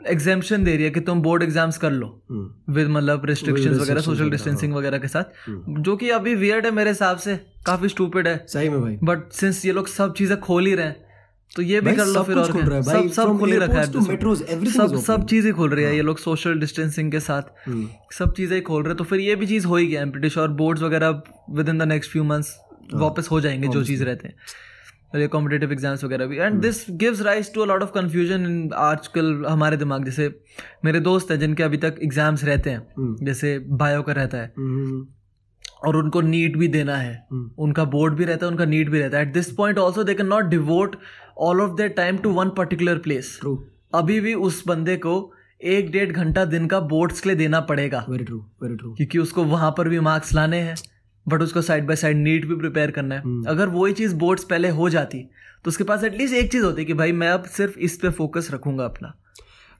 एग्जामेशन 0.08 0.64
दे 0.64 0.76
रही 0.76 0.84
है 0.84 0.90
कि 0.92 1.00
तुम 1.02 1.22
बोर्ड 1.22 1.44
एग्ज़ाम्स 1.44 1.78
कर 1.78 1.92
लो। 1.92 2.08
हम्म, 2.30 2.74
विद 2.74 2.88
मतलब 2.90 3.26
रिस्ट्रिक्शंस 3.26 3.80
वगैरह 3.80 4.02
सोशल 4.02 4.30
डिस्टेंसिंग 4.30 4.72
हाँ। 4.72 4.80
वगैरह 4.80 4.98
के 4.98 5.08
साथ। 5.08 5.50
जो 5.80 5.96
कि 5.96 6.10
अभी 6.12 6.36
वियर्ड 6.36 6.66
है 6.66 6.72
मेरे 6.74 6.90
हिसाब 6.90 7.18
से। 7.18 7.36
काफ़ी 7.66 7.90
स्टूपिड 7.90 8.28
है। 8.28 8.38
सही 8.48 8.70
में 8.70 8.82
भाई। 8.82 8.98
बट 9.04 9.32
सिंस 9.34 9.66
ये 9.66 9.72
लोग 9.72 9.88
सब 9.88 10.14
चीज़ें 10.14 10.40
खोल 10.40 10.66
ही 10.66 10.76
रहे 10.76 10.86
हैं 10.86 11.04
तो 11.52 11.62
ये 11.62 11.80
भी 11.82 11.92
कर 11.96 12.06
लो 12.06 12.22
फिर 12.24 12.38
और 12.38 12.52
है 12.74 12.82
सब 12.84 13.10
सब 13.12 13.38
खुल 13.40 13.52
ही 13.52 13.58
रखा 13.58 13.80
है 13.80 13.86
सब 14.72 14.96
सब 15.02 15.26
चीज़ें 15.28 15.54
खोल 15.54 15.70
रही 15.70 15.86
है। 15.86 15.96
ये 15.96 16.02
लोग 16.02 16.18
सोशल 16.20 16.60
डिस्टेंसिंग 16.60 17.12
के 17.12 17.20
साथ। 17.20 17.68
हम्म, 17.68 17.88
सब 18.14 18.34
चीज़ें 18.34 18.62
खोल 18.64 18.82
रहे 18.84 18.90
हैं। 18.90 18.98
तो 18.98 19.04
फिर 19.04 19.20
ये 19.20 19.36
भी 19.36 19.48
चीज़ 19.48 19.68
हो 19.68 19.76
ही 19.76 19.88
गया 19.88 20.00
है। 20.00 20.10
ब्रिटिश 20.12 20.38
और 20.38 20.52
बोर्ड्स 20.54 20.82
वगैरह 20.82 21.22
within 21.70 21.78
the 21.78 21.84
next 21.84 22.12
few 22.12 22.24
months 22.24 22.56
वापस 22.94 23.28
हो 23.32 23.40
जाएँगे 23.42 23.68
जो 23.68 23.84
चीज़ 23.84 24.04
रहते 24.04 24.28
हैं। 24.28 24.36
ये 25.16 25.28
कॉम्पिटेटिव 25.28 25.72
एग्ज़ाम्स 25.72 26.04
वगैरह 26.04 26.26
भी। 26.28 26.38
And 26.38 26.60
this 26.62 26.86
gives 26.94 27.22
rise 27.22 27.54
to 27.54 27.62
a 27.62 27.66
lot 27.66 27.84
of 27.84 27.92
confusion 27.92 28.46
in 28.46 28.70
आजकल 28.76 29.46
हमारे 29.48 29.78
दिमाग। 29.78 30.06
जैसे 30.06 30.28
मेरे 30.86 31.00
दोस्त 31.02 31.32
हैं 31.32 31.40
जिनके 31.40 31.64
अभी 31.64 31.78
तक 31.78 32.00
एग्ज़ाम्स 32.04 32.44
रहते 32.44 32.70
हैं। 32.70 33.16
जैसे 33.26 33.58
बायो 33.60 34.02
का 34.02 34.14
रहता 34.14 34.38
है। 34.38 34.54
हम्म, 34.58 35.06
और 35.86 35.96
उनको 35.96 36.22
नीट 36.22 36.58
भी 36.58 36.68
देना 36.68 36.96
है। 36.96 37.28
उनका 37.60 37.84
बोर्ड 37.86 38.14
भी 38.14 38.26
रहता 38.26 38.46
है 38.46 38.52
उनका 38.52 38.66
नीट 38.66 38.90
भी 38.90 39.00
रहता 39.00 39.18
है। 39.18 39.24
At 39.24 39.34
this 39.34 39.52
point 39.54 39.78
also 39.78 40.04
they 40.04 40.14
can 40.14 40.28
not 40.28 40.46
devote 40.46 40.96
all 41.40 41.62
of 41.62 41.76
their 41.78 41.90
time 41.94 42.18
to 42.18 42.32
one 42.32 42.50
particular 42.58 42.98
place 42.98 43.40
अभी 43.94 44.20
भी 44.20 44.34
उस 44.34 44.64
बंदे 44.68 44.96
को 44.98 45.14
एक 45.62 45.92
डेढ़ 45.92 46.12
घंटा 46.12 46.44
दिन 46.46 46.68
का 46.68 46.80
बोर्ड्स 46.88 47.22
के 47.22 47.30
लिए 47.30 47.38
देना 47.38 47.60
पड़ेगा। 47.62 48.06
वेरी 48.10 48.24
ट्रू 48.24 48.38
वेरी 48.64 48.76
ट्रू 48.76 48.94
क्योंकि 48.94 49.20
उसको 49.20 49.44
वहाँ 49.46 49.72
पर 49.78 49.90
भी 49.90 50.00
मार्क्स 50.00 50.34
लाने 50.34 50.60
हैं। 50.60 50.76
बट 51.28 51.42
उसको 51.42 51.62
साइड 51.62 51.88
बाय 51.88 51.96
साइड 51.96 52.18
नीट 52.18 52.46
भी 52.46 52.56
प्रिपेयर 52.56 52.92
करना 52.92 53.16
है। 53.16 53.44
अगर 53.48 53.70
वही 53.70 53.94
चीज़ 53.94 54.16
बोर्ड्स 54.16 54.44
पहले 54.44 54.70
हो 54.70 54.90
जाती 54.90 55.22
तो 55.66 55.70
उसके 55.70 55.84
पास 55.84 56.04
एटलीस्ट 56.04 56.34
एक 56.36 56.52
चीज़ 56.52 56.64
होती 56.64 56.86
कि 56.86 56.94
भाई 56.94 57.12
मैं 57.12 57.28
अब 57.28 57.44
सिर्फ़ 57.52 57.80
इस 57.80 57.98
पे 57.98 58.10
फोकस 58.10 58.50
रखूँगा 58.54 58.86
अपना। 58.86 59.14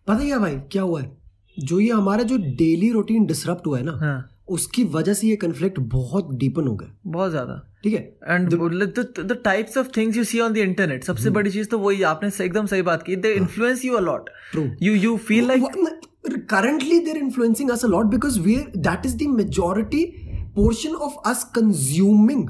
पता 0.08 0.20
है 0.20 0.26
क्या 0.26 0.40
भाई? 0.40 0.56
क्या 0.72 0.82
हुआ 0.82 1.02
है? 1.02 1.12
जो 1.58 1.80
ये 1.80 1.92
हमारा 1.92 2.24
जो 2.24 2.38
डेली 2.38 2.92
रूटीन 2.92 3.26
डिसरप्ट 3.26 3.68
हुआ 3.68 3.78
है 3.78 3.84
ना 3.84 3.98
हाँ। 4.00 4.32
उसकी 4.50 4.84
वजह 4.94 5.14
से 5.14 5.28
ये 5.28 5.36
कन्फ्लिक्ट 5.36 5.80
बहुत 5.94 6.34
डीपन 6.38 6.68
हो 6.68 6.76
गया। 6.76 6.96
बहुत 7.08 7.32
ज़्यादा। 7.32 7.62
ठीक 7.84 7.94
है? 7.94 8.02
And 8.28 8.50
the 9.20 9.40
types 9.46 9.78
of 9.78 9.88
things 9.98 10.18
you 10.18 10.24
see 10.24 10.40
on 10.40 10.54
the 10.54 10.58
internet 10.58 11.04
सबसे 11.04 11.30
बड़ी 11.30 11.52
चीज़ 11.52 11.68
तो 11.70 11.80
वही 11.80 12.04
आपने 12.04 12.30
एकदम 12.46 12.66
सही 12.66 12.82
बात 12.82 13.04
की 13.04 13.16
they 13.16 13.34
influence 13.34 13.86
you 13.86 13.94
a lot. 13.94 14.30
You 14.58 14.94
you 14.94 15.16
feel 15.18 15.48
like 15.48 16.02
currently 16.52 16.96
they're 17.06 17.20
influencing 17.24 17.72
us 17.74 17.84
a 17.84 17.90
lot 17.90 18.08
because 18.12 18.38
we're 18.46 18.80
that 18.86 19.04
is 19.08 19.12
the 19.18 19.26
majority 19.34 20.00
portion 20.58 20.96
of 20.98 21.16
us 21.30 21.44
consuming. 21.58 22.46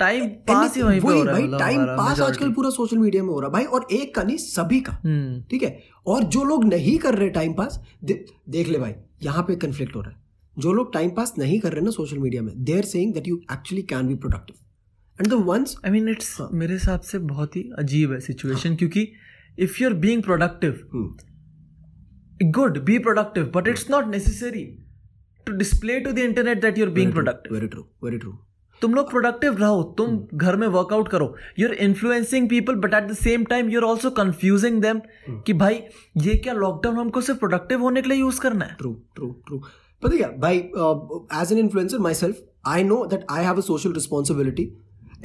Time 0.00 0.26
pass 0.48 0.76
ही 0.76 0.82
वहीं 0.82 1.00
पे 1.00 1.06
हो 1.06 1.22
रहा 1.22 1.34
है 1.36 1.46
भाई 1.46 1.58
टाइम 1.58 1.84
पास. 1.86 2.20
आजकल 2.20 2.52
पूरा 2.52 2.70
सोशल 2.70 2.98
मीडिया 2.98 3.22
में 3.22 3.30
हो 3.30 3.40
रहा 3.40 3.48
है 3.48 3.52
भाई 3.52 3.64
और 3.64 3.86
एक 3.92 4.14
का 4.14 4.22
नहीं 4.22 4.36
सभी 4.36 4.80
का। 4.80 4.92
हम्म। 5.04 5.40
ठीक 5.50 5.62
है? 5.62 5.78
और 6.06 6.24
जो 6.24 6.44
लोग 6.44 6.64
नहीं 6.64 6.98
कर 6.98 7.14
रहे 7.14 7.28
टाइम 7.30 7.52
पास 7.54 7.80
दे, 8.04 8.24
देख 8.48 8.68
ले 8.68 8.78
भाई 8.78 8.94
यहाँ 9.22 9.42
पे 9.42 9.56
कंफ्लिक्ट 9.56 9.96
हो 9.96 10.00
रहा 10.00 10.10
है। 10.10 10.22
जो 10.56 10.72
लोग 10.72 10.92
टाइम 10.92 11.10
पास 11.10 11.34
नहीं 11.38 11.60
कर 11.60 11.72
रहे 11.72 11.84
ना 11.84 11.90
सोशल 11.90 12.18
मीडिया 12.18 12.42
में 12.42 12.52
they 12.64 12.76
are 12.76 12.84
saying 12.84 13.14
that 13.14 13.28
you 13.28 13.36
actually 13.52 13.82
can 13.82 14.06
be 14.06 14.14
productive 14.14 14.56
and 15.20 15.28
the 15.28 15.44
ones 15.46 15.76
I 15.84 15.90
mean 15.90 16.08
it's 16.08 16.36
हाँ। 16.40 16.48
मेरे 16.52 16.72
हिसाब 16.72 17.00
से 17.00 17.18
बहुत 17.18 17.56
ही 17.56 17.62
अजीब 17.78 18.12
है 18.12 18.20
सिचुएशन 18.20 18.76
क्योंकि 18.76 19.08
if 19.58 19.82
you 19.82 19.88
are 19.88 19.94
being 19.94 20.22
productive 20.22 20.80
good 22.42 22.84
be 22.84 22.98
productive 22.98 23.50
but 23.54 23.68
it's 23.68 23.90
not 23.90 24.06
necessary 24.06 24.64
to 25.46 25.52
display 25.56 25.98
to 26.00 26.12
the 26.12 26.18
internet 26.18 26.60
that 26.62 26.78
you 26.78 26.84
are 26.84 26.90
being 26.92 27.12
productive 27.12 27.54
very 27.54 27.68
true 27.68 27.84
very 28.04 28.18
true 28.18 28.32
तुम 28.82 28.94
लोग 28.94 29.10
प्रोडक्टिव 29.10 29.56
रहो 29.58 29.82
तुम 29.98 30.08
हम्म। 30.10 30.38
घर 30.38 30.56
में 30.56 30.66
वर्कआउट 30.68 31.08
करो। 31.08 31.34
You 31.58 31.68
are 31.68 31.74
influencing 31.84 32.48
people 32.48 32.74
but 32.76 32.94
at 32.94 33.08
the 33.10 33.14
same 33.14 33.44
time 33.50 33.70
you 33.70 33.80
are 33.80 33.86
also 33.86 34.10
confusing 34.18 34.80
them. 34.82 35.00
कि 35.46 35.52
भाई 35.62 35.82
ये 36.22 36.34
क्या 36.44 36.54
लॉकडाउन 36.54 36.96
हमको 36.96 37.20
सिर्फ़ 37.20 37.40
प्रोडक्टिव 37.40 37.82
होने 37.82 38.02
के 38.02 38.08
लिए 38.08 38.18
यूज़ 38.18 38.40
करना 38.40 38.64
है? 38.64 38.76
ट्रू 38.78 38.92
ट्रू 39.14 39.30
ट्रू 39.46 39.58
पता 40.02 40.16
क्या 40.16 40.28
भाई 40.38 40.58
as 41.42 41.52
an 41.52 41.58
influencer 41.58 41.98
myself 42.14 42.42
I 42.66 42.84
know 42.84 43.04
that 43.10 43.24
I 43.30 43.44
have 43.44 43.56
a 43.56 43.66
social 43.70 43.92
responsibility 43.92 44.72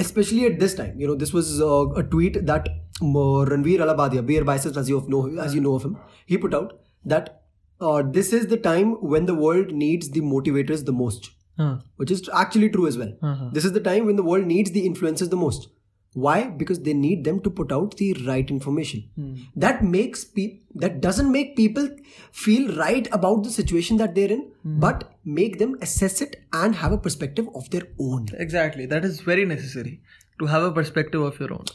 especially 0.02 0.46
at 0.48 0.60
this 0.60 0.74
time. 0.76 1.00
You 1.02 1.08
know, 1.08 1.16
this 1.16 1.34
was 1.34 1.48
uh, 1.62 2.02
a 2.02 2.04
tweet 2.04 2.38
that 2.46 2.68
uh, 2.68 3.46
Ranveer 3.50 3.82
Alabadia, 3.86 4.26
Beer 4.26 4.44
Biceps, 4.44 4.78
as 4.78 4.90
you 4.90 5.00
know, 5.10 5.24
as 5.40 5.56
you 5.56 5.62
know 5.62 5.74
of 5.76 5.84
him, 5.84 5.98
he 6.26 6.38
put 6.38 6.54
out 6.54 6.70
that 7.06 7.39
uh, 7.82 8.04
this 8.06 8.34
is 8.34 8.48
the 8.48 8.58
time 8.58 8.94
when 9.02 9.26
the 9.26 9.36
world 9.36 9.72
needs 9.72 10.10
the 10.10 10.22
motivators 10.22 10.86
the 10.86 10.92
most, 10.92 11.32
uh-huh. 11.58 11.78
which 11.96 12.12
is 12.12 12.30
actually 12.34 12.70
true 12.70 12.88
as 12.88 12.98
well. 12.98 13.14
Uh-huh. 13.22 13.50
This 13.54 13.66
is 13.66 13.74
the 13.74 13.80
time 13.80 14.06
when 14.06 14.16
the 14.16 14.24
world 14.24 14.46
needs 14.46 14.72
the 14.72 14.88
influencers 14.88 15.30
the 15.30 15.38
most. 15.38 15.70
Why? 16.14 16.48
Because 16.48 16.82
they 16.82 16.94
need 16.94 17.24
them 17.24 17.40
to 17.42 17.52
put 17.52 17.72
out 17.72 17.98
the 17.98 18.14
right 18.26 18.50
information. 18.50 19.10
Mm. 19.18 19.42
That 19.56 19.84
makes 19.84 20.26
people 20.26 20.66
that 20.76 21.02
doesn't 21.02 21.32
make 21.32 21.56
people 21.56 21.88
feel 22.32 22.76
right 22.76 23.08
about 23.12 23.44
the 23.44 23.52
situation 23.52 23.98
that 23.98 24.16
they're 24.16 24.32
in, 24.32 24.52
mm. 24.66 24.80
but 24.80 25.14
make 25.24 25.60
them 25.60 25.78
assess 25.82 26.20
it 26.22 26.42
and 26.52 26.76
have 26.76 26.92
a 26.92 26.98
perspective 26.98 27.48
of 27.54 27.70
their 27.70 27.84
own. 28.00 28.28
Exactly. 28.34 28.88
That 28.88 29.06
is 29.06 29.22
very 29.22 29.46
necessary 29.46 30.02
to 30.40 30.48
have 30.48 30.64
a 30.64 30.72
perspective 30.72 31.22
of 31.22 31.40
your 31.40 31.54
own. 31.54 31.66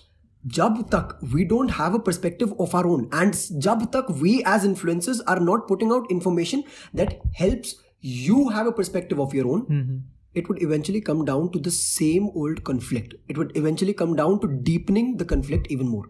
जब 0.58 0.78
तक 0.92 1.18
we 1.34 1.44
don't 1.52 1.72
have 1.78 1.96
a 1.96 2.00
perspective 2.00 2.54
of 2.66 2.74
our 2.80 2.88
own 2.92 3.02
and 3.22 3.34
जब 3.66 3.82
तक 3.96 4.12
we 4.22 4.36
as 4.52 4.66
influencers 4.68 5.20
are 5.34 5.40
not 5.48 5.68
putting 5.72 5.92
out 5.96 6.12
information 6.16 6.64
that 7.00 7.18
helps 7.40 7.74
you 8.12 8.38
have 8.58 8.68
a 8.68 8.72
perspective 8.78 9.20
of 9.26 9.34
your 9.40 9.48
own 9.56 9.66
Mm-hmm. 9.80 9.98
it 10.40 10.48
would 10.50 10.62
eventually 10.64 11.02
come 11.10 11.26
down 11.28 11.46
to 11.54 11.60
the 11.68 11.72
same 11.76 12.30
old 12.42 12.64
conflict 12.70 13.16
it 13.34 13.38
would 13.42 13.52
eventually 13.62 13.94
come 14.02 14.16
down 14.20 14.40
to 14.46 14.50
deepening 14.70 15.08
the 15.22 15.26
conflict 15.34 15.68
even 15.76 15.88
more 15.94 16.06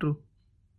True. 0.00 0.16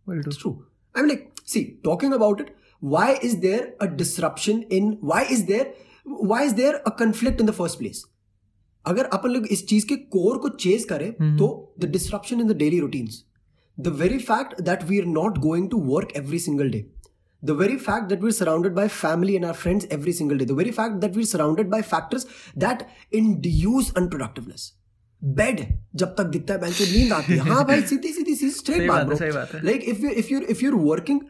Very 0.06 0.22
true. 0.22 0.30
it's 0.34 0.40
true 0.42 0.54
i 0.94 1.00
mean 1.02 1.12
like 1.14 1.24
see 1.54 1.62
talking 1.88 2.12
about 2.20 2.40
it 2.44 2.54
why 2.94 3.06
is 3.30 3.36
there 3.46 3.62
a 3.80 3.88
disruption 4.02 4.62
in 4.78 4.90
why 5.12 5.22
is 5.36 5.44
there 5.52 5.66
why 6.32 6.42
is 6.50 6.54
there 6.60 6.80
a 6.84 6.92
conflict 7.02 7.40
in 7.44 7.46
the 7.52 7.56
first 7.60 7.78
place 7.84 8.04
अगर 8.87 9.05
अपन 9.13 9.29
लोग 9.29 9.47
इस 9.47 9.65
चीज़ 9.67 9.85
के 9.87 9.95
core 10.15 10.37
को 10.37 10.49
chase 10.57 10.83
करें 10.89 11.07
हम्म। 11.09 11.37
तो 11.37 11.47
the 11.79 11.89
disruption 11.91 12.41
in 12.41 12.47
the 12.47 12.57
daily 12.57 12.79
routine 12.79 13.09
the 13.77 13.95
very 13.99 14.17
fact 14.19 14.61
that 14.61 14.83
we 14.83 14.99
are 14.99 15.05
not 15.07 15.37
going 15.39 15.69
to 15.69 15.79
work 15.85 16.15
every 16.17 16.39
single 16.39 16.69
day 16.71 16.85
the 17.43 17.51
very 17.59 17.77
fact 17.79 18.09
that 18.09 18.21
we 18.21 18.27
are 18.27 18.33
surrounded 18.33 18.73
by 18.75 18.87
family 18.95 19.35
and 19.35 19.45
are 19.45 19.53
friends 19.55 19.87
every 19.91 20.13
single 20.13 20.37
day 20.37 20.45
the 20.45 20.57
very 20.59 20.71
fact 20.71 20.95
that 21.01 21.15
we 21.15 21.23
are 21.23 21.27
surrounded 21.27 21.69
by 21.69 21.81
factors 21.89 22.27
that 22.57 22.87
induce 23.41 23.93
unproductiveness 23.97 24.73
bed 25.21 25.61
जब 25.95 26.15
तक 26.15 26.25
दिखता 26.31 26.53
है 26.53 26.69
नींद 26.91 27.13
आती 27.13 27.33
है। 27.33 27.39
हाँ 27.41 27.63
भाई 27.65 27.81
सीधी 27.83 28.11
सीधी 28.13 28.35
सी 28.35 28.49
स्ट्रेट 28.51 28.87
बात 28.87 29.21
है 29.21 29.65
like 29.65 29.83
if 29.85 30.01
you 30.01 30.09
if 30.11 30.33
you 30.33 30.39
if 30.41 30.63
you 30.63 30.71
working 30.77 31.21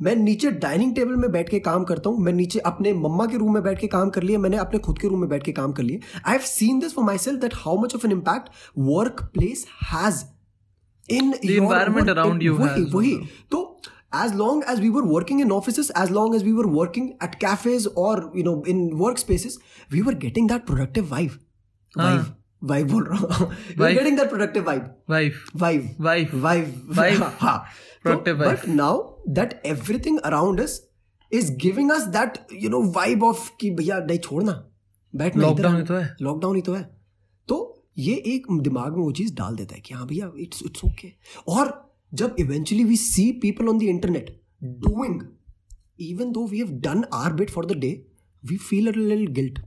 मैं 0.00 0.16
नीचे 0.16 0.50
डाइनिंग 0.50 0.94
टेबल 0.94 1.16
में 1.16 1.32
बैठ 1.32 1.48
के 1.48 1.58
काम 1.58 1.84
करता 1.84 2.10
हूँ 2.10 2.18
मैं 2.18 2.32
नीचे 2.32 2.58
अपने 2.58 2.92
मम्मा 2.92 3.26
के 3.26 3.36
रूम 3.36 3.54
में 3.54 3.62
बैठ 3.62 3.80
के 3.80 3.86
काम 3.86 4.10
कर 4.10 4.22
लिया 4.22 4.38
मैंने 4.38 4.56
अपने 4.56 4.78
खुद 4.78 4.98
के 4.98 5.08
रूम 5.08 5.20
में 5.20 5.28
बैठ 5.28 5.44
के 5.44 5.52
काम 5.52 5.72
कर 5.72 5.82
लिया 5.82 6.20
I 6.26 6.32
have 6.32 6.46
seen 6.46 6.78
this 6.78 6.94
for 6.94 7.04
myself 7.18 7.40
that 7.40 7.54
how 7.54 7.82
much 7.82 7.94
of 7.94 8.06
an 8.06 8.12
impact 8.12 8.48
work 8.78 9.30
place 9.34 9.66
has 9.92 10.24
in 11.10 11.32
environment 11.32 12.08
around 12.08 12.42
you 12.42 12.60
वही 12.60 12.84
वही. 12.84 13.28
तो 13.50 13.80
as 14.14 14.32
long 14.34 14.64
as 14.64 14.80
we 14.80 14.88
were 14.90 15.06
working 15.12 15.38
in 15.40 15.52
offices 15.52 15.90
as 15.90 16.10
long 16.10 16.34
as 16.34 16.42
we 16.48 16.52
were 16.52 16.68
working 16.68 17.06
at 17.26 17.38
cafes 17.44 17.86
or 17.86 18.30
you 18.36 18.44
know 18.48 18.62
in 18.72 18.82
workspaces 18.90 19.54
we 19.92 20.02
were 20.08 20.14
getting 20.24 20.46
that 20.46 20.66
productive 20.70 21.06
vibe 21.06 21.38
vibe 21.98 22.41
wife 22.64 22.86
बोल 22.86 23.04
रहा 23.04 23.18
हूँ। 23.18 23.50
Wife 25.10 25.44
wife 25.56 25.96
wife 26.00 26.34
wife 26.34 26.34
wife 26.34 26.74
wife 26.98 28.62
but 28.62 28.68
now 28.68 29.02
that 29.28 29.62
everything 29.66 30.18
around 30.18 30.60
us 30.60 30.80
is 31.32 31.52
giving 31.52 31.90
us 31.90 32.02
that 32.16 32.38
you 32.52 32.70
know 32.70 32.82
vibe 32.92 33.24
of 33.24 33.50
कि 33.60 33.70
भैया 33.70 33.98
नहीं 33.98 34.18
छोड़ना 34.18 34.52
बैठ 35.16 35.36
lockdown 35.36 35.76
ही 35.76 35.82
तो 35.82 35.94
है। 35.94 36.16
लॉकडाउन 36.22 36.56
ही 36.56 36.62
तो 36.62 36.74
है। 36.74 36.82
तो 37.48 37.84
ये 37.98 38.14
एक 38.14 38.46
दिमाग 38.52 38.96
में 38.96 39.02
वो 39.04 39.12
चीज़ 39.12 39.34
डाल 39.34 39.56
देता 39.56 39.74
है 39.74 39.80
कि 39.80 39.94
हाँ 39.94 40.06
भैया 40.06 40.30
इट्स 40.38 40.62
इट्स 40.66 40.84
ओके 40.84 41.12
और 41.48 41.90
जब 42.14 42.36
eventually 42.38 42.84
we 42.84 42.96
see 42.96 43.30
people 43.32 43.68
on 43.68 43.78
the 43.78 43.82
internet 43.82 44.40
doing 44.64 45.20
even 46.00 46.32
though 46.32 46.46
we 46.46 46.58
have 46.58 46.68
done 46.80 47.04
our 47.14 47.32
bit 47.32 47.50
for 47.50 47.66
the 47.66 47.72
day 47.72 48.06
we 48.44 48.56
feel 48.56 48.92
a 48.92 48.96
little 48.96 49.26
guilt 49.26 49.58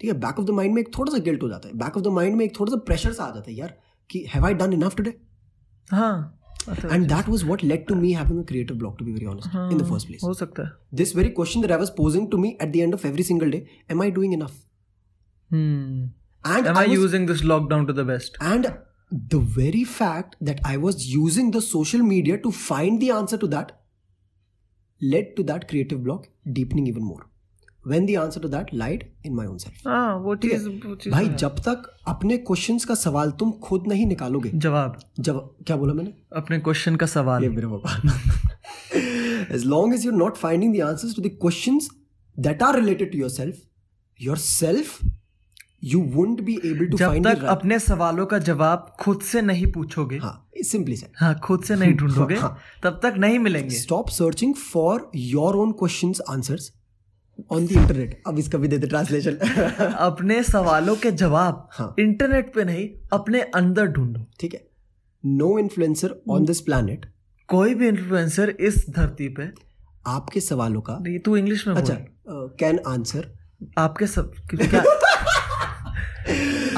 ठीक 0.00 0.12
है 0.12 0.18
बैक 0.20 0.38
ऑफ़ 0.38 0.46
द 0.46 0.50
माइंड 0.50 0.74
में 0.74 0.80
एक 0.82 0.96
थोड़ा 0.98 1.12
सा 1.12 1.18
गिल्ट 1.24 1.42
हो 1.42 1.48
जाता 1.48 1.68
है। 1.68 1.74
बैक 1.78 1.96
ऑफ़ 1.96 2.04
द 2.04 2.08
माइंड 2.14 2.36
में 2.36 2.44
एक 2.44 2.58
थोड़ा 2.60 2.70
सा 2.70 2.76
प्रेशर 2.86 3.12
सा 3.12 3.24
आ 3.24 3.34
जाता 3.34 3.50
है 3.50 3.56
यार 3.56 3.78
कि 4.10 4.24
have 4.34 4.44
I 4.46 4.54
done 4.54 4.72
enough 4.72 4.96
today 4.96 5.14
हाँ 5.88 6.34
and 6.68 7.06
that 7.08 7.28
was 7.28 7.44
what 7.44 7.64
led 7.64 7.86
to 7.86 7.94
me 7.94 8.12
having 8.12 8.38
a 8.38 8.44
creative 8.46 8.76
block 8.76 8.96
to 8.98 9.04
be 9.04 9.12
very 9.12 9.26
honest 9.26 9.54
in 9.72 9.78
the 9.78 9.88
first 9.90 10.06
place 10.06 10.20
हो 10.24 10.32
सकता 10.34 10.62
है। 10.62 10.70
This 10.94 11.14
very 11.16 11.28
question 11.30 11.60
that 11.60 11.70
I 11.70 11.78
was 11.78 11.90
posing 11.96 12.30
to 12.30 12.38
me 12.38 12.56
at 12.62 12.72
the 12.72 12.76
end 12.76 12.94
of 12.94 13.06
every 13.06 13.22
single 13.22 13.50
day 13.50 13.66
am 13.90 14.02
I 14.02 14.10
doing 14.10 14.34
enough 14.34 14.62
hmm. 15.50 16.56
And 16.56 16.66
I 16.66 16.94
using 16.94 17.26
this 17.28 17.42
lockdown 17.44 17.86
to 17.86 17.92
the 17.92 18.06
best 18.06 18.42
and 18.42 18.66
the 19.12 19.44
very 19.56 19.84
fact 19.84 20.34
that 20.42 20.60
I 20.66 20.76
was 20.76 21.04
using 21.06 21.52
the 21.52 21.60
social 21.62 22.02
media 22.02 22.36
to 22.36 22.50
find 22.50 23.00
the 23.00 23.10
answer 23.10 23.36
to 23.36 23.46
that 23.46 23.72
led 25.00 25.34
to 25.36 25.42
that 25.42 25.64
creative 25.64 25.98
block 25.98 26.26
deepening 26.48 26.88
even 26.88 27.02
more 27.02 27.27
when 27.90 28.06
the 28.06 28.16
answer 28.16 28.40
to 28.40 28.48
that 28.48 28.72
lied 28.80 29.04
in 29.24 29.34
my 29.38 29.46
own 29.46 29.58
self 29.64 29.86
हाँ 29.86 30.16
वो 30.22 30.34
ठीक 30.34 30.52
चीज़ 30.52 30.68
है 30.68 31.10
भाई 31.10 31.28
जब 31.42 31.58
तक 31.68 31.90
अपने 32.08 32.38
questions 32.50 32.84
का 32.84 32.94
सवाल 33.02 33.30
तुम 33.40 33.50
खुद 33.64 33.86
नहीं 33.88 34.06
निकालोगे 34.06 34.50
जवाब 34.66 34.98
जब 35.20 35.38
क्या 35.66 35.76
बोला 35.76 35.94
मैंने 35.94 36.12
अपने 36.42 36.58
क्वेश्चन 36.68 36.96
का 36.96 37.06
सवाल 37.14 37.42
ये 37.42 37.48
मेरे 37.50 37.66
पापा 37.74 39.56
as 39.56 39.64
long 39.66 39.94
as 39.94 40.04
you're 40.04 40.20
not 40.24 40.36
finding 40.38 40.72
the 40.72 40.82
answers 40.86 41.14
to 41.14 41.22
the 41.26 41.30
questions 41.44 41.88
that 42.36 42.62
are 42.62 42.74
related 42.76 43.12
to 43.12 43.18
yourself 43.18 43.62
yourself 44.20 44.98
you 45.80 46.00
won't 46.16 46.44
be 46.44 46.56
able 46.70 46.88
to 46.90 46.96
जब 46.96 47.12
find 47.12 47.24
the 47.24 47.34
तक 47.34 47.42
right 47.42 47.50
अपने 47.50 47.78
सवालों 47.78 48.26
का 48.26 48.38
जवाब 48.46 48.94
खुद 49.00 49.20
से 49.22 49.42
नहीं 49.42 49.66
पूछोगे 49.72 50.18
हाँ 50.18 50.34
सिंपली 50.64 50.96
से 50.96 51.10
हाँ 51.20 51.34
खुद 51.44 51.62
से 51.64 51.76
नहीं 51.76 51.94
ढूंढोगे 51.96 52.34
हाँ। 52.36 52.56
तब 52.82 52.98
तक 53.02 53.14
नहीं 53.18 53.38
मिलेंगे 53.38 53.80
stop 53.82 54.10
searching 54.18 54.54
for 54.64 54.96
your 55.28 55.52
own 55.56 55.72
questions 55.82 56.20
answers 56.34 56.70
on 57.52 57.66
the 57.66 57.76
internet 57.76 58.22
अब 58.26 58.38
इसका 58.38 58.58
भी 58.58 58.68
दे 58.68 58.78
दे 58.78 58.86
ट्रांसलेशन 58.86 59.36
अपने 59.88 60.42
सवालों 60.42 60.96
के 60.96 61.10
जवाब 61.10 61.68
हाँ। 61.72 61.94
इंटरनेट 61.98 62.54
पे 62.54 62.64
नहीं 62.64 62.88
अपने 63.12 63.40
अंदर 63.40 63.86
ढूंढो। 63.86 64.26
ठीक 64.40 64.54
है? 64.54 64.68
No 65.26 65.58
influencer 65.58 66.22
on 66.30 66.44
this 66.44 66.60
planet 66.60 67.06
कोई 67.48 67.74
भी 67.74 67.88
इन्फ्लुएंसर 67.88 68.50
इस 68.50 68.86
धरती 68.90 69.28
पे 69.28 69.48
आपके 70.06 70.40
सवालों 70.40 70.80
का 70.80 70.98
नहीं 71.02 71.18
तू 71.18 71.36
इंग्लिश 71.36 71.66
में 71.68 71.74
अच्छा 71.74 71.96
कैन 72.30 72.78
आंसर 72.86 73.32
आपके 73.78 74.06
सब 74.06 74.32
क्या 74.50 74.84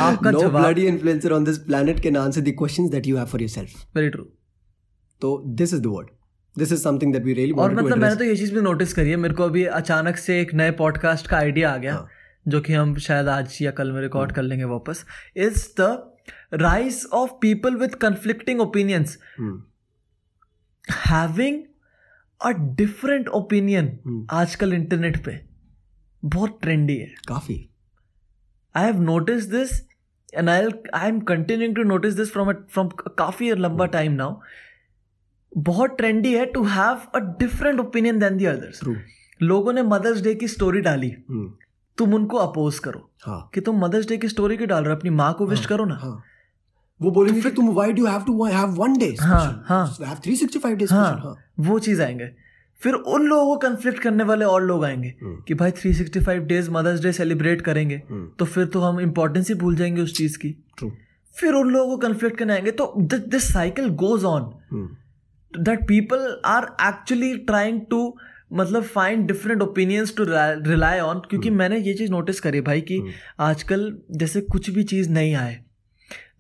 आपका 0.01 0.31
no 0.31 0.41
जवाब 0.41 0.63
bloody 0.63 0.87
influencer 0.89 1.33
on 1.37 1.45
this 1.49 1.59
planet 1.69 2.03
can 2.03 2.17
answer 2.17 2.41
the 2.41 2.53
questions 2.53 2.91
that 2.91 3.07
you 3.07 3.17
have 3.17 3.31
for 3.31 3.41
yourself. 3.43 3.71
Very 3.97 4.09
true 4.09 4.25
तो 5.21 5.43
this 5.47 5.75
is 5.75 5.81
the 5.81 5.87
word 5.87 6.09
this 6.61 6.73
is 6.73 6.83
something 6.83 7.13
that 7.13 7.25
we 7.25 7.33
really 7.33 7.53
और 7.53 7.75
मतलब 7.75 7.99
मैंने 7.99 8.17
तो 8.17 8.25
ये 8.25 8.37
चीज़ 8.37 8.55
भी 8.55 8.61
नोटिस 8.61 8.93
करी 8.93 9.11
है 9.11 9.17
मेरे 9.17 9.35
को 9.35 9.43
अभी 9.43 9.65
अचानक 9.65 10.17
से 10.17 10.41
एक 10.41 10.55
नए 10.55 10.71
पॉडकास्ट 10.71 11.27
का 11.27 11.37
आइडिया 11.37 11.73
आ 11.73 11.77
गया 11.77 11.95
हाँ। 11.95 12.09
जो 12.49 12.61
कि 12.61 12.73
हम 12.73 12.95
शायद 12.99 13.29
आज 13.29 13.59
या 13.63 13.71
कल 13.71 13.93
में 13.93 14.01
रिकॉर्ड 14.01 14.33
कर 14.33 14.43
लेंगे 14.43 14.65
वापस 14.65 15.05
is 15.37 15.69
the 15.81 16.13
rise 16.55 17.07
of 17.13 17.31
people 17.31 17.77
with 17.77 17.95
conflicting 17.95 18.61
opinions 18.61 19.19
having 21.07 21.63
a 22.41 22.51
different 22.75 23.29
opinion 23.29 24.27
आजकल 24.31 24.73
इंटरनेट 24.73 25.25
पे 25.25 25.41
बहुत 26.25 26.59
ट्रेंडी 26.63 26.97
है। 26.97 27.15
काफ़ी। 27.29 27.69
I 28.77 28.85
have 28.85 29.01
notice 29.01 29.45
this 29.45 29.81
and 30.35 30.51
I 30.51 30.69
I 30.95 31.09
am 31.09 31.21
continuing 31.21 31.77
to 31.77 31.83
notice 31.83 32.15
this 32.15 32.33
from 32.33 32.53
from 32.53 32.89
काफ़ी 33.19 33.51
लंबा 33.53 33.87
टाइम 33.87 34.13
नाउ 34.13 34.41
बहुत 35.57 35.97
ट्रेंडी 35.97 36.35
है 36.35 36.45
to 36.47 36.65
have 36.65 37.01
a 37.15 37.19
different 37.19 37.81
opinion 37.81 38.19
then 38.19 38.37
the 38.39 38.47
others 38.47 38.81
लोगों 39.43 39.73
ने 39.73 39.83
मदर्स 39.83 40.21
डे 40.21 40.35
की 40.35 40.49
स्टोरी 40.49 40.81
डाली। 40.81 41.11
तुम 41.99 42.15
उनको 42.15 42.37
अपोज 42.37 42.79
करो। 42.79 43.11
हाँ। 43.27 43.51
कि 43.55 43.61
तुम 43.61 43.85
मदर्स 43.85 44.09
डे 44.09 44.17
की 44.17 44.29
स्टोरी 44.29 44.57
क्यों 44.57 44.69
डाल 44.69 44.85
रहे 44.85 44.93
हो? 44.93 44.99
अपनी 44.99 45.11
माँ 45.11 45.33
को 45.35 45.47
विश 45.47 45.59
हाँ. 45.59 45.69
करो 45.69 45.85
ना। 45.85 45.95
हाँ। 45.95 46.23
वो 47.03 47.11
बोलेंगे 47.11 47.41
कि 47.41 47.51
तुम 47.51 47.71
why 47.71 47.93
do 47.93 48.07
have 48.07 48.23
to 48.23 48.45
have 48.45 48.69
one 48.69 48.99
day 48.99 49.17
हाँ, 49.21 49.65
हाँ। 49.67 49.87
हैव 50.01 50.17
365 50.17 50.75
डेज़ 50.75 50.93
हाँ 50.95 51.37
वो 51.61 51.79
चीज़ 51.79 52.03
आएँगे। 52.03 52.31
फिर 52.83 52.95
उन 52.95 53.27
लोगों 53.27 53.47
को 53.47 53.69
कंफ्लिक्ट 53.69 53.99
करने 53.99 54.25
वाले 54.25 54.45
और 54.45 54.63
लोग 54.63 54.85
आएँगे 54.85 55.15
कि 55.23 55.55
भाई 55.55 55.71
365 55.71 56.47
डेज़ 56.47 56.71
मदर्स 56.71 57.03
डे 57.03 57.13
सेलिब्रेट 57.13 57.63
करेंगे। 57.63 58.03
तो 58.39 58.45
फिर 58.45 58.65
तो 58.67 58.81
हम 58.81 59.01
इंपॉर्टेंस 59.01 59.49
ही 59.49 59.55
भूल 59.55 59.77
जाएँगे 59.77 60.03
उस 60.03 60.15
चीज़ 60.15 60.39
की। 60.39 60.51
ट्रू 60.79 60.91
फिर 61.35 61.55
उन 61.55 61.71
लोगों 61.71 61.97
को 61.97 62.09
कंफ्लिक्ट 62.09 62.37
करने 62.37 62.53
आएँगे। 62.53 62.71
तो 62.71 62.95
this 62.99 63.53
cycle 63.53 63.89
goes 63.89 64.25
on 64.25 64.43
that 65.59 65.87
people 65.87 66.43
are 66.45 66.65
actually 66.65 67.37
trying 67.37 67.81
to 67.91 68.19
मतलब 68.53 68.83
find 68.83 69.27
different 69.27 69.63
opinions 69.63 70.17
to 70.17 70.25
rely 70.71 70.99
on 71.01 71.19
क्योंकि 71.19 71.51
मैंने 71.51 71.79
ये 71.79 71.95
चीज़ 71.95 72.11
नोटिस 72.11 72.41
करी 72.41 72.61
भाई 72.61 72.81
कि 72.81 73.03
आजकल 73.41 73.99
जैसे 74.11 74.41
कुछ 74.41 74.71
भी 74.71 74.83
चीज़ 74.83 75.11
नहीं 75.11 75.35
आए 75.35 75.65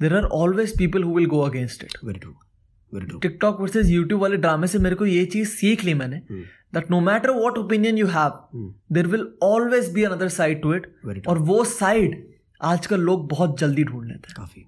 there 0.00 0.16
are 0.16 0.22
always 0.22 0.78
people 0.78 1.02
who 1.02 1.14
will 1.14 1.26
go 1.26 1.40
against 1.40 1.84
it 1.84 1.92
very 2.04 2.18
true 2.18 3.18
TikTok 3.18 3.60
versus 3.60 3.86
YouTube 3.86 4.20
वाले 4.20 4.36
ड्रामे 4.36 4.66
से 4.66 4.78
मेरे 4.78 4.96
को 4.96 5.06
ये 5.06 5.24
चीज़ 5.24 5.48
सीख 5.48 5.84
ली 5.84 5.94
मैंने 5.94 6.16
Hmm. 6.16 6.42
That 6.74 6.90
no 6.90 7.00
matter 7.00 7.30
what 7.30 7.58
opinion 7.58 7.98
you 7.98 8.06
have 8.06 8.72
there 8.92 9.06
will 9.06 9.28
always 9.42 9.92
be 9.92 10.04
another 10.04 10.28
side 10.28 10.62
to 10.62 10.74
it 10.74 11.26
और 11.28 11.38
वो 11.38 11.64
साइड 11.64 12.28
आजकल 12.62 13.00
लोग 13.00 13.28
बहुत 13.28 13.58
जल्दी 13.60 13.84
ढूंढ 13.84 14.06
लेते 14.06 14.28
हैं। 14.28 14.34
काफ़ी। 14.36 14.66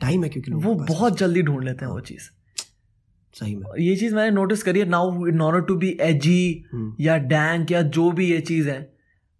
टाइम 0.00 0.24
है 0.24 0.28
क्योंकि 0.28 0.52
वो 0.52 0.74
बहुत 0.74 1.18
जल्दी 1.18 1.42
ढूंढ 1.42 1.64
लेते 1.64 1.84
हैं 1.84 1.92
वो 1.92 2.00
चीज़। 2.00 2.30
सही 3.34 3.56
में। 3.56 3.66
ये 3.78 3.96
चीज़ 3.96 4.14
मैंने 4.14 4.30
नोटिस 4.30 4.62
करी 4.62 4.80
है 4.80 4.88
now 4.88 5.26
in 5.26 5.40
order 5.40 5.60
to 5.60 5.76
be 5.76 5.98
edgy 6.00 6.64
या 7.00 7.16
डैंक 7.16 7.70
या 7.70 7.82
जो 7.82 8.10
भी 8.12 8.30
ये 8.32 8.40
चीज़ 8.40 8.68
है। 8.68 8.94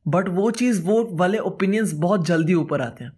बट 0.08 0.28
वो 0.28 0.50
चीज़ 0.50 0.82
वो 0.82 1.08
वाले 1.12 1.38
ओपिनियंस 1.38 1.92
बहुत 1.92 2.26
जल्दी 2.26 2.54
ऊपर 2.54 2.80
आते 2.80 3.04
हैं। 3.04 3.12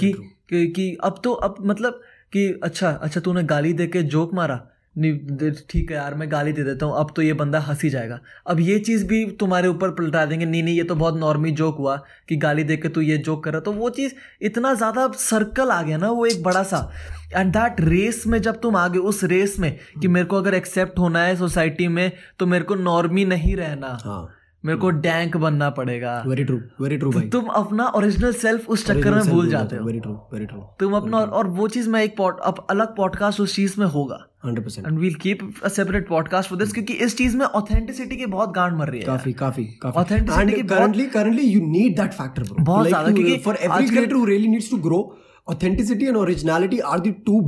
कि, 0.00 0.12
कि 0.50 0.66
कि 0.66 0.96
अब 1.04 1.20
तो 1.24 1.32
अब 1.32 1.54
मतलब 1.60 2.00
कि 2.32 2.60
अच्छा 2.62 2.90
अच्छा 2.90 3.20
तूने 3.20 3.42
गाली 3.42 3.72
दे 3.72 3.86
के 3.86 4.02
जोक 4.02 4.34
मारा 4.34 4.68
नहीं 4.96 5.50
ठीक 5.70 5.90
है 5.90 5.96
यार, 5.96 6.14
मैं 6.14 6.30
गाली 6.32 6.52
दे 6.52 6.62
देता 6.64 6.86
हूँ, 6.86 6.94
अब 6.98 7.12
तो 7.16 7.22
ये 7.22 7.32
बंदा 7.32 7.58
हँसी 7.58 7.90
जाएगा। 7.90 8.18
अब 8.46 8.60
ये 8.60 8.78
चीज़ 8.78 9.06
भी 9.06 9.24
तुम्हारे 9.40 9.68
ऊपर 9.68 9.90
पलटा 9.90 10.24
देंगे। 10.26 10.46
नहीं 10.46 10.62
नहीं, 10.62 10.76
ये 10.76 10.84
तो 10.84 10.94
बहुत 10.94 11.16
नॉर्मी 11.16 11.50
जोक 11.50 11.78
हुआ 11.78 11.96
कि 12.28 12.36
गाली 12.36 12.64
दे 12.64 12.76
के 12.76 12.88
तू 12.88 13.00
ये 13.00 13.18
जोक 13.18 13.44
कर 13.44 13.52
रहा 13.52 13.60
तो 13.60 13.72
वो 13.72 13.90
चीज़ 13.90 14.12
इतना 14.42 14.74
ज़्यादा 14.74 15.08
सर्कल 15.18 15.70
आ 15.70 15.82
गया 15.82 15.96
ना, 15.96 16.10
वो 16.10 16.26
एक 16.26 16.42
बड़ा 16.42 16.62
सा। 16.62 16.90
एंड 17.34 17.52
दैट 17.52 17.80
रेस 17.80 18.22
में 18.26 18.40
जब 18.42 18.60
तुम 18.60 18.76
आ 18.76 18.84
आगे, 18.84 18.98
उस 18.98 19.24
रेस 19.24 19.58
में 19.58 19.76
कि 20.00 20.08
मेरे 20.08 20.26
को 20.26 20.36
अगर 20.36 20.54
एक्सेप्ट 20.54 20.98
होना 20.98 21.22
है 21.22 21.36
सोसाइटी 21.36 21.88
में 21.88 22.10
तो 22.38 22.46
मेरे 22.46 22.64
को 22.64 22.74
नॉर्मी 22.74 23.24
नहीं 23.24 23.56
रहना। 23.56 23.98
हाँ। 24.04 24.35
मेरे 24.66 24.78
को 24.78 24.90
डैंक 24.90 25.36
बनना 25.36 25.70
पड़ेगा। 25.70 26.24
वेरी 26.26 26.44
ट्रू 26.44 26.60
वेरी 26.80 26.96
ट्रू 26.96 27.10
भाई। 27.10 27.28
तुम 27.28 27.44
अपना 27.44 27.86
ओरिजिनल 27.86 28.32
सेल्फ 28.32 28.68
उस 28.68 28.86
चक्कर 28.86 29.14
में 29.14 29.28
भूल 29.28 29.48
जाते 29.48 29.76
हो। 29.76 29.84
वेरी 29.84 30.00
ट्रू 30.00 30.12
वेरी 30.12 30.46
ट्रू 30.46 30.58
तुम 30.80 30.92
अपना 30.92 31.18
और 31.18 31.46
वो 31.46 31.68
चीज़ 31.68 31.88
में 31.88 32.02
एक 32.02 32.16
पॉड 32.16 32.40
अब 32.40 32.66
अलग 32.70 32.96
पॉडकास्ट 32.96 33.40
उस 33.40 33.56
चीज़ 33.56 33.74
में 33.78 33.86
होगा। 33.86 34.26
Hundred 34.44 34.64
percent 34.64 34.86
and 34.86 34.98
we'll 34.98 35.14
keep 35.14 35.38
a 35.64 35.68
separate 35.68 36.08
podcast 36.08 36.50
for 36.50 36.58
this 36.58 36.72
क्योंकि 36.72 36.92
इस 36.92 37.18
चीज़ 37.18 37.36
में 37.36 37.46
ऑथेंटिसिटी 37.46 38.16
की 38.16 38.26
बहुत 38.26 38.50
गांड 38.50 38.76
मर 38.76 38.88
रही 38.88 39.00
है। 39.00 39.06
काफ़ी 39.06 39.32
काफ़ी 39.32 39.64
काफ़ी। 39.64 40.04
Authenticity 40.04 40.54
की 40.54 40.60
and 40.60 40.70
currently 40.70 41.06
currently 41.16 41.46
you 41.54 41.62
need 41.76 41.96
that 42.00 42.18
factor 42.20 42.52
bro 42.52 42.60
बहुत 42.60 42.88
ज़्यादा, 42.88 43.12
क्योंकि 43.12 43.36
for 43.36 43.54
every 43.54 43.70
आजकल- 43.70 43.98
creator 43.98 44.18
who 44.18 44.28
really 44.28 44.52
needs 44.54 44.74
to 44.74 44.82
grow 44.88 45.02
authenticity 45.50 46.12
and 46.12 46.20
originality 46.24 46.78
are 46.92 47.00
the 47.04 47.12
two 47.28 47.42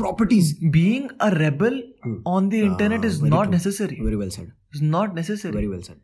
properties. 0.00 0.52
Being 0.62 1.08
a 1.20 1.28
rebel 1.28 1.82
on 2.26 2.48
the 2.48 2.54
internet 2.54 3.04
is 3.04 3.18
very 3.20 3.30
not 3.30 3.42
true. 3.42 3.52
Necessary 3.52 3.96
very 3.96 4.18
well 4.22 4.32
said. 4.36 4.48
Is 4.74 4.82
not 4.82 5.14
necessary 5.14 5.52
very 5.52 5.70
well 5.72 5.84
said. 5.86 5.98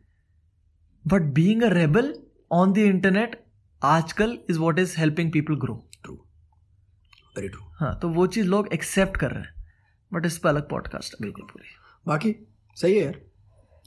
But 1.07 1.21
being 1.21 1.63
a 1.63 1.69
rebel 1.69 2.13
on 2.51 2.73
the 2.73 2.77
internet 2.77 3.43
आजकल 3.83 4.37
is 4.49 4.59
what 4.59 4.79
is 4.79 4.95
helping 4.97 5.31
people 5.31 5.55
grow 5.55 5.89
true 6.03 6.15
very 7.37 7.49
true 7.49 7.61
हाँ 7.73 7.99
तो 7.99 8.09
वो 8.09 8.27
चीज़ 8.27 8.47
लोग 8.47 8.67
accept 8.73 9.17
कर 9.17 9.31
रहे 9.31 9.43
हैं। 9.43 9.65
But 10.13 10.25
इस 10.25 10.37
पर 10.37 10.49
अलग 10.49 10.69
पॉडकास्ट 10.69 11.21
बिल्कुल। 11.21 11.45
पूरी 11.45 11.65
बाकी 12.07 12.35
सही 12.75 12.95
है 12.95 13.03
यार। 13.05 13.21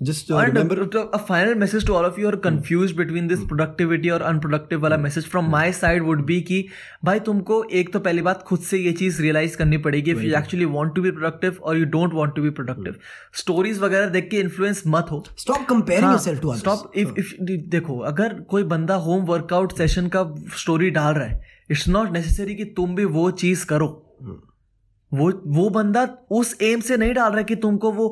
Just 0.01 0.31
uh, 0.31 0.37
remember 0.37 0.83
a, 0.83 0.99
a 1.15 1.19
final 1.19 1.55
message 1.55 1.85
to 1.87 1.95
all 1.95 2.05
of 2.05 2.19
you 2.19 2.29
are 2.29 2.37
confused 2.37 2.95
hmm. 2.95 3.03
between 3.03 3.29
this 3.29 3.43
productivity 3.45 4.11
और 4.11 4.23
unproductive 4.23 4.81
वाला 4.81 4.99
message 4.99 5.27
from 5.27 5.49
my 5.51 5.71
side 5.71 6.03
would 6.03 6.27
be 6.27 6.41
कि 6.43 6.63
भाई 7.05 7.21
तुमको 7.21 7.63
एक 7.81 7.93
तो 7.93 8.01
पहली 8.01 8.23
बात 8.23 8.43
खुद 8.43 8.61
से 8.61 8.79
ये 8.79 8.93
चीज़ 8.93 9.23
रियलाइज़ 9.23 9.57
करनी 9.57 9.79
पड़ेगी 9.87 10.15
if 10.15 10.23
you 10.23 10.35
actually 10.35 10.67
want 10.67 10.95
to 10.95 11.07
be 11.07 11.13
productive 11.13 11.61
or 11.63 11.77
you 11.77 11.87
don't 11.87 12.19
want 12.21 12.35
to 12.35 12.45
be 12.47 12.55
productive 12.61 12.99
stories 13.45 13.79
वगैरह 13.79 14.09
देख 14.09 14.31
के 14.31 14.43
influence 14.43 14.87
मत 14.87 15.11
हो 15.11 15.25
stop 15.39 15.67
comparing 15.73 16.11
yourself 16.11 16.43
to 16.45 16.51
others 16.51 16.61
stop 16.61 16.91
if 16.97 17.19
if 17.19 17.35
देखो 17.69 17.99
अगर 18.13 18.41
कोई 18.51 18.65
बंदा 18.75 18.95
होम 19.09 19.25
वर्कआउट 19.25 19.77
सेशन 19.77 20.09
का 20.17 20.25
स्टोरी 20.57 20.91
डाल 20.91 21.15
रहा 21.15 21.27
है 21.27 21.55
इट्स 21.71 21.89
नॉट 21.89 22.13
नेसेसरी 22.13 22.55
कि 22.55 22.65
तुम 22.77 22.95
भी 22.95 23.05
वो 23.05 23.31
चीज़ 23.31 23.67
करो 23.67 24.06
वो 25.13 25.31
वो 25.57 25.69
बंदा 25.71 26.03
उस 26.31 26.57
एम 26.63 26.81
से 26.81 26.97
नहीं 26.97 27.15
डाल 27.15 27.33
रहा 27.33 27.43
कि 27.43 27.57
तुमको 27.57 27.93
वो 27.93 28.09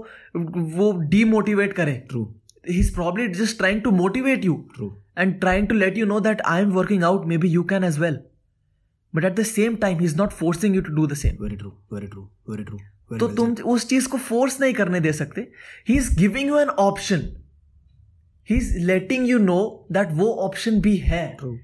वो 0.77 0.91
डीमोटिवेट 1.11 1.73
करे। 1.73 1.93
True 2.09 2.23
he 2.69 2.79
is 2.81 2.93
probably 2.95 3.27
just 3.35 3.59
trying 3.59 3.81
to 3.83 3.91
motivate 3.93 4.45
you 4.45 4.55
true 4.75 4.89
and 5.19 5.39
trying 5.41 5.67
to 5.69 5.75
let 5.75 5.99
you 5.99 6.07
know 6.07 6.21
that 6.21 6.41
I 6.47 6.63
am 6.63 6.71
working 6.73 7.05
out 7.05 7.27
maybe 7.39 7.49
you 7.49 7.63
can 7.73 7.85
as 7.85 7.99
well 7.99 8.19
but 9.15 9.25
at 9.25 9.35
the 9.37 9.43
same 9.47 9.77
time 9.77 9.99
he 9.99 10.05
is 10.05 10.17
not 10.17 10.33
forcing 10.33 10.77
you 10.77 10.83
to 10.83 10.95
do 10.95 11.07
the 11.07 11.15
same 11.17 11.43
very 11.43 11.57
true 11.57 11.73
very 11.93 12.07
true 12.07 12.23
very 12.51 12.65
true 12.65 12.79
तो 13.19 13.29
तुम 13.29 13.55
उस 13.73 13.89
चीज़ 13.89 14.09
को 14.09 14.19
force 14.19 14.61
नहीं 14.61 14.75
करने 14.75 15.01
दे 15.01 15.13
सकते। 15.13 15.41
He 15.89 15.97
is 15.97 16.17
giving 16.19 16.49
you 16.49 16.59
an 16.59 16.69
option 16.69 17.29
he 18.49 18.57
is 18.57 18.79
letting 18.87 19.29
you 19.29 19.39
know 19.39 19.87
that 19.93 20.09
वो 20.13 20.33
option 20.45 20.81
भी 20.81 20.97
है। 20.97 21.37
True. 21.37 21.57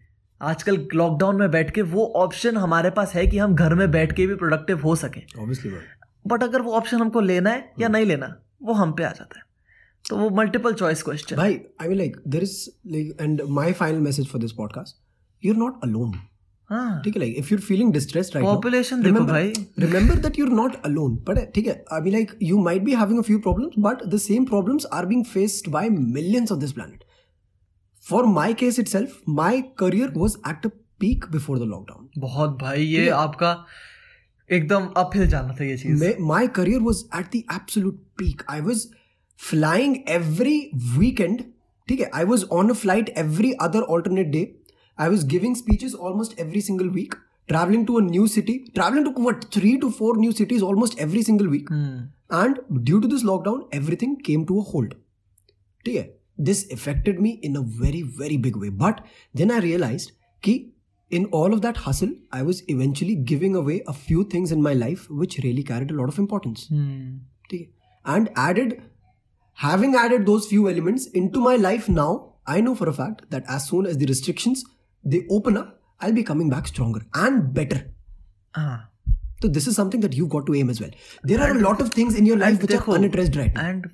आजकल 0.42 0.76
लॉकडाउन 0.94 1.36
में 1.36 1.50
बैठ 1.50 1.70
के 1.70 1.82
वो 1.84 2.04
ऑप्शन 2.16 2.56
हमारे 2.56 2.90
पास 2.90 3.12
है 3.14 3.26
कि 3.26 3.38
हम 3.38 3.54
घर 3.54 3.74
में 3.74 3.90
बैठ 3.90 4.12
के 4.16 4.26
भी 4.26 4.34
प्रोडक्टिव 4.34 4.80
हो 4.80 4.94
सके। 4.96 5.20
बट 6.28 6.42
अगर 6.42 6.62
वो 6.62 6.72
ऑप्शन 6.72 7.00
हमको 7.00 7.20
लेना 7.20 7.50
है 7.50 7.72
या 7.80 7.88
नहीं 7.88 8.06
लेना 8.06 8.34
वो 8.62 8.72
हम 8.72 8.92
पे 8.92 9.02
आ 9.02 9.10
जाता 9.10 9.38
है। 9.38 9.44
तो 10.04 10.16
वो 10.16 10.30
मल्टीपल 10.36 10.72
चॉइस 10.74 11.02
क्वेश्चन 11.02 11.36
भाई 11.36 11.60
I 11.82 11.88
we 11.88 11.94
like 11.94 12.16
there 12.28 12.44
is 12.44 12.56
like 12.92 13.16
and 13.20 13.42
my 13.48 13.72
final 13.72 14.00
message 14.00 14.28
for 14.28 14.40
this 14.40 14.52
podcast 14.52 14.96
you 15.42 15.52
are 15.52 15.58
not 15.58 15.84
alone 15.84 16.12
ठीक 17.04 17.14
है 17.16 17.20
like 17.20 17.36
if 17.38 17.52
you 17.52 17.58
feeling 17.58 17.92
distressed 17.92 18.38
population 18.38 19.02
भाई। 19.02 19.52
Remember 19.78 20.14
that 20.16 20.38
you 20.38 20.46
not 20.46 20.80
alone 20.84 21.16
but 21.28 21.52
ठीक 21.54 21.66
है 21.66 21.84
I 21.92 22.00
we 22.00 22.10
like 22.10 22.36
you 22.42 22.62
might 22.64 22.82
be 22.82 22.94
having 22.94 23.18
a 23.18 23.22
few 23.22 23.38
problems 23.38 23.72
but 23.78 24.06
the 24.14 24.18
same 24.20 24.44
problems 24.44 24.86
are 24.92 25.06
being 25.06 25.24
faced 25.24 25.70
by 25.72 25.88
millions 25.90 26.52
of 26.52 26.60
this 26.60 26.72
planet 26.72 27.04
for 28.04 28.26
my 28.26 28.54
case 28.54 28.78
itself 28.88 29.20
my 29.28 29.62
career 29.78 30.12
was 30.16 30.36
at 30.50 30.66
a 30.66 30.70
peak 31.00 31.24
before 31.32 31.58
the 31.58 31.62
lockdown 31.62 32.08
बहुत 32.18 32.58
भाई 32.60 32.84
ये 32.84 33.08
आपका 33.08 33.52
एकदम 34.50 34.86
uphill 34.96 35.26
जाना 35.28 35.54
था 35.60 35.64
ये 35.64 35.76
चीज़। 35.78 36.04
My 36.20 36.46
career 36.56 36.80
was 36.80 37.04
at 37.18 37.26
the 37.34 37.42
absolute 37.54 37.98
peak 38.18 38.42
I 38.50 38.60
was 38.60 38.86
flying 39.40 39.96
every 40.08 40.58
weekend 40.98 41.42
ठीक 41.88 42.00
है? 42.00 42.10
I 42.14 42.24
was 42.24 42.44
on 42.52 42.70
a 42.70 42.72
flight 42.72 43.08
every 43.18 43.52
other 43.62 43.82
alternate 43.96 44.26
day 44.26 44.42
I 44.98 45.08
was 45.08 45.26
giving 45.26 45.56
speeches 45.56 45.94
almost 45.94 46.40
every 46.40 46.60
single 46.60 46.88
week 46.88 47.14
travelling 47.48 47.86
to 47.86 47.94
a 48.00 48.02
new 48.04 48.26
city 48.26 48.58
travelling 48.74 49.04
to 49.06 49.22
what 49.22 49.44
three 49.54 49.76
to 49.76 49.90
four 49.90 50.18
new 50.18 50.32
cities 50.32 50.62
almost 50.64 51.00
every 51.00 51.22
single 51.22 51.48
week 51.48 51.68
and 51.72 52.56
due 52.84 53.00
to 53.00 53.08
this 53.08 53.24
lockdown 53.24 53.64
everything 53.74 54.16
came 54.26 54.44
to 54.44 54.60
a 54.60 54.70
hold 54.72 54.94
ठीक 55.84 55.96
है? 55.96 56.02
this 56.39 56.65
affected 56.71 57.19
me 57.19 57.39
in 57.49 57.55
a 57.55 57.61
very 57.81 58.01
very 58.21 58.37
big 58.37 58.55
way 58.63 58.69
but 58.69 59.03
then 59.41 59.51
i 59.51 59.59
realized 59.65 60.11
कि 60.43 60.55
in 61.11 61.25
all 61.39 61.53
of 61.53 61.61
that 61.61 61.77
hustle 61.77 62.11
i 62.31 62.41
was 62.41 62.61
eventually 62.67 63.15
giving 63.31 63.55
away 63.55 63.81
a 63.87 63.93
few 63.93 64.23
things 64.23 64.51
in 64.51 64.61
my 64.61 64.73
life 64.73 65.09
which 65.09 65.37
really 65.43 65.63
carried 65.63 65.91
a 65.91 65.97
lot 66.01 66.13
of 66.13 66.19
importance 66.19 66.67
ठीक 67.49 67.61
है 67.61 68.15
and 68.15 68.29
added 68.47 68.73
having 69.57 69.95
added 69.95 70.25
those 70.25 70.47
few 70.47 70.67
elements 70.69 71.05
into 71.21 71.43
my 71.45 71.55
life 71.67 71.87
now 71.99 72.09
i 72.55 72.57
know 72.65 72.73
for 72.81 72.89
a 72.89 72.93
fact 72.97 73.23
that 73.35 73.47
as 73.55 73.67
soon 73.69 73.87
as 73.91 73.97
the 74.01 74.09
restrictions 74.11 74.65
they 75.13 75.21
open 75.37 75.57
up 75.61 75.71
i'll 76.01 76.17
be 76.17 76.25
coming 76.31 76.51
back 76.55 76.67
stronger 76.73 77.01
and 77.23 77.47
better 77.53 77.79
हाँ 78.57 78.75
so 79.43 79.47
this 79.47 79.67
is 79.67 79.75
something 79.75 79.99
that 79.99 80.13
you've 80.13 80.29
got 80.29 80.45
to 80.45 80.53
aim 80.55 80.69
as 80.69 80.81
well 80.81 80.91
there 81.23 81.41
are 81.47 81.51
a 81.51 81.61
lot 81.61 81.81
of 81.85 81.89
things 81.89 82.19
in 82.21 82.25
your 82.25 82.37
life 82.37 82.61
which 82.61 82.71
देखो, 82.71 82.93
are 82.93 82.99
unaddressed 82.99 83.39
right 83.41 83.53
now 83.55 83.65
and 83.69 83.89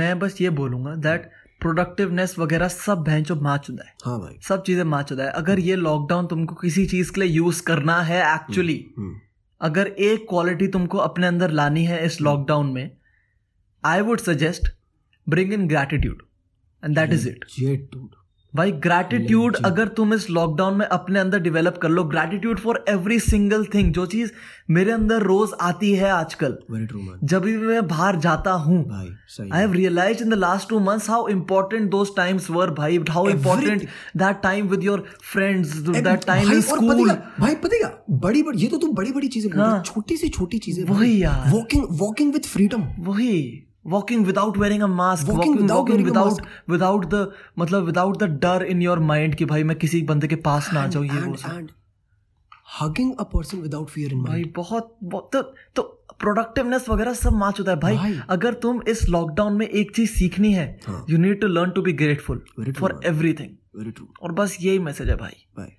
मैं 0.00 0.18
बस 0.18 0.40
ये 0.40 0.50
बोलूंगा 0.60 0.94
that 1.06 1.30
productiveness 1.61 2.35
वगैरह 2.39 2.67
सब 2.67 3.03
बहन 3.03 3.23
चो 3.23 3.35
माँ 3.35 3.57
चुदा 3.57 3.83
है। 3.87 3.93
हाँ 4.05 4.19
भाई। 4.19 4.37
सब 4.47 4.63
चीज़ें 4.63 4.83
माँ 4.83 5.01
चुदा 5.03 5.23
है। 5.23 5.31
अगर 5.31 5.59
ये 5.59 5.75
लॉकडाउन 5.75 6.27
तुमको 6.27 6.55
किसी 6.55 6.85
चीज़ 6.85 7.11
के 7.11 7.21
लिए 7.21 7.29
यूज़ 7.29 7.61
करना 7.63 8.01
है 8.01 8.21
एक्चुअली 8.33 8.79
हम्म 8.97 9.19
अगर 9.61 9.87
एक 9.87 10.25
क्वालिटी 10.29 10.67
तुमको 10.67 10.97
अपने 10.97 11.27
अंदर 11.27 11.51
लानी 11.51 11.85
है 11.85 12.05
इस 12.05 12.21
लॉकडाउन 12.21 12.71
में 12.73 12.91
I 13.83 14.01
would 14.01 14.19
suggest 14.19 14.71
bring 15.27 15.53
in 15.53 15.67
gratitude 15.67 16.23
and 16.83 16.95
that 16.95 17.13
is 17.13 17.27
it. 17.29 17.45
भाई 18.55 18.71
ग्रैटिट्यूड 18.71 19.55
अगर 19.65 19.87
तुम 19.87 20.13
इस 20.13 20.29
लॉकडाउन 20.29 20.77
में 20.77 20.85
अपने 20.85 21.19
अंदर 21.19 21.39
डेवलप 21.39 21.77
कर 21.81 21.89
लो 21.89 22.03
gratitude 22.03 22.59
for 22.59 22.83
every 22.89 23.19
single 23.19 23.65
thing 23.65 23.91
जो 23.93 24.05
चीज़ 24.05 24.31
मेरे 24.69 24.91
अंदर 24.91 25.21
रोज 25.21 25.51
आती 25.61 25.91
है 25.93 26.09
आजकल. 26.11 26.57
जब 27.23 27.41
भी 27.41 27.55
मैं 27.57 27.87
बाहर 27.87 28.15
जाता 28.15 28.51
हूँ 28.51 28.83
भाई 28.89 29.07
सही 29.27 29.49
I 29.49 29.61
have 29.63 29.77
realized 29.77 30.25
in 30.25 30.33
the 30.35 30.41
last 30.43 30.69
two 30.69 30.79
months 30.79 31.07
how 31.07 31.21
important 31.27 31.91
those 31.91 32.13
times 32.19 32.49
were, 32.49 32.69
bhai. 32.71 32.91
How 33.09 33.25
important 33.27 33.87
that 34.15 34.43
time 34.43 34.69
with 34.75 34.85
your 34.89 34.99
friends, 35.33 35.81
that 35.87 36.29
time 36.29 36.45
भाई 36.45 36.61
भाई 37.39 37.55
पतेगा 37.55 37.91
बड़ी 38.27 38.43
बड़ी 38.43 38.59
ये 38.59 38.67
तो 38.67 38.77
तू 38.77 38.91
बड़ी 38.93 39.11
बड़ी 39.11 39.27
चीज़ें 39.27 39.49
है 39.51 39.81
छोटी 39.83 40.17
सी 40.17 40.29
छोटी 40.29 40.57
चीज़ें 40.59 40.83
वही 40.85 41.21
यार। 41.23 41.51
वॉकिंग 41.51 41.87
वॉकिंग 41.91 42.33
विद 42.33 42.45
फ्रीडम 42.45 42.87
वही। 42.99 43.67
Walking 43.87 44.25
without 44.25 44.57
wearing 44.57 44.81
a 44.81 44.87
mask 44.87 45.27
Walking 45.27 45.53
walking 45.53 45.61
without 45.61 45.89
walking 45.89 46.05
without 46.05 46.41
without 46.69 47.09
the 47.13 47.27
मतलब 47.59 47.85
without 47.85 48.19
the 48.19 48.27
डर 48.27 48.67
in 48.71 48.81
your 48.81 48.99
mind 49.11 49.35
कि 49.35 49.45
भाई 49.45 49.63
मैं 49.63 49.77
किसी 49.77 50.01
बंदे 50.01 50.27
के 50.27 50.35
पास 50.35 50.73
ना 50.73 50.87
जाऊँ 50.87 51.05
ये 51.05 51.21
वो 51.21 51.35
hugging 52.81 53.15
a 53.19 53.23
person 53.23 53.57
without 53.57 53.89
fear 53.89 54.13
in 54.13 54.23
भाई 54.23 54.43
बहुत, 54.43 54.97
बहुत 55.03 55.29
तो, 55.33 55.41
तो 55.75 55.81
प्रोडक्टिवनेस 56.19 56.89
वगैरह 56.89 57.13
सब 57.13 57.33
माच 57.33 57.59
होता 57.59 57.71
है। 57.71 57.79
भाई, 57.79 57.97
भाई। 57.97 58.19
अगर 58.29 58.53
तुम 58.53 58.81
इस 58.87 59.09
लॉकडाउन 59.09 59.53
में 59.53 59.67
एक 59.67 59.95
चीज़ 59.95 60.11
सीखनी 60.11 60.53
है। 60.53 60.79
You 61.09 61.17
need 61.17 61.41
to 61.41 61.47
learn 61.47 61.71
to 61.71 61.81
be 61.81 61.93
grateful 61.93 62.45
for 62.79 62.99
everything 63.05 63.49
और 64.21 64.31
बस 64.31 64.57
यही 64.61 64.79
मैसेज 64.79 65.09
है 65.09 65.15
भाई। 65.15 65.45
भाई 65.57 65.69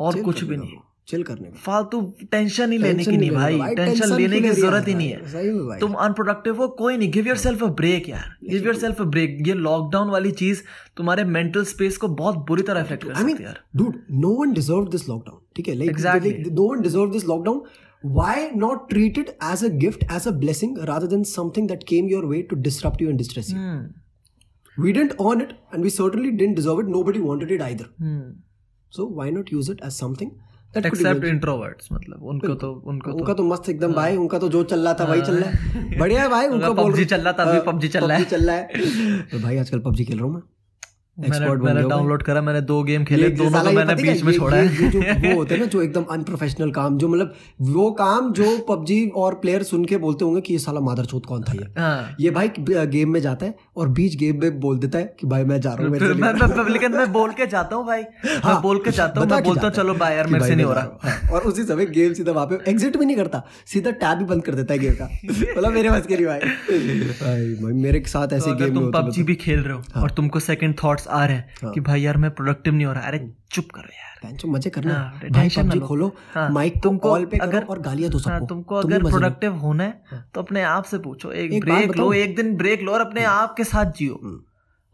और 0.00 0.22
कुछ 0.22 0.44
भी 0.44 0.56
नहीं। 0.56 0.76
चिल 1.10 1.22
करने 1.30 1.48
का 1.50 1.58
फालतू 1.64 2.00
टेंशन 2.32 2.72
ही 2.72 2.78
लेने 2.78 3.04
की 3.04 3.16
नहीं 3.16 3.30
नहीं 3.30 3.58
भाई 3.58 3.74
टेंशन 3.74 4.14
लेने 4.16 4.40
की 4.40 4.50
ज़रूरत 4.50 4.88
ही 4.88 4.94
नहीं 4.94 5.08
है 5.10 5.78
तुम 5.80 5.94
अनप्रोडक्टिव 6.06 6.62
हो 6.62 6.68
कोई 6.82 6.96
नहीं 6.96 7.10
give 7.12 7.28
your 7.28 7.36
self 7.46 7.64
a 7.64 7.70
break 7.82 8.08
यार 8.08 8.36
give 8.50 8.66
your 8.66 8.76
self 8.84 9.00
a 9.00 9.04
break 9.16 9.38
ये 9.48 9.54
लॉकडाउन 9.68 10.10
वाली 10.10 10.30
चीज़ 10.42 10.62
तुम्हारे 10.96 11.24
मेंटल 11.36 11.64
स्पेस 11.74 11.96
को 11.96 12.08
बहुत 12.22 12.44
बुरी 12.48 12.62
तरह 12.62 12.80
इफ़ेक्ट 12.80 13.04
कर 13.04 13.14
सकती 13.14 13.32
है 13.32 13.42
यार 13.42 13.60
dude, 13.76 14.00
no 14.24 14.32
one 14.40 14.52
deserved 14.54 14.90
this 14.92 15.06
lockdown. 15.10 15.38
ठीक 15.56 15.68
है, 15.68 15.74
like, 15.74 16.50
no 16.58 16.66
one 16.72 16.82
deserved 16.82 17.16
this 17.16 17.24
lockdown. 17.30 17.62
Why 18.04 18.34
not 18.56 18.84
treat 18.90 19.18
it 19.18 19.32
as 19.46 19.62
a 19.62 19.70
gift, 19.80 20.04
as 20.18 20.26
a 20.26 20.32
blessing, 20.44 20.76
rather 20.90 21.08
than 21.14 21.24
something 21.30 21.66
that 21.66 21.82
came 21.86 22.06
your 22.08 22.22
way 22.26 22.42
to 22.52 22.56
disrupt 22.66 23.02
you 23.04 23.10
and 23.10 23.22
distress 23.22 23.50
you? 23.50 23.58
Hmm, 23.58 23.88
We 24.76 24.92
didn't 24.92 25.18
earn 25.20 25.42
it, 25.44 25.50
and 25.72 25.86
we 25.86 25.90
certainly 25.90 26.30
didn't 26.42 26.54
deserve 26.54 26.78
it. 26.82 26.92
Nobody 26.92 27.20
wanted 27.24 27.50
it 27.50 27.64
either. 27.66 27.88
Hmm. 28.00 28.30
So 28.92 29.06
why 29.18 29.26
not 29.30 29.52
use 29.56 29.68
it 29.68 29.82
as 29.88 29.98
something 30.02 30.30
except 30.76 31.24
introverts 31.24 31.88
मतलब 31.92 32.22
उनको 32.22 32.54
तो 32.54 32.82
उनको 32.86 33.10
तो 33.10 33.16
उनका 33.16 33.34
तो 33.34 33.42
मस्त 33.42 33.68
एकदम 33.68 33.92
भाई 33.92 34.16
उनका 34.16 34.38
तो 34.38 34.48
जो 34.48 34.64
चल 34.64 34.80
रहा 34.80 34.94
था 34.94 35.04
वही 35.04 35.22
चल 35.22 35.34
रहा 35.34 35.50
है। 35.50 35.98
बढ़िया 35.98 36.22
है 36.22 36.28
भाई 36.28 36.46
उनका 36.46 36.70
पबजी 36.70 36.82
बोल 36.82 37.04
चल 37.04 37.20
रहा 37.20 37.32
था, 37.32 37.42
अभी 37.42 37.72
पबजी 37.72 37.88
चल 37.88 38.04
रहा 38.04 38.18
है। 38.18 38.24
चल 38.24 38.46
रहा 38.46 38.56
है। 38.56 38.68
तो 39.22 39.38
भाई 39.42 39.56
आजकल 39.56 39.78
पबजी 39.78 40.04
खेल 40.04 40.16
रहा 40.16 40.26
हूँ 40.26 40.34
मैं। 40.34 40.42
मैंने 41.20 41.48
मैंने 41.64 41.82
डाउनलोड 41.88 42.22
करा 42.22 42.40
मैंने 42.42 42.60
दो 42.60 42.82
गेम 42.82 43.04
खेले 43.04 43.28
दोनों 43.30 43.62
को 43.64 43.70
मैंने 43.70 43.94
बीच 43.94 44.22
में 44.24 44.32
छोड़ा 44.32 44.56
है। 44.56 44.90
जो 44.90 44.98
वो 44.98 45.34
होते 45.38 45.54
हैं 45.54 45.60
ना 45.60 45.66
जो 45.66 45.82
एकदम 45.82 46.02
अनप्रोफेशनल 46.10 46.70
काम 46.70 46.98
जो 46.98 47.08
मतलब 47.08 47.34
वो 47.70 47.90
काम 47.90 48.32
जो 48.32 48.56
पबजी 48.68 49.00
और 49.16 49.34
प्लेयर 49.34 49.62
सुन 49.62 49.84
के 49.84 49.96
बोलते 49.96 50.24
होंगे 50.24 50.40
कि 50.40 50.52
ये 50.52 50.58
साला 50.58 50.80
मादरचोद 50.80 51.26
कौन 51.26 51.42
था 51.42 51.52
ये? 51.52 51.66
हाँ। 51.78 52.16
ये 52.20 52.30
भाई 52.30 52.50
गेम 52.68 53.12
में 53.12 53.20
जाता 53.20 53.46
है 53.46 53.54
और 53.76 53.88
बीच 53.98 54.16
गेम 54.16 54.40
में 54.40 54.58
बोल 54.60 54.78
देता 54.78 54.98
है 54.98 55.14
कि 55.20 55.26
भाई 55.26 55.44
मैं 55.44 55.60
जा 55.60 55.74
रहा 55.74 55.88
हूँ 55.88 56.68
लेकिन 56.70 56.92
मैं 56.92 57.10
बोल 57.12 57.32
के 57.32 57.46
जाता 57.46 57.76
हूँ 57.76 57.86
भाई। 57.86 58.02
मैं 58.46 58.60
बोल 58.62 58.78
के 58.84 58.90
जाता 58.90 59.20
हूँ 59.20 59.28
मैं 59.28 59.42
बोलता 59.42 59.62
हूँ 59.62 59.70
चलो 59.70 59.94
बाय 59.94 60.16
यार 60.16 60.26
मेरे 60.26 60.46
से 60.46 60.54
नहीं 60.54 60.66
हो 60.66 60.72
रहा। 60.72 60.98
हाँ, 61.02 61.30
और 61.32 61.42
उसी 61.42 61.64
समय 61.64 61.86
गेम 61.90 62.12
सीधा 62.14 62.32
वहाँ 62.32 62.46
पे 62.46 62.58
एग्जिट 62.70 62.96
भी 62.96 63.06
नहीं 63.06 63.16
करता 63.16 63.42
सीधा 63.66 63.90
टैब 64.02 64.18
भी 64.18 64.24
बंद 64.24 64.42
कर 64.44 64.54
देता 64.54 64.74
है 64.74 64.78
गेम 64.78 64.94
का। 64.94 65.08
मतलब 65.24 65.72
मेरे 65.72 65.90
बस 65.90 66.06
के 66.06 66.16
नहीं 66.16 66.26
भाई। 66.26 66.38
भाई 66.40 67.54
भाई 67.62 67.72
मेरे 67.82 68.02
साथ 68.08 68.32
ऐसे 68.32 68.50
तो 68.50 68.56
गेम 68.56 68.74
तुम 68.74 68.90
पबजी 68.92 69.22
भी 69.22 69.34
खेल 69.44 69.60
रहे 69.60 69.74
हो 69.74 70.02
और 70.02 70.10
तुमको 70.10 70.40
सेकंड 70.40 70.74
थॉट्स 70.84 71.06
आ 71.10 71.24
रहे 71.26 71.36
हैं 71.36 71.54
हाँ. 71.62 71.72
कि 71.72 71.80
भाई 71.80 72.00
यार 72.00 72.16
मैं 72.16 72.30
प्रोडक्टिव 72.30 72.74
नहीं 72.74 72.86
हो 72.86 72.92
रहा। 72.92 73.02
अरे 73.02 73.34
चुप 73.52 73.64
करो 73.74 73.88
यार। 73.92 74.10
मज़े 74.46 74.70
करना 74.70 74.94
हाँ, 74.94 75.20
भाई 75.30 75.48
पबजी 75.48 75.80
खोलो। 75.80 76.16
हाँ, 76.34 76.50
माइक 76.50 76.82
तुमको 76.82 77.08
कॉल 77.08 77.24
पे 77.26 77.38
अगर- 77.38 77.68
और 77.68 77.78
गालियाँ 77.78 78.10
दो 78.10 78.18
हाँ, 78.18 78.34
सबको। 78.34 78.46
तुमको 78.46 78.82
तुम 78.82 78.94
अगर 78.94 79.04
प्रोडक्टिव 79.04 79.54
होना 79.54 79.84
है 79.84 80.02
तो 80.34 80.42
अपने 80.42 80.62
आप 80.62 80.84
से 80.84 80.98
पूछो। 80.98 81.32
एक 81.32 81.52
एक 81.52 81.64
ब्रेक 81.64 81.96
लो 81.96 82.12
एक 82.12 82.36
दिन 82.36 82.56
ब्रेक 82.56 82.82
लो 82.82 82.92
और 82.92 83.00
अपने 83.00 83.24
आप 83.24 83.54
के 83.56 83.64
साथ 83.64 83.92
जियो। 83.92 84.20
हम्म। 84.22 84.40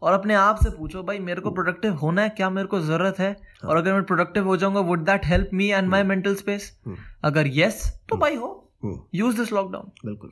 और 0.01 0.13
अपने 0.13 0.33
आप 0.33 0.55
से 0.55 0.69
पूछो 0.69 1.03
भाई 1.03 1.19
मेरे 1.19 1.41
को 1.41 1.51
प्रोडक्टिव 1.51 1.93
होना 1.93 2.21
है 2.21 2.29
क्या 2.29 2.49
मेरे 2.49 2.67
को 2.67 2.79
ज़रूरत 2.79 3.19
है? 3.19 3.31
हाँ। 3.31 3.69
और 3.69 3.77
अगर 3.77 3.93
मैं 3.93 4.03
प्रोडक्टिव 4.03 4.45
हो 4.45 4.57
जाऊँगा 4.57 4.79
would 4.79 5.05
that 5.05 5.25
help 5.25 5.49
me 5.53 5.69
and 5.69 5.87
my 5.87 6.03
mental 6.03 6.35
space 6.35 6.79
hmm. 6.85 6.97
अगर 7.23 7.43
यस 7.47 8.01
तो 8.09 8.17
भाई 8.17 8.35
हो। 8.35 8.71
हम्म, 8.83 8.99
यूज़ 9.15 9.39
दिस 9.39 9.53
लॉकडाउन 9.53 9.91
बिल्कुल। 10.05 10.31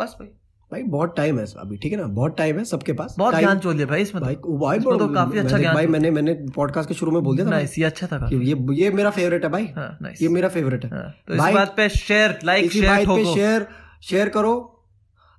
बस 0.00 0.16
भाई। 0.20 0.28
भाई 0.72 0.82
बहुत 0.92 1.14
टाइम 1.16 1.38
है 1.38 1.44
अभी 1.58 1.76
ठीक 1.76 1.92
है 1.92 1.98
ना? 1.98 2.06
बहुत 2.06 2.36
टाइम 2.38 2.58
है 2.58 2.64
सबके 2.64 2.92
पास। 2.92 3.14
बहुत 3.18 3.34
ज्ञान 3.38 3.58
चोल 3.58 3.84
भाई 3.84 4.02
इसमें 4.02 4.22
भाई 4.22 4.34
तो। 4.34 4.58
भाई 4.58 4.78
इसमें 4.78 4.98
तो 4.98 5.08
काफ़ी 5.08 5.38
अच्छा 5.38 5.58
ज्ञान 5.58 5.74
भाई 5.74 5.86
मैंने 5.86 6.10
मैंने 6.10 6.34
पॉडकास्ट 6.56 6.88
के 6.88 6.94
शुरू 6.94 7.12
में 7.12 7.22
बोल 7.22 7.36
दिया 7.36 7.50
था 7.50 7.58
ये 7.58 7.84
अच्छा 7.84 8.06
था 8.06 8.28
ये 8.32 8.56
ये 8.80 8.90
मेरा 8.90 9.10
फेवरेट 9.10 9.44
है 9.44 9.50
भाई। 9.50 9.66
हाँ 9.76 10.12
ये 10.22 10.28
मेरा 10.28 10.48
फेवरेट 10.48 10.84
है। 10.84 10.90
हाँ, 10.90 11.14
तो 11.28 11.34
इस 11.34 11.40
बात 11.54 11.74
पे 11.76 11.88
शेयर 11.88 12.38
लाइक 12.44 12.72
शेयर 12.72 13.06
पे 13.06 13.24
शेयर 13.34 13.66
शेयर 14.10 14.28
करो। 14.28 14.54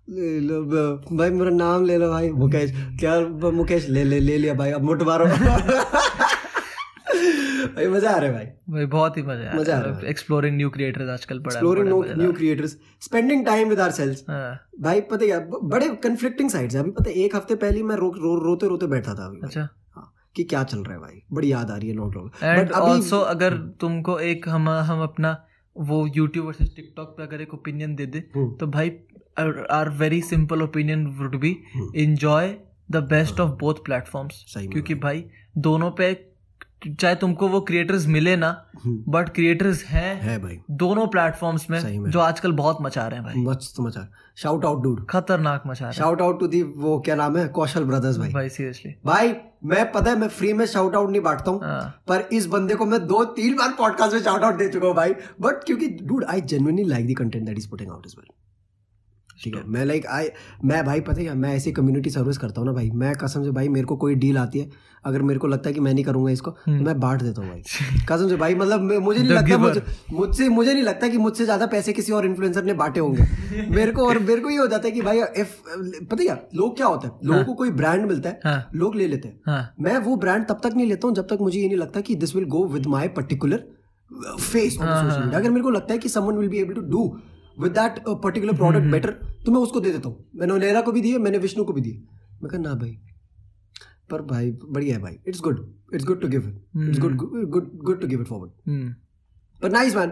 भाई 0.07 1.30
मेरा 1.30 1.51
नाम 1.55 1.86
ले 1.86 1.97
लो 1.97 2.09
भाई 2.11 2.30
मुकेश। 2.43 2.71
क्या 2.99 3.19
मुकेश 3.51 3.89
ले 3.89 4.03
ले 4.03 4.19
ले 4.19 4.38
लिया 4.38 4.53
भाई 4.53 4.71
अब 4.71 4.82
मुठ 4.84 5.03
मारो 5.03 5.25
भाई 7.70 7.88
मज़ा 7.88 8.11
आ 8.11 8.17
रहा 8.17 8.28
है 8.28 8.34
भाई। 8.34 8.45
भाई 8.70 8.86
बहुत 8.88 9.17
ही 9.17 9.22
मज़ा 9.24 9.53
मज़ा 9.55 9.78
आ 9.78 9.82
रहा 9.82 9.97
है। 9.97 10.09
एक्सप्लोरिंग 10.09 10.55
न्यू 10.57 10.70
क्रिएटर्स 10.70 11.09
आजकल 11.09 11.39
बड़ा 11.39 11.53
exploring 11.53 12.17
new 12.17 12.32
creators 12.34 12.78
spending 13.01 13.45
time 13.45 13.70
with 13.70 13.80
ourselves 13.80 14.24
भाई 14.82 15.01
पता 15.01 15.24
है 15.24 15.28
क्या, 15.28 15.39
बड़े 15.63 15.89
कन्फ्लिक्टिंग 16.03 16.49
साइड्स 16.49 16.76
है। 16.76 16.82
अभी 16.82 16.91
पता 16.91 17.09
है 17.09 17.15
एक 17.17 17.36
हफ़्ते 17.36 17.55
पहले 17.57 17.84
मैं 17.84 17.95
रो, 17.95 18.09
रो, 18.13 18.36
रोते 18.39 18.67
रोते 18.67 18.88
बैठा 18.88 19.13
था 19.13 19.26
अभी। 19.26 19.39
अच्छा। 19.43 19.67
हाँ, 19.95 20.13
कि 20.36 20.43
क्या 20.45 20.63
चल 20.63 20.80
रहा 20.80 20.93
है 20.93 20.99
भाई? 20.99 21.22
बड़ी 21.34 21.51
याद 21.51 21.72
आ 21.72 21.76
रही 21.76 21.89
है 21.89 22.55
एंड 22.55 22.72
ऑल्सो 22.74 23.20
अगर 23.28 23.57
तुमको 23.82 24.20
एक 24.22 24.49
हम 24.49 24.70
हम 24.70 25.01
अपना 25.03 25.38
वो 25.76 26.05
यूट्यूब 26.15 26.45
वर्सेस 26.45 26.74
टिकटॉक 26.76 27.15
पे 27.17 27.24
अगर 27.24 27.41
एक 27.41 27.53
ओपिनियन 27.53 27.95
दे 27.95 28.05
दे 28.05 28.24
हम्म, 28.36 28.55
तो 28.55 28.67
भाई 28.67 28.89
our 29.72 29.89
very 29.97 30.22
simple 30.24 30.61
opinion 30.61 31.05
would 31.20 31.36
be. 31.39 31.51
Enjoy 31.95 32.55
the 32.91 32.97
best 33.09 33.39
of 33.39 33.51
both 33.59 33.74
platforms 33.86 34.43
क्योंकि 34.57 34.95
भाई 34.97 35.24
दोनों 35.59 35.91
पे 35.91 36.13
चाहे 36.88 37.15
तुमको 37.15 37.47
वो 37.47 37.59
क्रिएटर्स 37.61 38.05
मिले 38.07 38.36
ना 38.36 38.49
हम्म, 38.84 39.03
बट 39.11 39.30
क्रिएटर्स 39.30 39.84
हैं 39.86 40.21
है 40.21 40.38
भाई। 40.41 40.57
दोनों 40.71 41.07
प्लेटफॉर्म्स 41.07 41.69
में। 41.69 41.99
में। 41.99 42.09
जो 42.11 42.19
आजकल 42.19 42.51
बहुत 42.51 42.77
मचा 42.82 43.07
रहे 43.07 43.19
हैं 43.19 43.25
भाई। 43.25 43.43
मस्त 43.45 43.75
समाचार 43.77 44.07
शाउट 44.38 44.65
आउट 44.65 44.82
डूड 44.84 45.05
खतरनाक 45.09 45.63
मचा 45.67 45.86
रहे 45.86 45.93
शाउट 45.93 46.21
आउट 46.21 46.39
टू 46.39 46.47
दी 46.47 46.61
वो 46.63 46.99
क्या 46.99 47.15
नाम 47.15 47.38
है? 47.38 47.47
कौशल 47.47 47.84
ब्रदर्स 47.84 48.17
भाई। 48.17 48.32
भाई 48.34 48.49
सीरियसली 48.49 48.95
भाई 49.05 49.34
मैं 49.65 49.91
पता 49.91 50.09
है 50.11 50.17
मैं 50.19 50.27
फ्री 50.30 50.53
में 50.53 50.65
शाउट 50.65 50.95
आउट 50.95 51.09
नहीं 51.11 51.21
बांटता 51.21 51.51
हूँ 51.51 51.59
हाँ। 51.63 52.03
पर 52.07 52.27
इस 52.34 52.45
बंदे 52.47 52.75
को 52.75 52.86
मैं 52.86 53.05
दो 53.07 53.23
तीन 53.36 53.55
बार 53.55 53.75
पॉडकास्ट 53.77 54.13
में 54.13 54.21
शाउट 54.21 54.43
आउट 54.43 54.57
दे 54.57 54.69
चुका 54.69 54.88
हूँ 54.88 54.95
भाई। 54.95 55.13
बट 55.41 55.63
क्योंकि 55.63 55.88
dude 56.03 56.23
I 56.23 56.41
genuinely 56.41 56.84
like 56.84 57.07
the 57.13 57.17
content 57.17 57.45
that 57.45 57.57
is 57.57 57.69
putting 57.69 57.91
out 57.91 58.05
is 58.05 58.15
well 58.17 58.27
ठीक 59.43 59.55
है। 59.55 59.63
मैं 59.65 59.85
लाइक 59.85 60.05
आई 60.07 60.27
मैं 60.65 60.83
भाई 60.85 61.01
पता 61.01 61.21
है 61.21 61.33
मैं 61.35 61.53
ऐसी 61.55 61.71
कम्युनिटी 61.71 62.09
सर्विस 62.09 62.37
करता 62.37 62.61
हूँ 62.61 62.67
ना 62.67 62.73
भाई। 62.73 62.89
मैं 62.93 63.13
कसम 63.15 63.43
से 63.43 63.51
भाई 63.51 63.67
मेरे 63.69 63.85
को 63.85 63.95
कोई 63.95 64.15
डील 64.15 64.37
आती 64.37 64.59
है 64.59 64.69
अगर 65.05 65.21
मेरे 65.21 65.39
को 65.39 65.47
लगता 65.47 65.69
है 65.69 65.73
कि 65.73 65.79
मैं 65.79 65.93
नहीं 65.93 66.03
करूँगा 66.05 66.31
इसको 66.31 66.51
तो 66.51 66.71
मैं 66.83 66.99
बांट 66.99 67.21
देता 67.21 67.41
हूँ 67.41 67.49
भाई। 67.49 67.61
कसम 68.09 68.29
से 68.29 68.35
भाई 68.35 68.55
मतलब 68.55 68.81
मुझे 69.03 69.19
नहीं 69.19 69.31
लगता 69.31 69.57
मुझे 69.57 69.83
मुझसे 70.13 70.49
मुझे 70.49 70.73
नहीं 70.73 70.83
लगता 70.83 71.07
कि 71.07 71.17
मुझसे 71.17 71.45
ज़्यादा 71.45 71.65
पैसे 71.67 71.93
किसी 71.93 72.11
और 72.11 72.25
इन्फ्लुएंसर 72.25 72.63
ने 72.63 72.73
बांटे 72.73 72.99
होंगे। 72.99 73.27
मेरे 73.69 73.91
को 73.91 74.07
और 74.07 74.19
मेरे 74.19 74.41
को 74.41 74.49
ये 74.49 74.57
हो 74.57 74.67
जाता 74.67 74.87
है 74.87 74.91
कि 74.91 75.01
भाई 75.01 75.19
इफ़ 75.19 75.55
पता 75.65 76.21
है 76.21 76.25
क्या? 76.25 76.37
लोग 76.55 76.75
क्या 76.77 76.87
होता 76.87 77.07
है? 77.07 77.13
लोगों 77.23 77.43
को 77.43 77.53
कोई 77.53 77.71
ब्रांड 77.71 78.05
मिलता 78.05 78.29
है 78.29 78.39
हाँ। 78.45 78.69
लोग 78.75 78.95
ले 78.95 79.07
लेते 79.07 79.27
हैं। 79.27 79.39
हाँ। 79.45 79.73
मैं 79.81 79.97
वो 79.99 80.15
ब्रांड 80.17 80.45
तब 80.47 80.59
तक 80.63 80.75
नहीं 80.75 80.87
लेता 80.87 81.07
हूँ 81.07 81.15
जब 81.15 81.27
तक 81.27 81.41
मुझे 81.41 81.59
ये 81.59 81.67
नहीं 81.67 81.77
लगता 81.77 82.01
कि 82.01 82.15
this 82.15 82.35
will 82.35 82.45
go 82.49 82.65
with 82.67 82.85
my 82.87 83.07
particular 83.17 83.63
face 84.11 84.77
on 84.77 84.85
social 84.85 85.21
media 85.21 85.39
अगर 85.39 85.49
मेरे 85.49 85.63
को 85.63 85.69
लगता 85.69 85.93
है 85.93 85.99
कि 85.99 86.09
someone 86.09 86.37
will 86.37 86.49
be 86.49 86.57
able 86.57 86.73
to 86.73 86.81
do 86.91 87.03
with 87.60 87.72
that 87.72 87.99
particular 88.24 88.55
product 88.57 88.91
better 88.91 89.12
तो 89.45 89.51
मैं 89.51 89.60
उसको 89.60 89.80
दे 89.80 89.91
देता 89.91 90.10
हूँ। 90.10 90.26
मैंने 90.36 90.57
लेरा 90.60 90.82
को 90.82 90.91
भी 90.91 91.01
दिए 91.01 91.18
मैंने 91.18 91.38
विष्णु 91.38 91.64
को 91.66 91.74
भी 91.74 91.82
दिए। 91.82 92.01
मैं 92.41 92.49
कहा 92.49 92.62
ना 92.62 92.74
भाई। 92.76 92.97
पर 94.12 94.22
भाई 94.24 94.51
बढ़िया 94.51 94.95
है 94.95 95.01
भाई। 95.01 95.20
It's 95.28 95.41
good 95.41 95.66
it's 95.93 96.05
good 96.05 96.22
to 96.22 96.28
give 96.28 96.47
it 96.47 96.88
it's 96.88 96.99
good 96.99 97.16
good 97.16 97.70
good 97.78 98.01
to 98.01 98.07
give 98.07 98.22
it 98.22 98.28
forward 98.28 98.93
पर 99.62 99.72
नाइस 99.72 99.95
मैन 99.95 100.12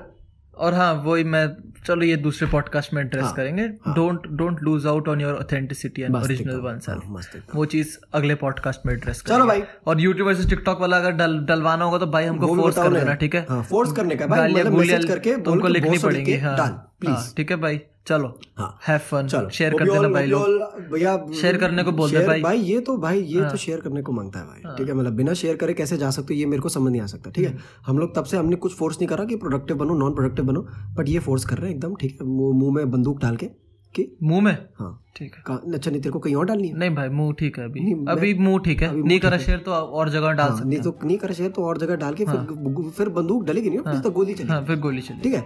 और 0.58 0.74
हाँ 0.74 0.94
वही 0.94 1.24
मैं 1.24 1.48
चलो 1.86 2.04
ये 2.04 2.16
दूसरे 2.16 2.48
पॉडकास्ट 2.50 2.94
में 2.94 3.02
एड्रेस 3.02 3.24
हाँ, 3.24 3.34
करेंगे। 3.34 3.68
Don't 3.68 4.28
don't 4.28 4.62
lose 4.64 4.86
out 4.88 5.08
on 5.10 5.22
your 5.22 5.34
authenticity 5.34 6.02
and 6.02 6.16
original 6.16 6.56
one 6.56 6.80
हाँ, 6.88 6.96
एकदम। 6.98 7.58
वो 7.58 7.66
चीज़ 7.66 7.98
अगले 8.14 8.36
पॉडकास्ट 8.36 8.86
में 8.86 8.94
एड्रेस 8.94 9.24
चलो 9.28 9.46
भाई। 9.46 9.64
और 9.88 10.02
यूट्यूब 10.02 10.34
से 10.34 10.50
टिकटॉक 10.50 10.82
वाला 10.82 10.98
अगर 10.98 11.12
डल 11.12 11.38
डलवाना 11.40 11.86
होगा 11.86 11.98
तो 11.98 12.08
भाई 12.08 12.26
हमको 12.26 12.56
फोर्स 12.56 12.76
कर 12.76 12.94
देना 12.94 13.14
ठीक 13.14 13.36
है? 13.36 13.46
फोर्स 13.64 13.92
करने 13.92 14.16
का। 14.16 14.28
भाई, 14.28 14.54
मतलब 14.54 14.74
मैसेज 14.74 15.06
करके 15.06 15.36
तुमको 15.42 15.68
लिखनी 15.68 15.98
सारी 15.98 16.14
पड़ेंगी 16.14 16.38
हाँ। 16.38 16.58
हाँ, 16.58 17.34
ठीक 17.38 17.52
है 17.52 17.58
भाई। 17.58 17.82
चलो 18.08 18.28
हाँ। 18.58 18.70
हैव 18.88 19.00
फन 19.00 19.28
चलो। 19.28 19.50
शेयर 19.50 19.74
कर 19.74 19.90
देना 19.92 20.08
भाई 20.10 20.26
लोग। 20.26 20.92
भैया 20.92 21.16
शेयर 21.42 21.58
करने 21.58 21.84
को 21.84 21.92
बोलते 21.92 22.26
भाई। 22.28 22.42
भाई 22.42 22.60
ये 22.60 22.80
तो 22.80 22.98
भाई 22.98 23.22
ये 23.22 23.42
तो 23.42 23.58
शेयर 23.58 23.80
करने 23.80 24.02
को 24.02 24.12
माँगता 24.12 24.40
है 24.40 24.46
भाई। 24.46 24.76
ठीक 24.78 24.88
है 24.88 24.94
मतलब 24.94 25.14
बिना 25.14 25.34
शेयर 25.34 25.56
करे 25.56 25.74
कैसे 25.74 25.98
जा 25.98 26.10
सकते 26.10 26.34
हो 26.34 26.40
ये 26.40 26.46
मेरे 26.46 26.62
को 26.62 26.70
समझ 26.70 26.92
नहीं 26.92 27.02
आ 27.02 27.06
सकता। 27.06 27.32
ठीक 27.32 27.48
है? 27.48 27.58
हम 27.86 28.00
लोग 28.00 28.16
तब 28.16 28.24
से 28.24 28.38
हमने 28.38 28.56
कुछ 28.56 28.76
फोर्स 28.76 28.98
नहीं 28.98 29.08
करा 29.08 29.26
कि 29.26 29.36
प्रोडक्टिव 29.36 29.78
बनो 29.78 29.94
नॉन 29.94 30.16
प्रोडक्टिव 30.16 30.46
बनो 30.46 30.68
बट 30.96 31.10
ये 31.10 31.20
फोर्स 31.20 31.46
कर 31.46 31.58
रहे 31.58 31.70
हैं 31.70 31.76
एकदम 31.76 31.96
ठीक 31.96 32.18
है? 32.22 32.28
मुँह 32.28 32.74
में 32.76 32.92
बंदूक 32.92 33.22
डाल 33.22 33.36
के। 33.36 33.50
कि 33.96 34.18
मुँह 34.24 34.42
में 34.42 34.58
हाँ 34.80 35.04
ठीक 35.16 35.36
है 35.36 35.56
अच्छा 35.74 35.92
नहीं 35.92 36.02
तेरे 36.02 36.12
को 36.12 36.20
कहीं 36.20 36.36
और 36.36 36.46
डालनी 36.46 36.68
है 36.68 36.78
नहीं 36.78 36.96
भाई 36.96 37.10
मुँह 37.10 37.34
ठीक 37.34 37.60
है 37.60 37.66
अभी 37.66 37.94
अभी 38.12 38.34
मुँह 38.34 38.60
ठीक 38.60 38.82
है 38.82 38.96
नहीं 38.98 39.20
करा 39.20 39.38
है। 39.38 39.44
शेयर 39.44 39.58
तो 39.58 39.72
और 39.72 40.10
जगह 40.10 40.32
डाल 40.32 40.50
हाँ, 40.50 40.58
सकते 40.58 40.70
नहीं 40.70 40.80
तो 40.80 41.00
नहीं 41.04 41.18
करे 41.18 41.34
शेयर 41.34 41.52
तो 41.52 41.64
और 41.64 41.78
जगह 41.78 41.96
डाल 41.96 42.14
के 42.14 42.26
फिर 42.26 42.92
फिर 42.98 43.10
बंदूक 43.10 43.46
डलेगी 43.46 43.70
नहीं 43.70 44.02
तो 44.02 44.12
गोली 44.12 44.34
चलेगी 44.34 44.54
हाँ 44.54 44.66
फिर 44.66 44.80
गोली 44.80 45.02
चली 45.02 45.22
ठीक 45.22 45.34
है 45.34 45.42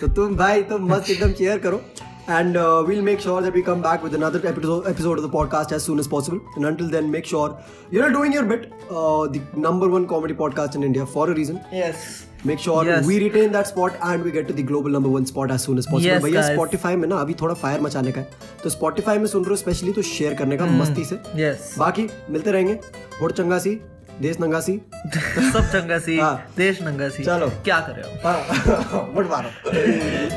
तो 0.00 0.12
तुम 0.14 0.36
भाई 0.36 0.62
तुम 0.62 0.92
मस्त 0.92 1.10
एकदम 1.10 1.32
शेयर 1.32 1.58
करो 1.58 1.82
and 2.30 2.56
uh, 2.56 2.84
we'll 2.86 3.02
make 3.04 3.20
sure 3.20 3.42
that 3.42 3.54
we 3.54 3.62
come 3.66 3.82
back 3.84 4.02
with 4.02 4.14
another 4.14 4.40
episode, 4.46 4.86
episode 4.86 5.18
of 5.18 5.22
the 5.22 5.30
podcast 5.30 5.72
as 5.72 5.82
soon 5.82 5.98
as 5.98 6.06
possible 6.06 6.40
and 6.56 6.66
until 6.66 6.90
then 6.94 7.10
make 7.10 7.24
sure 7.24 7.58
you're 7.90 8.10
doing 8.10 8.34
your 8.34 8.44
bit 8.44 8.66
uh, 8.90 9.26
the 9.26 9.40
number 9.56 9.88
one 9.88 10.06
comedy 10.06 10.34
podcast 10.34 10.74
in 10.74 10.82
india 10.82 11.06
for 11.06 11.30
a 11.30 11.36
reason 11.38 11.62
yes 11.74 12.27
make 12.44 12.58
sure 12.64 12.84
Yes. 12.86 13.06
we 13.06 13.18
retain 13.20 13.52
that 13.52 13.66
spot 13.66 13.96
and 14.08 14.24
we 14.24 14.30
get 14.30 14.46
to 14.48 14.54
the 14.58 14.62
global 14.62 14.90
number 14.96 15.10
one 15.14 15.26
spot 15.26 15.50
as 15.54 15.64
soon 15.68 15.78
as 15.82 15.86
possible 15.86 16.08
Yes, 16.10 16.22
भैया. 16.22 16.42
Spotify 16.56 16.94
में 16.96 17.06
ना 17.08 17.16
अभी 17.20 17.34
थोड़ा 17.40 17.54
fire 17.62 17.80
मचाने 17.80 18.12
का 18.12 18.20
है 18.20 18.28
तो 18.62 18.70
Spotify 18.70 19.16
में 19.18 19.26
सुन 19.26 19.42
रहे 19.44 19.50
हो 19.50 19.56
स्पेशली 19.56 19.92
तो 19.92 20.02
शेयर 20.10 20.34
करने 20.34 20.56
का 20.56 20.64
Hmm. 20.64 20.80
मस्ती 20.80 21.04
से 21.04 21.18
यस 21.42 21.74
बाकी 21.78 22.08
मिलते 22.30 22.52
रहेंगे 22.52 22.78
होड़ 23.20 23.32
चंगा 23.32 23.58
सी 23.66 23.78
देश 24.22 24.40
नंगा 24.40 24.60
सी 24.60 24.80
सब 25.16 25.68
चंगा 25.72 25.98
सी 26.06 26.18
हाँ। 26.18 26.34
देश 26.56 26.82
नंगा 26.82 27.08
सी 27.16 27.24
चलो। 27.24 27.48
क्या 27.64 27.80
कर 27.88 28.00
रहे 28.00 28.10
हो 28.10 28.28
हाँ 28.28 29.02
मारो 29.30 29.50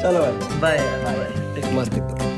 चलो 0.02 0.20
भाई 0.22 0.60
बाय 0.62 0.78
बाय 1.06 1.74
मस्त 1.76 1.93
एकदम 1.93 2.30